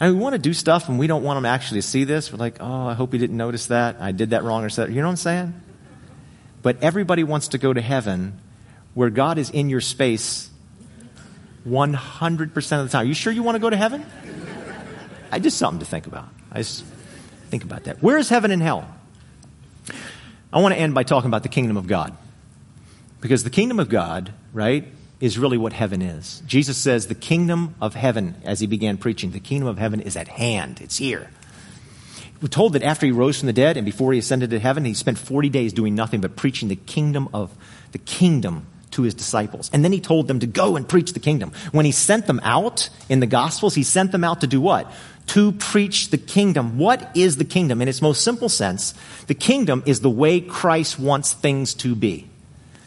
And 0.00 0.14
we 0.14 0.18
want 0.18 0.32
to 0.32 0.38
do 0.38 0.54
stuff 0.54 0.88
and 0.88 0.98
we 0.98 1.06
don't 1.06 1.22
want 1.22 1.36
him 1.36 1.44
actually 1.44 1.82
to 1.82 1.86
see 1.86 2.04
this. 2.04 2.32
We're 2.32 2.38
like, 2.38 2.56
oh, 2.60 2.86
I 2.86 2.94
hope 2.94 3.12
he 3.12 3.18
didn't 3.18 3.36
notice 3.36 3.66
that. 3.66 3.96
I 4.00 4.12
did 4.12 4.30
that 4.30 4.42
wrong 4.42 4.64
or 4.64 4.70
said, 4.70 4.88
you 4.88 5.02
know 5.02 5.06
what 5.06 5.10
I'm 5.10 5.16
saying? 5.16 5.60
But 6.62 6.82
everybody 6.82 7.24
wants 7.24 7.48
to 7.48 7.58
go 7.58 7.74
to 7.74 7.82
heaven 7.82 8.40
where 8.94 9.10
God 9.10 9.36
is 9.36 9.50
in 9.50 9.68
your 9.68 9.82
space 9.82 10.48
100% 11.66 12.56
of 12.80 12.86
the 12.86 12.88
time. 12.90 13.02
Are 13.02 13.08
you 13.08 13.14
sure 13.14 13.32
you 13.32 13.42
want 13.42 13.56
to 13.56 13.60
go 13.60 13.70
to 13.70 13.76
heaven? 13.76 14.04
I 15.30 15.38
just 15.38 15.58
something 15.58 15.80
to 15.80 15.86
think 15.86 16.06
about. 16.06 16.28
I 16.50 16.58
just 16.58 16.84
think 17.50 17.64
about 17.64 17.84
that. 17.84 18.02
Where 18.02 18.18
is 18.18 18.28
heaven 18.28 18.50
and 18.50 18.62
hell? 18.62 18.88
I 20.52 20.60
want 20.60 20.74
to 20.74 20.80
end 20.80 20.94
by 20.94 21.02
talking 21.02 21.28
about 21.28 21.42
the 21.42 21.48
kingdom 21.48 21.76
of 21.76 21.86
God. 21.86 22.16
Because 23.20 23.44
the 23.44 23.50
kingdom 23.50 23.80
of 23.80 23.88
God, 23.88 24.32
right, 24.52 24.86
is 25.20 25.38
really 25.38 25.58
what 25.58 25.72
heaven 25.72 26.00
is. 26.00 26.42
Jesus 26.46 26.76
says 26.76 27.08
the 27.08 27.14
kingdom 27.14 27.74
of 27.80 27.94
heaven, 27.94 28.36
as 28.44 28.60
he 28.60 28.66
began 28.66 28.96
preaching, 28.96 29.32
the 29.32 29.40
kingdom 29.40 29.68
of 29.68 29.78
heaven 29.78 30.00
is 30.00 30.16
at 30.16 30.28
hand. 30.28 30.80
It's 30.80 30.96
here. 30.96 31.30
We're 32.40 32.48
told 32.48 32.74
that 32.74 32.84
after 32.84 33.04
he 33.04 33.12
rose 33.12 33.38
from 33.38 33.48
the 33.48 33.52
dead 33.52 33.76
and 33.76 33.84
before 33.84 34.12
he 34.12 34.18
ascended 34.20 34.50
to 34.50 34.60
heaven, 34.60 34.84
he 34.84 34.94
spent 34.94 35.18
40 35.18 35.48
days 35.48 35.72
doing 35.72 35.96
nothing 35.96 36.20
but 36.20 36.36
preaching 36.36 36.68
the 36.68 36.76
kingdom 36.76 37.28
of 37.34 37.50
the 37.90 37.98
kingdom 37.98 38.66
to 38.92 39.02
his 39.02 39.14
disciples. 39.14 39.70
And 39.72 39.84
then 39.84 39.92
he 39.92 40.00
told 40.00 40.28
them 40.28 40.40
to 40.40 40.46
go 40.46 40.76
and 40.76 40.88
preach 40.88 41.12
the 41.12 41.20
kingdom. 41.20 41.52
When 41.72 41.84
he 41.84 41.92
sent 41.92 42.26
them 42.26 42.40
out 42.42 42.88
in 43.08 43.20
the 43.20 43.26
gospels, 43.26 43.74
he 43.74 43.82
sent 43.82 44.12
them 44.12 44.24
out 44.24 44.40
to 44.40 44.46
do 44.46 44.60
what? 44.60 44.90
To 45.28 45.52
preach 45.52 46.10
the 46.10 46.18
kingdom. 46.18 46.78
What 46.78 47.10
is 47.16 47.36
the 47.36 47.44
kingdom? 47.44 47.82
In 47.82 47.88
its 47.88 48.00
most 48.00 48.22
simple 48.22 48.48
sense, 48.48 48.94
the 49.26 49.34
kingdom 49.34 49.82
is 49.86 50.00
the 50.00 50.10
way 50.10 50.40
Christ 50.40 50.98
wants 50.98 51.32
things 51.32 51.74
to 51.74 51.94
be. 51.94 52.28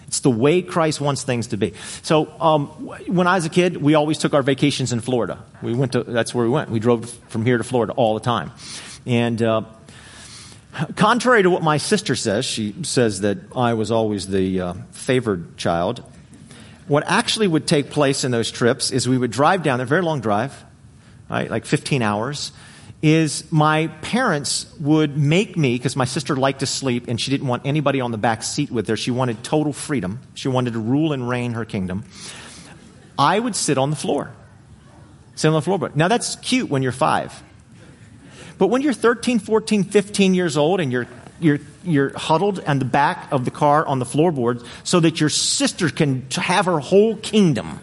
It's 0.07 0.19
the 0.19 0.29
way 0.29 0.61
Christ 0.61 0.99
wants 0.99 1.23
things 1.23 1.47
to 1.47 1.57
be. 1.57 1.73
So, 2.01 2.33
um, 2.41 2.67
when 3.07 3.27
I 3.27 3.35
was 3.35 3.45
a 3.45 3.49
kid, 3.49 3.77
we 3.77 3.93
always 3.93 4.17
took 4.17 4.33
our 4.33 4.43
vacations 4.43 4.91
in 4.91 4.99
Florida. 4.99 5.41
We 5.61 5.73
went 5.73 5.93
to, 5.93 6.03
that's 6.03 6.35
where 6.35 6.43
we 6.43 6.51
went. 6.51 6.69
We 6.69 6.79
drove 6.79 7.09
from 7.29 7.45
here 7.45 7.57
to 7.57 7.63
Florida 7.63 7.93
all 7.93 8.15
the 8.15 8.19
time. 8.19 8.51
And, 9.05 9.41
uh, 9.41 9.61
Contrary 10.95 11.43
to 11.43 11.49
what 11.49 11.63
my 11.63 11.77
sister 11.77 12.15
says, 12.15 12.45
she 12.45 12.75
says 12.83 13.21
that 13.21 13.37
I 13.55 13.73
was 13.73 13.91
always 13.91 14.27
the 14.27 14.61
uh, 14.61 14.73
favored 14.91 15.57
child. 15.57 16.03
What 16.87 17.03
actually 17.07 17.47
would 17.47 17.67
take 17.67 17.89
place 17.89 18.23
in 18.23 18.31
those 18.31 18.51
trips 18.51 18.91
is 18.91 19.07
we 19.07 19.17
would 19.17 19.31
drive 19.31 19.63
down 19.63 19.79
there, 19.79 19.85
very 19.85 20.01
long 20.01 20.21
drive, 20.21 20.63
right, 21.29 21.49
like 21.49 21.65
15 21.65 22.01
hours. 22.01 22.51
Is 23.01 23.51
my 23.51 23.87
parents 24.01 24.71
would 24.79 25.17
make 25.17 25.57
me, 25.57 25.75
because 25.75 25.95
my 25.95 26.05
sister 26.05 26.35
liked 26.35 26.59
to 26.59 26.67
sleep 26.67 27.07
and 27.07 27.19
she 27.19 27.31
didn't 27.31 27.47
want 27.47 27.65
anybody 27.65 27.99
on 27.99 28.11
the 28.11 28.17
back 28.17 28.43
seat 28.43 28.69
with 28.69 28.87
her. 28.87 28.95
She 28.95 29.09
wanted 29.09 29.43
total 29.43 29.73
freedom. 29.73 30.19
She 30.35 30.49
wanted 30.49 30.73
to 30.73 30.79
rule 30.79 31.11
and 31.11 31.27
reign 31.27 31.53
her 31.53 31.65
kingdom. 31.65 32.05
I 33.17 33.39
would 33.39 33.55
sit 33.55 33.79
on 33.79 33.89
the 33.89 33.95
floor. 33.95 34.31
Sit 35.35 35.47
on 35.47 35.53
the 35.55 35.61
floor. 35.61 35.91
Now 35.95 36.07
that's 36.09 36.35
cute 36.37 36.69
when 36.69 36.83
you're 36.83 36.91
five. 36.91 37.41
But 38.61 38.67
when 38.67 38.83
you're 38.83 38.93
13, 38.93 39.39
14, 39.39 39.85
15 39.85 40.35
years 40.35 40.55
old 40.55 40.81
and 40.81 40.91
you're 40.91 41.07
you're, 41.39 41.57
you're 41.83 42.15
huddled 42.15 42.63
on 42.65 42.77
the 42.77 42.85
back 42.85 43.31
of 43.31 43.43
the 43.43 43.49
car 43.49 43.83
on 43.87 43.97
the 43.97 44.05
floorboards 44.05 44.63
so 44.83 44.99
that 44.99 45.19
your 45.19 45.29
sister 45.29 45.89
can 45.89 46.27
have 46.29 46.67
her 46.67 46.77
whole 46.77 47.15
kingdom 47.15 47.79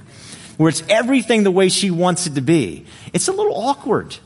where 0.56 0.68
it's 0.68 0.84
everything 0.88 1.42
the 1.42 1.50
way 1.50 1.68
she 1.68 1.90
wants 1.90 2.28
it 2.28 2.36
to 2.36 2.42
be. 2.42 2.86
It's 3.12 3.26
a 3.26 3.32
little 3.32 3.56
awkward. 3.56 4.18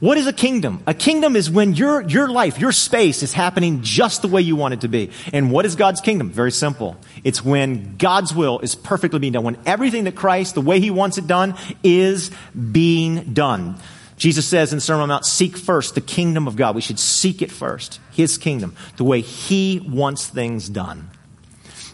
What 0.00 0.18
is 0.18 0.26
a 0.26 0.32
kingdom? 0.32 0.82
A 0.88 0.94
kingdom 0.94 1.36
is 1.36 1.48
when 1.48 1.74
your, 1.74 2.00
your 2.00 2.28
life, 2.28 2.58
your 2.58 2.72
space 2.72 3.22
is 3.22 3.32
happening 3.32 3.82
just 3.82 4.22
the 4.22 4.28
way 4.28 4.42
you 4.42 4.56
want 4.56 4.74
it 4.74 4.80
to 4.80 4.88
be. 4.88 5.12
And 5.32 5.52
what 5.52 5.66
is 5.66 5.76
God's 5.76 6.00
kingdom? 6.00 6.30
Very 6.30 6.50
simple. 6.50 6.96
It's 7.22 7.44
when 7.44 7.96
God's 7.96 8.34
will 8.34 8.58
is 8.58 8.74
perfectly 8.74 9.20
being 9.20 9.34
done. 9.34 9.44
When 9.44 9.58
everything 9.66 10.02
that 10.04 10.16
Christ, 10.16 10.56
the 10.56 10.60
way 10.60 10.80
He 10.80 10.90
wants 10.90 11.16
it 11.16 11.28
done, 11.28 11.54
is 11.84 12.32
being 12.72 13.34
done. 13.34 13.76
Jesus 14.16 14.46
says 14.46 14.72
in 14.72 14.80
Sermon 14.80 15.02
on 15.02 15.08
Mount, 15.08 15.26
seek 15.26 15.56
first 15.56 15.94
the 15.94 16.00
kingdom 16.00 16.46
of 16.46 16.56
God. 16.56 16.74
We 16.74 16.80
should 16.80 17.00
seek 17.00 17.42
it 17.42 17.50
first, 17.50 18.00
His 18.12 18.38
kingdom, 18.38 18.76
the 18.96 19.04
way 19.04 19.20
He 19.20 19.80
wants 19.80 20.28
things 20.28 20.68
done. 20.68 21.10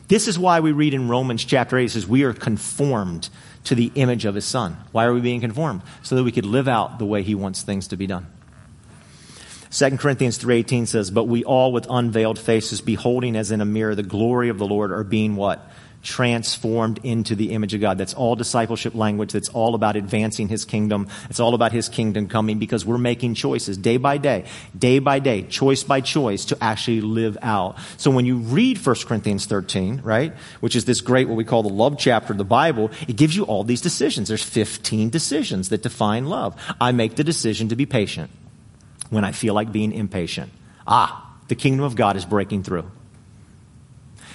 This 0.09 0.29
is 0.29 0.39
why 0.39 0.61
we 0.61 0.73
read 0.73 0.93
in 0.93 1.09
Romans 1.09 1.45
chapter 1.45 1.79
8, 1.79 1.85
it 1.85 1.91
says, 1.91 2.07
We 2.07 2.25
are 2.25 2.33
conformed 2.33 3.29
to 3.65 3.75
the 3.75 3.93
image 3.95 4.25
of 4.25 4.35
His 4.35 4.45
Son. 4.45 4.77
Why 4.93 5.05
are 5.05 5.15
we 5.15 5.21
being 5.21 5.41
conformed? 5.41 5.83
So 6.03 6.17
that 6.17 6.25
we 6.25 6.33
could 6.33 6.45
live 6.45 6.69
out 6.69 6.99
the 6.99 7.07
way 7.07 7.23
He 7.23 7.35
wants 7.35 7.63
things 7.63 7.89
to 7.89 7.97
be 7.97 8.07
done. 8.07 8.27
2 9.71 9.99
Corinthians 9.99 10.37
3:18 10.37 10.87
says, 10.87 11.13
"But 11.13 11.25
we 11.29 11.45
all 11.45 11.73
with 11.73 11.87
unveiled 11.89 12.41
faces 12.41 12.81
beholding 12.81 13.37
as 13.37 13.53
in 13.53 13.61
a 13.61 13.65
mirror 13.65 13.95
the 13.95 14.03
glory 14.03 14.49
of 14.49 14.59
the 14.59 14.67
Lord 14.67 14.91
are 14.91 15.05
being 15.05 15.37
what? 15.37 15.71
Transformed 16.03 17.01
into 17.05 17.35
the 17.35 17.53
image 17.53 17.75
of 17.75 17.81
God. 17.81 17.99
That's 17.99 18.15
all 18.15 18.37
discipleship 18.37 18.95
language. 18.95 19.33
That's 19.33 19.49
all 19.51 19.75
about 19.75 19.97
advancing 19.97 20.49
His 20.49 20.65
kingdom. 20.65 21.09
It's 21.29 21.41
all 21.41 21.55
about 21.55 21.73
His 21.73 21.89
kingdom 21.89 22.29
coming 22.29 22.59
because 22.59 22.87
we're 22.87 22.99
making 22.99 23.35
choices 23.35 23.77
day 23.77 23.97
by 23.97 24.19
day, 24.19 24.45
day 24.77 24.99
by 24.99 25.19
day, 25.19 25.43
choice 25.43 25.85
by 25.85 26.01
choice 26.01 26.47
to 26.47 26.63
actually 26.63 27.01
live 27.01 27.37
out. 27.43 27.77
So 27.97 28.11
when 28.11 28.25
you 28.25 28.37
read 28.37 28.85
1 28.85 28.97
Corinthians 29.07 29.47
13, 29.47 30.01
right, 30.03 30.35
which 30.61 30.77
is 30.77 30.85
this 30.85 31.01
great, 31.01 31.29
what 31.29 31.37
we 31.37 31.45
call 31.45 31.63
the 31.63 31.69
love 31.69 31.99
chapter 31.99 32.33
of 32.33 32.39
the 32.39 32.45
Bible, 32.45 32.91
it 33.07 33.17
gives 33.17 33.37
you 33.37 33.45
all 33.45 33.65
these 33.65 33.81
decisions. 33.81 34.29
There's 34.29 34.43
15 34.43 35.11
decisions 35.11 35.69
that 35.69 35.83
define 35.83 36.27
love. 36.27 36.61
I 36.81 36.93
make 36.93 37.17
the 37.17 37.25
decision 37.25 37.69
to 37.69 37.77
be 37.77 37.87
patient 37.87 38.31
when 39.11 39.25
I 39.25 39.33
feel 39.33 39.55
like 39.55 39.73
being 39.73 39.93
impatient. 39.93 40.53
Ah, 40.87 41.37
the 41.49 41.55
kingdom 41.55 41.85
of 41.85 41.97
God 41.97 42.17
is 42.17 42.25
breaking 42.25 42.63
through. 42.63 42.91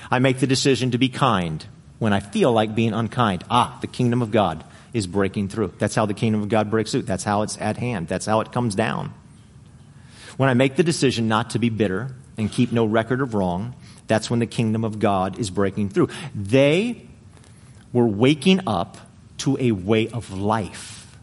I 0.10 0.20
make 0.20 0.40
the 0.40 0.48
decision 0.48 0.92
to 0.92 0.98
be 0.98 1.10
kind 1.10 1.66
when 2.00 2.14
I 2.14 2.20
feel 2.20 2.52
like 2.52 2.76
being 2.76 2.94
unkind. 2.94 3.44
Ah, 3.50 3.78
the 3.82 3.88
kingdom 3.88 4.22
of 4.22 4.32
God 4.32 4.64
is 4.94 5.08
breaking 5.08 5.50
through. 5.50 5.74
That's 5.78 5.96
how 5.96 6.06
the 6.06 6.14
kingdom 6.14 6.42
of 6.42 6.50
God 6.50 6.70
breaks 6.70 6.92
through. 6.92 7.04
That's 7.04 7.24
how 7.24 7.42
it's 7.42 7.58
at 7.60 7.78
hand. 7.78 8.08
That's 8.08 8.26
how 8.26 8.42
it 8.42 8.52
comes 8.52 8.76
down. 8.76 9.14
When 10.38 10.50
I 10.50 10.54
make 10.54 10.76
the 10.76 10.84
decision 10.84 11.28
not 11.28 11.52
to 11.52 11.60
be 11.60 11.70
bitter 11.70 12.16
and 12.38 12.52
keep 12.52 12.72
no 12.72 12.86
record 12.86 13.22
of 13.22 13.34
wrong, 13.34 13.76
that's 14.08 14.30
when 14.30 14.40
the 14.40 14.46
kingdom 14.46 14.84
of 14.84 15.00
God 15.00 15.40
is 15.40 15.50
breaking 15.50 15.90
through. 15.90 16.10
They 16.34 17.08
were 17.94 18.08
waking 18.08 18.62
up 18.68 18.98
to 19.40 19.58
a 19.60 19.72
way 19.72 20.08
of 20.10 20.32
life. 20.32 21.18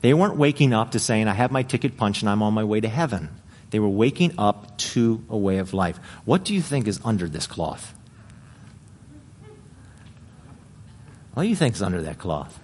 They 0.00 0.12
weren't 0.12 0.36
waking 0.36 0.74
up 0.74 0.90
to 0.92 0.98
saying, 0.98 1.28
I 1.28 1.34
have 1.34 1.50
my 1.50 1.62
ticket 1.62 1.96
punched 1.96 2.22
and 2.22 2.28
I'm 2.28 2.42
on 2.42 2.52
my 2.52 2.64
way 2.64 2.80
to 2.80 2.88
heaven. 2.88 3.30
They 3.74 3.80
were 3.80 3.88
waking 3.88 4.34
up 4.38 4.78
to 4.94 5.24
a 5.28 5.36
way 5.36 5.58
of 5.58 5.74
life. 5.74 5.96
What 6.24 6.44
do 6.44 6.54
you 6.54 6.62
think 6.62 6.86
is 6.86 7.00
under 7.04 7.28
this 7.28 7.48
cloth? 7.48 7.92
What 11.32 11.42
do 11.42 11.48
you 11.48 11.56
think 11.56 11.74
is 11.74 11.82
under 11.82 12.00
that 12.02 12.18
cloth? 12.18 12.56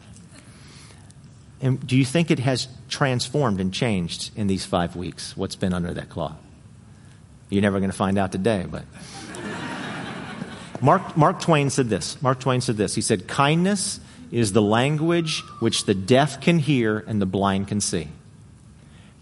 And 1.60 1.84
do 1.84 1.96
you 1.96 2.04
think 2.04 2.30
it 2.30 2.38
has 2.38 2.68
transformed 2.88 3.60
and 3.60 3.74
changed 3.74 4.30
in 4.36 4.46
these 4.46 4.64
five 4.64 4.94
weeks? 4.94 5.36
What's 5.36 5.56
been 5.56 5.74
under 5.74 5.92
that 5.94 6.10
cloth? 6.10 6.36
You're 7.48 7.62
never 7.62 7.80
going 7.80 7.90
to 7.90 7.96
find 7.96 8.16
out 8.16 8.30
today, 8.30 8.64
but. 8.70 8.84
Mark, 10.80 11.16
Mark 11.16 11.40
Twain 11.40 11.70
said 11.70 11.88
this. 11.88 12.22
Mark 12.22 12.38
Twain 12.38 12.60
said 12.60 12.76
this. 12.76 12.94
He 12.94 13.02
said, 13.02 13.26
Kindness 13.26 13.98
is 14.30 14.52
the 14.52 14.62
language 14.62 15.40
which 15.58 15.86
the 15.86 15.94
deaf 15.94 16.40
can 16.40 16.60
hear 16.60 16.98
and 16.98 17.20
the 17.20 17.26
blind 17.26 17.66
can 17.66 17.80
see. 17.80 18.10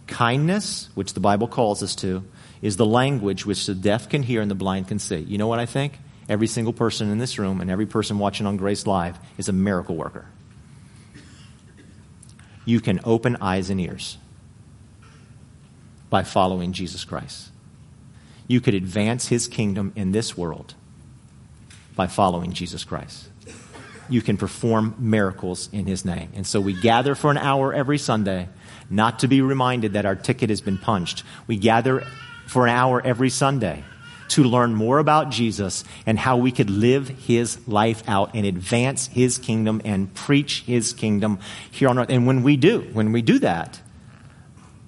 Kindness, 0.09 0.89
which 0.95 1.15
the 1.15 1.21
Bible 1.21 1.47
calls 1.47 1.83
us 1.83 1.95
to, 1.97 2.25
is 2.61 2.77
the 2.77 2.87
language 2.87 3.47
which 3.47 3.67
the 3.67 3.75
deaf 3.75 4.09
can 4.09 4.23
hear 4.23 4.41
and 4.41 4.51
the 4.51 4.57
blind 4.57 4.89
can 4.89 4.99
see. 4.99 5.19
You 5.19 5.39
know 5.39 5.47
what 5.47 5.61
I 5.61 5.67
think? 5.67 5.99
Every 6.29 6.47
single 6.47 6.73
person 6.73 7.11
in 7.11 7.19
this 7.19 7.39
room 7.39 7.61
and 7.61 7.71
every 7.71 7.87
person 7.87 8.19
watching 8.19 8.47
on 8.47 8.57
Grace 8.57 8.87
Live 8.87 9.19
is 9.39 9.49
a 9.49 9.53
miracle 9.53 9.97
worker. 9.97 10.27
You 12.65 12.81
can 12.81 13.01
open 13.05 13.37
eyes 13.41 13.71
and 13.71 13.81
ears 13.81 14.19
by 16.11 16.23
following 16.23 16.73
Jesus 16.73 17.05
Christ. 17.05 17.51
You 18.47 18.61
could 18.61 18.75
advance 18.75 19.29
his 19.29 19.47
kingdom 19.47 19.93
in 19.95 20.13
this 20.13 20.37
world 20.37 20.75
by 21.97 22.07
following 22.07 22.53
Jesus 22.53 22.85
Christ. 22.85 23.29
You 24.09 24.23
can 24.23 24.37
perform 24.37 24.95
miracles 24.99 25.69
in 25.73 25.87
his 25.87 26.05
name. 26.05 26.31
And 26.35 26.47
so 26.47 26.61
we 26.61 26.73
gather 26.73 27.15
for 27.15 27.31
an 27.31 27.37
hour 27.37 27.75
every 27.75 27.99
Sunday 27.99 28.49
not 28.91 29.21
to 29.21 29.29
be 29.29 29.41
reminded 29.41 29.93
that 29.93 30.07
our 30.07 30.17
ticket 30.17 30.51
has 30.51 30.61
been 30.61 30.79
punched. 30.79 31.23
We 31.47 31.57
gather 31.57 32.07
for 32.47 32.67
an 32.67 32.75
hour 32.75 33.01
every 33.05 33.31
Sunday 33.31 33.85
to 34.29 34.45
learn 34.45 34.75
more 34.75 34.99
about 34.99 35.31
Jesus 35.31 35.85
and 36.07 36.19
how 36.19 36.37
we 36.37 36.53
could 36.53 36.71
live 36.71 37.09
his 37.09 37.67
life 37.67 38.03
out 38.09 38.35
and 38.35 38.47
advance 38.47 39.07
his 39.07 39.39
kingdom 39.39 39.81
and 39.85 40.13
preach 40.15 40.63
his 40.63 40.93
kingdom 40.93 41.39
here 41.71 41.89
on 41.89 41.99
earth. 41.99 42.11
And 42.11 42.27
when 42.27 42.43
we 42.43 42.57
do, 42.57 42.81
when 42.93 43.13
we 43.13 43.23
do 43.23 43.39
that, 43.41 43.81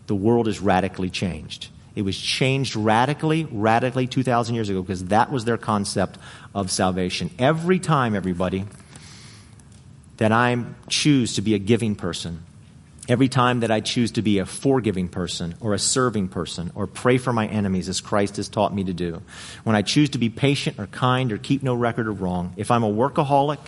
the 0.06 0.14
world 0.14 0.48
is 0.48 0.60
radically 0.60 1.10
changed. 1.10 1.68
It 1.94 2.02
was 2.02 2.18
changed 2.18 2.76
radically, 2.76 3.44
radically 3.44 4.06
2,000 4.06 4.54
years 4.54 4.68
ago 4.68 4.82
because 4.82 5.06
that 5.06 5.30
was 5.30 5.44
their 5.44 5.58
concept 5.58 6.18
of 6.54 6.70
salvation. 6.70 7.30
Every 7.38 7.78
time, 7.78 8.14
everybody, 8.14 8.64
that 10.18 10.32
I 10.32 10.64
choose 10.88 11.34
to 11.34 11.42
be 11.42 11.54
a 11.54 11.58
giving 11.58 11.94
person, 11.94 12.44
Every 13.08 13.28
time 13.28 13.60
that 13.60 13.70
I 13.70 13.80
choose 13.80 14.12
to 14.12 14.22
be 14.22 14.38
a 14.38 14.46
forgiving 14.46 15.08
person 15.08 15.56
or 15.60 15.74
a 15.74 15.78
serving 15.78 16.28
person 16.28 16.70
or 16.74 16.86
pray 16.86 17.18
for 17.18 17.32
my 17.32 17.46
enemies 17.46 17.88
as 17.88 18.00
Christ 18.00 18.36
has 18.36 18.48
taught 18.48 18.74
me 18.74 18.84
to 18.84 18.92
do, 18.92 19.22
when 19.64 19.74
I 19.74 19.82
choose 19.82 20.10
to 20.10 20.18
be 20.18 20.28
patient 20.28 20.78
or 20.78 20.86
kind 20.86 21.32
or 21.32 21.38
keep 21.38 21.62
no 21.62 21.74
record 21.74 22.06
of 22.06 22.22
wrong, 22.22 22.52
if 22.56 22.70
I'm 22.70 22.84
a 22.84 22.90
workaholic 22.90 23.58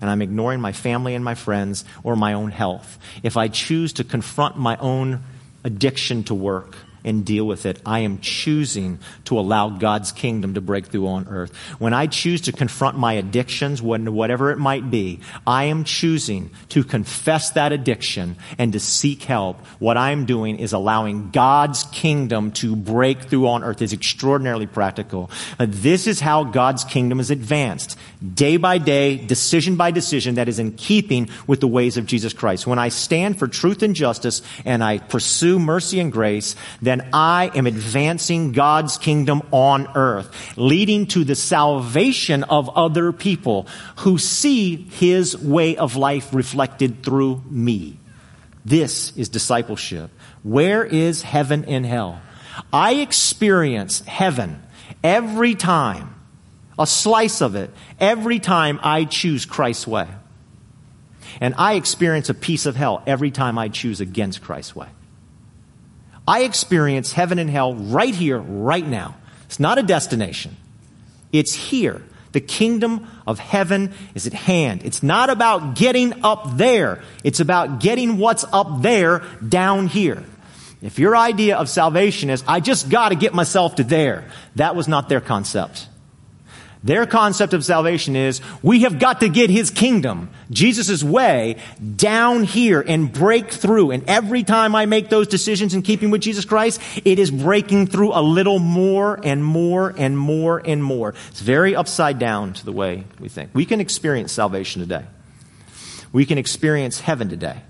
and 0.00 0.08
I'm 0.08 0.22
ignoring 0.22 0.60
my 0.60 0.72
family 0.72 1.14
and 1.14 1.24
my 1.24 1.34
friends 1.34 1.84
or 2.04 2.14
my 2.14 2.34
own 2.34 2.50
health, 2.50 2.98
if 3.22 3.36
I 3.36 3.48
choose 3.48 3.94
to 3.94 4.04
confront 4.04 4.56
my 4.56 4.76
own 4.76 5.24
addiction 5.64 6.22
to 6.24 6.34
work, 6.34 6.76
and 7.04 7.24
deal 7.24 7.46
with 7.46 7.66
it. 7.66 7.80
I 7.84 8.00
am 8.00 8.18
choosing 8.18 8.98
to 9.24 9.38
allow 9.38 9.70
God's 9.70 10.12
kingdom 10.12 10.54
to 10.54 10.60
break 10.60 10.86
through 10.86 11.06
on 11.08 11.28
earth. 11.28 11.54
When 11.78 11.92
I 11.94 12.06
choose 12.06 12.42
to 12.42 12.52
confront 12.52 12.98
my 12.98 13.14
addictions, 13.14 13.82
whatever 13.82 14.50
it 14.50 14.58
might 14.58 14.90
be, 14.90 15.20
I 15.46 15.64
am 15.64 15.84
choosing 15.84 16.50
to 16.70 16.84
confess 16.84 17.50
that 17.50 17.72
addiction 17.72 18.36
and 18.58 18.72
to 18.72 18.80
seek 18.80 19.22
help. 19.22 19.58
What 19.78 19.96
I'm 19.96 20.26
doing 20.26 20.58
is 20.58 20.72
allowing 20.72 21.30
God's 21.30 21.84
kingdom 21.84 22.52
to 22.52 22.76
break 22.76 23.22
through 23.22 23.48
on 23.48 23.64
earth. 23.64 23.82
It's 23.82 23.92
extraordinarily 23.92 24.66
practical. 24.66 25.30
This 25.58 26.06
is 26.06 26.20
how 26.20 26.44
God's 26.44 26.84
kingdom 26.84 27.20
is 27.20 27.30
advanced. 27.30 27.98
Day 28.22 28.56
by 28.56 28.78
day, 28.78 29.16
decision 29.16 29.76
by 29.76 29.90
decision, 29.90 30.36
that 30.36 30.48
is 30.48 30.58
in 30.58 30.72
keeping 30.72 31.28
with 31.46 31.60
the 31.60 31.66
ways 31.66 31.96
of 31.96 32.06
Jesus 32.06 32.32
Christ. 32.32 32.66
When 32.66 32.78
I 32.78 32.88
stand 32.88 33.38
for 33.38 33.48
truth 33.48 33.82
and 33.82 33.96
justice 33.96 34.42
and 34.64 34.84
I 34.84 34.98
pursue 34.98 35.58
mercy 35.58 35.98
and 35.98 36.12
grace, 36.12 36.54
then 36.80 37.08
I 37.12 37.50
am 37.54 37.66
advancing 37.66 38.52
God's 38.52 38.96
kingdom 38.96 39.42
on 39.50 39.88
earth, 39.96 40.56
leading 40.56 41.06
to 41.08 41.24
the 41.24 41.34
salvation 41.34 42.44
of 42.44 42.68
other 42.70 43.12
people 43.12 43.66
who 43.96 44.18
see 44.18 44.76
his 44.76 45.36
way 45.36 45.76
of 45.76 45.96
life 45.96 46.32
reflected 46.32 47.02
through 47.02 47.42
me. 47.50 47.98
This 48.64 49.16
is 49.16 49.28
discipleship. 49.28 50.10
Where 50.44 50.84
is 50.84 51.22
heaven 51.22 51.64
and 51.64 51.84
hell? 51.84 52.20
I 52.72 52.94
experience 52.94 54.00
heaven 54.00 54.62
every 55.02 55.54
time, 55.54 56.11
a 56.82 56.86
slice 56.86 57.40
of 57.40 57.54
it, 57.54 57.70
every 57.98 58.38
time 58.38 58.80
I 58.82 59.04
choose 59.04 59.46
Christ's 59.46 59.86
way. 59.86 60.08
And 61.40 61.54
I 61.56 61.74
experience 61.74 62.28
a 62.28 62.34
piece 62.34 62.66
of 62.66 62.76
hell 62.76 63.02
every 63.06 63.30
time 63.30 63.58
I 63.58 63.68
choose 63.68 64.00
against 64.00 64.42
Christ's 64.42 64.76
way. 64.76 64.88
I 66.26 66.42
experience 66.42 67.12
heaven 67.12 67.38
and 67.38 67.50
hell 67.50 67.74
right 67.74 68.14
here, 68.14 68.38
right 68.38 68.86
now. 68.86 69.16
It's 69.46 69.58
not 69.58 69.78
a 69.78 69.82
destination. 69.82 70.56
It's 71.32 71.54
here. 71.54 72.02
The 72.32 72.40
kingdom 72.40 73.06
of 73.26 73.38
heaven 73.38 73.92
is 74.14 74.26
at 74.26 74.32
hand. 74.32 74.82
It's 74.84 75.02
not 75.02 75.30
about 75.30 75.74
getting 75.74 76.24
up 76.24 76.56
there. 76.56 77.02
It's 77.24 77.40
about 77.40 77.80
getting 77.80 78.18
what's 78.18 78.44
up 78.52 78.82
there 78.82 79.22
down 79.46 79.86
here. 79.86 80.22
If 80.80 80.98
your 80.98 81.16
idea 81.16 81.56
of 81.56 81.68
salvation 81.68 82.30
is, 82.30 82.42
I 82.48 82.60
just 82.60 82.88
gotta 82.88 83.14
get 83.14 83.34
myself 83.34 83.76
to 83.76 83.84
there, 83.84 84.24
that 84.56 84.74
was 84.74 84.88
not 84.88 85.08
their 85.08 85.20
concept. 85.20 85.88
Their 86.84 87.06
concept 87.06 87.54
of 87.54 87.64
salvation 87.64 88.16
is 88.16 88.40
we 88.60 88.82
have 88.82 88.98
got 88.98 89.20
to 89.20 89.28
get 89.28 89.50
his 89.50 89.70
kingdom, 89.70 90.30
Jesus' 90.50 91.02
way, 91.04 91.56
down 91.96 92.42
here 92.42 92.80
and 92.80 93.12
break 93.12 93.50
through. 93.50 93.92
And 93.92 94.02
every 94.08 94.42
time 94.42 94.74
I 94.74 94.86
make 94.86 95.08
those 95.08 95.28
decisions 95.28 95.74
in 95.74 95.82
keeping 95.82 96.10
with 96.10 96.22
Jesus 96.22 96.44
Christ, 96.44 96.80
it 97.04 97.20
is 97.20 97.30
breaking 97.30 97.86
through 97.86 98.12
a 98.12 98.20
little 98.20 98.58
more 98.58 99.20
and 99.22 99.44
more 99.44 99.94
and 99.96 100.18
more 100.18 100.60
and 100.64 100.82
more. 100.82 101.14
It's 101.30 101.40
very 101.40 101.76
upside 101.76 102.18
down 102.18 102.54
to 102.54 102.64
the 102.64 102.72
way 102.72 103.04
we 103.20 103.28
think. 103.28 103.50
We 103.54 103.64
can 103.64 103.80
experience 103.80 104.32
salvation 104.32 104.82
today. 104.82 105.04
We 106.12 106.26
can 106.26 106.36
experience 106.36 107.00
heaven 107.00 107.28
today. 107.28 107.62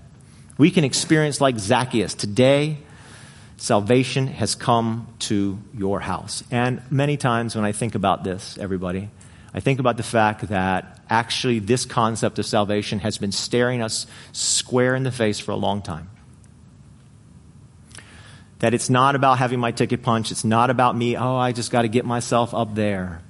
We 0.57 0.71
can 0.71 0.83
experience 0.83 1.39
like 1.39 1.59
Zacchaeus 1.59 2.15
today 2.15 2.79
salvation 3.63 4.27
has 4.27 4.55
come 4.55 5.07
to 5.19 5.57
your 5.73 6.01
house. 6.01 6.43
And 6.51 6.81
many 6.91 7.15
times 7.15 7.55
when 7.55 7.63
I 7.63 7.71
think 7.71 7.95
about 7.95 8.25
this, 8.25 8.57
everybody, 8.57 9.09
I 9.53 9.61
think 9.61 9.79
about 9.79 9.95
the 9.95 10.03
fact 10.03 10.49
that 10.49 10.99
actually 11.09 11.59
this 11.59 11.85
concept 11.85 12.39
of 12.39 12.45
salvation 12.45 12.99
has 12.99 13.17
been 13.17 13.31
staring 13.31 13.81
us 13.81 14.05
square 14.33 14.95
in 14.95 15.03
the 15.03 15.13
face 15.13 15.39
for 15.39 15.53
a 15.53 15.55
long 15.55 15.81
time. 15.81 16.09
That 18.59 18.73
it's 18.73 18.89
not 18.89 19.15
about 19.15 19.37
having 19.37 19.61
my 19.61 19.71
ticket 19.71 20.03
punched. 20.03 20.33
It's 20.33 20.43
not 20.43 20.69
about 20.69 20.97
me, 20.97 21.15
oh, 21.15 21.37
I 21.37 21.53
just 21.53 21.71
got 21.71 21.83
to 21.83 21.87
get 21.87 22.03
myself 22.03 22.53
up 22.53 22.75
there. 22.75 23.21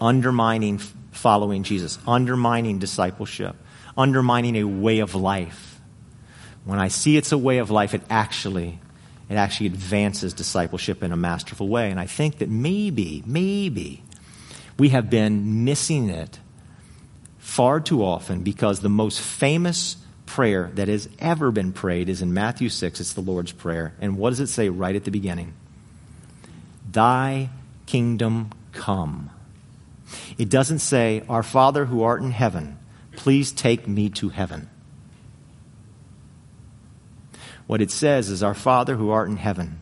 Undermining 0.00 0.78
following 0.78 1.62
Jesus, 1.62 1.98
undermining 2.08 2.78
discipleship, 2.78 3.54
undermining 3.98 4.56
a 4.56 4.64
way 4.64 5.00
of 5.00 5.14
life. 5.14 5.78
When 6.64 6.78
I 6.78 6.88
see 6.88 7.18
it's 7.18 7.32
a 7.32 7.38
way 7.38 7.58
of 7.58 7.70
life, 7.70 7.92
it 7.92 8.00
actually 8.08 8.80
it 9.28 9.34
actually 9.34 9.66
advances 9.66 10.34
discipleship 10.34 11.02
in 11.02 11.12
a 11.12 11.16
masterful 11.16 11.68
way. 11.68 11.90
And 11.90 11.98
I 11.98 12.06
think 12.06 12.38
that 12.38 12.48
maybe, 12.48 13.22
maybe, 13.26 14.02
we 14.78 14.90
have 14.90 15.08
been 15.08 15.64
missing 15.64 16.08
it 16.08 16.38
far 17.38 17.80
too 17.80 18.04
often 18.04 18.42
because 18.42 18.80
the 18.80 18.88
most 18.88 19.20
famous 19.20 19.96
prayer 20.26 20.70
that 20.74 20.88
has 20.88 21.08
ever 21.18 21.50
been 21.50 21.72
prayed 21.72 22.08
is 22.08 22.22
in 22.22 22.34
Matthew 22.34 22.68
6. 22.68 23.00
It's 23.00 23.12
the 23.12 23.20
Lord's 23.20 23.52
Prayer. 23.52 23.94
And 24.00 24.16
what 24.16 24.30
does 24.30 24.40
it 24.40 24.48
say 24.48 24.68
right 24.68 24.96
at 24.96 25.04
the 25.04 25.10
beginning? 25.10 25.54
Thy 26.90 27.50
kingdom 27.86 28.50
come. 28.72 29.30
It 30.38 30.48
doesn't 30.48 30.80
say, 30.80 31.22
Our 31.28 31.42
Father 31.42 31.86
who 31.86 32.02
art 32.02 32.22
in 32.22 32.30
heaven, 32.30 32.78
please 33.16 33.52
take 33.52 33.86
me 33.86 34.10
to 34.10 34.28
heaven. 34.30 34.68
What 37.66 37.80
it 37.80 37.90
says 37.90 38.30
is, 38.30 38.42
Our 38.42 38.54
Father 38.54 38.94
who 38.94 39.10
art 39.10 39.28
in 39.28 39.36
heaven, 39.36 39.80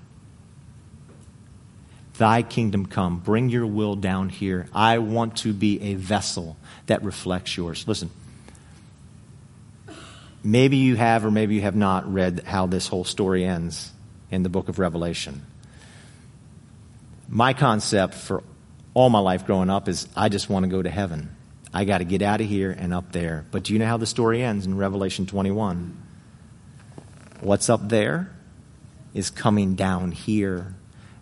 thy 2.19 2.43
kingdom 2.43 2.87
come. 2.87 3.19
Bring 3.19 3.49
your 3.49 3.67
will 3.67 3.97
down 3.97 4.29
here. 4.29 4.69
I 4.73 4.99
want 4.99 5.39
to 5.39 5.53
be 5.53 5.81
a 5.83 5.95
vessel 5.95 6.57
that 6.87 7.03
reflects 7.03 7.57
yours. 7.57 7.87
Listen, 7.89 8.11
maybe 10.45 10.77
you 10.77 10.97
have 10.97 11.25
or 11.25 11.31
maybe 11.31 11.57
you 11.57 11.63
have 11.63 11.77
not 11.77 12.13
read 12.13 12.43
how 12.47 12.67
this 12.67 12.87
whole 12.89 13.05
story 13.05 13.45
ends 13.45 13.91
in 14.31 14.43
the 14.43 14.49
book 14.49 14.69
of 14.69 14.79
Revelation. 14.79 15.45
My 17.29 17.55
concept 17.55 18.15
for 18.15 18.43
all 18.95 19.09
my 19.09 19.19
life 19.19 19.47
growing 19.47 19.71
up 19.71 19.89
is 19.89 20.07
I 20.17 20.29
just 20.29 20.49
want 20.49 20.65
to 20.65 20.71
go 20.71 20.83
to 20.83 20.91
heaven. 20.91 21.35
I 21.75 21.85
got 21.85 21.99
to 21.99 22.05
get 22.05 22.21
out 22.21 22.41
of 22.41 22.47
here 22.47 22.71
and 22.71 22.93
up 22.93 23.13
there. 23.13 23.47
But 23.51 23.65
do 23.65 23.73
you 23.73 23.79
know 23.79 23.87
how 23.87 23.97
the 23.97 24.07
story 24.07 24.43
ends 24.43 24.67
in 24.67 24.77
Revelation 24.77 25.27
21? 25.27 26.02
What's 27.43 27.69
up 27.69 27.89
there 27.89 28.31
is 29.15 29.29
coming 29.29 29.75
down 29.75 30.13
here. 30.13 30.77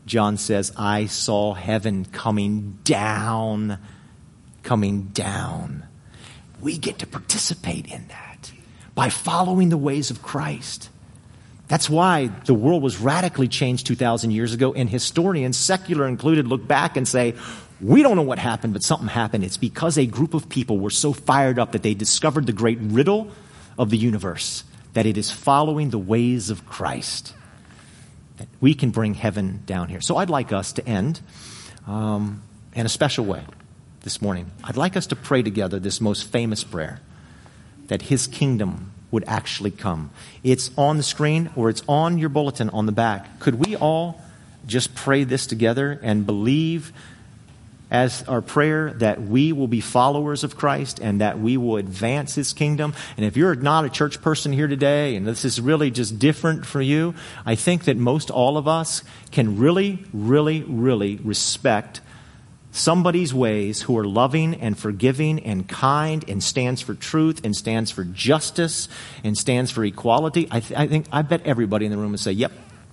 John 0.04 0.36
says, 0.36 0.70
I 0.76 1.06
saw 1.06 1.54
heaven 1.54 2.04
coming 2.04 2.78
down, 2.84 3.78
coming 4.62 5.04
down. 5.14 5.84
We 6.60 6.76
get 6.76 6.98
to 6.98 7.06
participate 7.06 7.86
in 7.86 8.06
that 8.08 8.52
by 8.94 9.08
following 9.08 9.70
the 9.70 9.78
ways 9.78 10.10
of 10.10 10.20
Christ. 10.20 10.90
That's 11.68 11.88
why 11.88 12.26
the 12.44 12.52
world 12.52 12.82
was 12.82 13.00
radically 13.00 13.48
changed 13.48 13.86
2,000 13.86 14.30
years 14.30 14.52
ago, 14.52 14.74
and 14.74 14.90
historians, 14.90 15.56
secular 15.56 16.06
included, 16.06 16.46
look 16.46 16.68
back 16.68 16.98
and 16.98 17.08
say, 17.08 17.34
we 17.80 18.02
don't 18.02 18.16
know 18.16 18.22
what 18.22 18.38
happened, 18.38 18.74
but 18.74 18.82
something 18.82 19.08
happened. 19.08 19.42
It's 19.42 19.56
because 19.56 19.96
a 19.96 20.04
group 20.04 20.34
of 20.34 20.50
people 20.50 20.78
were 20.78 20.90
so 20.90 21.14
fired 21.14 21.58
up 21.58 21.72
that 21.72 21.82
they 21.82 21.94
discovered 21.94 22.44
the 22.44 22.52
great 22.52 22.78
riddle 22.78 23.30
of 23.78 23.88
the 23.88 23.96
universe 23.96 24.64
that 24.93 25.07
it 25.07 25.16
is 25.16 25.30
following 25.30 25.91
the 25.91 25.99
ways 25.99 26.51
of 26.51 26.66
Christ 26.66 27.34
that 28.38 28.49
we 28.61 28.74
can 28.74 28.91
bring 28.91 29.14
heaven 29.14 29.62
down 29.66 29.88
here. 29.88 30.01
So 30.01 30.16
I'd 30.16 30.30
like 30.30 30.53
us 30.53 30.72
to 30.74 30.88
end 30.88 31.20
um, 31.86 32.43
in 32.74 32.86
a 32.86 32.88
special 32.88 33.24
way 33.24 33.43
this 34.03 34.22
morning. 34.22 34.51
I'd 34.64 34.76
like 34.76 34.97
us 34.97 35.07
to 35.09 35.16
pray 35.16 35.43
together 35.43 35.78
this 35.78 36.01
most 36.01 36.30
famous 36.30 36.64
prayer 36.64 37.01
that 37.88 38.03
His 38.03 38.26
kingdom 38.26 38.93
would 39.11 39.24
actually 39.26 39.70
come. 39.70 40.11
It's 40.43 40.70
on 40.78 40.97
the 40.97 41.03
screen 41.03 41.51
or 41.57 41.68
it's 41.68 41.82
on 41.88 42.18
your 42.18 42.28
bulletin 42.28 42.70
on 42.70 42.86
the 42.86 42.93
back. 42.93 43.41
Could 43.41 43.57
we 43.57 43.76
all 43.76 44.20
just 44.66 44.95
pray 44.95 45.24
this 45.24 45.47
together 45.47 45.99
and 46.03 46.24
believe? 46.24 46.93
As 47.91 48.22
our 48.28 48.41
prayer 48.41 48.93
that 48.95 49.20
we 49.20 49.53
will 49.53 49.66
be 49.66 49.80
followers 49.80 50.45
of 50.45 50.57
Christ 50.57 51.01
and 51.01 51.20
that 51.20 51.41
we 51.41 51.57
will 51.57 51.76
advance 51.76 52.34
His 52.34 52.53
kingdom. 52.53 52.95
And 53.16 53.26
if 53.26 53.36
you're 53.36 53.57
not 53.57 53.84
a 53.84 53.91
church 53.91 54.22
person 54.22 54.53
here 54.53 54.68
today 54.68 55.16
and 55.16 55.26
this 55.26 55.45
is 55.45 55.61
really 55.61 55.91
just 55.91 56.18
different 56.18 56.64
for 56.64 56.80
you, 56.80 57.14
I 57.45 57.57
think 57.57 57.84
that 57.84 57.97
most 57.97 58.30
all 58.30 58.57
of 58.57 58.68
us 58.68 59.03
can 59.32 59.59
really, 59.59 60.05
really, 60.12 60.62
really 60.62 61.16
respect 61.16 62.01
somebody's 62.72 63.34
ways 63.34 63.82
who 63.82 63.99
are 63.99 64.05
loving 64.05 64.55
and 64.55 64.78
forgiving 64.78 65.41
and 65.41 65.68
kind 65.68 66.24
and 66.28 66.41
stands 66.41 66.80
for 66.80 66.95
truth 66.95 67.45
and 67.45 67.57
stands 67.57 67.91
for 67.91 68.05
justice 68.05 68.88
and 69.24 69.36
stands 69.36 69.72
for 69.72 69.84
equality. 69.84 70.47
I, 70.53 70.61
th- 70.61 70.78
I 70.78 70.86
think, 70.86 71.07
I 71.11 71.22
bet 71.22 71.45
everybody 71.45 71.86
in 71.86 71.91
the 71.91 71.99
room 71.99 72.12
would 72.12 72.20
say, 72.20 72.30
yep, 72.30 72.53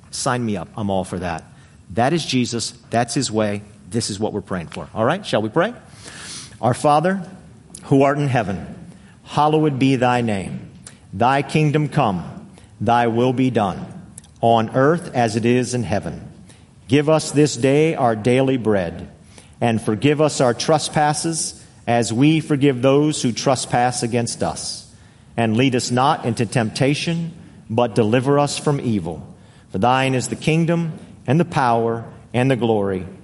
sign 0.10 0.44
me 0.44 0.58
up. 0.58 0.70
I'm 0.76 0.90
all 0.90 1.04
for 1.04 1.20
that. 1.20 1.44
That 1.92 2.14
is 2.14 2.26
Jesus. 2.26 2.72
That's 2.90 3.14
His 3.14 3.32
way 3.32 3.62
this 3.90 4.10
is 4.10 4.20
what 4.20 4.34
we're 4.34 4.42
praying 4.42 4.68
for. 4.68 4.90
All 4.94 5.06
right, 5.06 5.26
shall 5.26 5.42
we 5.42 5.50
pray? 5.50 5.74
Our 6.62 6.74
Father, 6.74 7.30
who 7.84 8.04
art 8.04 8.18
in 8.18 8.28
heaven, 8.28 8.92
hallowed 9.24 9.80
be 9.80 9.96
thy 9.96 10.22
name. 10.22 10.72
Thy 11.14 11.42
kingdom 11.42 11.90
come, 11.90 12.50
thy 12.82 13.08
will 13.08 13.34
be 13.34 13.50
done, 13.50 13.86
on 14.42 14.76
earth 14.76 15.14
as 15.14 15.36
it 15.36 15.46
is 15.46 15.74
in 15.74 15.84
heaven. 15.84 16.32
Give 16.88 17.10
us 17.10 17.32
this 17.32 17.56
day 17.56 17.96
our 17.96 18.16
daily 18.16 18.58
bread, 18.58 19.10
and 19.62 19.82
forgive 19.82 20.22
us 20.22 20.42
our 20.42 20.54
trespasses 20.54 21.64
as 21.86 22.12
we 22.12 22.40
forgive 22.40 22.82
those 22.82 23.22
who 23.22 23.32
trespass 23.32 24.04
against 24.04 24.44
us. 24.44 24.84
And 25.38 25.56
lead 25.56 25.76
us 25.76 25.92
not 25.92 26.26
into 26.26 26.46
temptation, 26.46 27.34
but 27.70 27.96
deliver 27.96 28.40
us 28.40 28.58
from 28.58 28.82
evil. 28.82 29.36
For 29.70 29.78
thine 29.78 30.16
is 30.16 30.28
the 30.28 30.36
kingdom, 30.36 31.00
and 31.26 31.40
the 31.40 31.46
power, 31.46 32.06
and 32.34 32.50
the 32.50 32.56
glory 32.56 33.06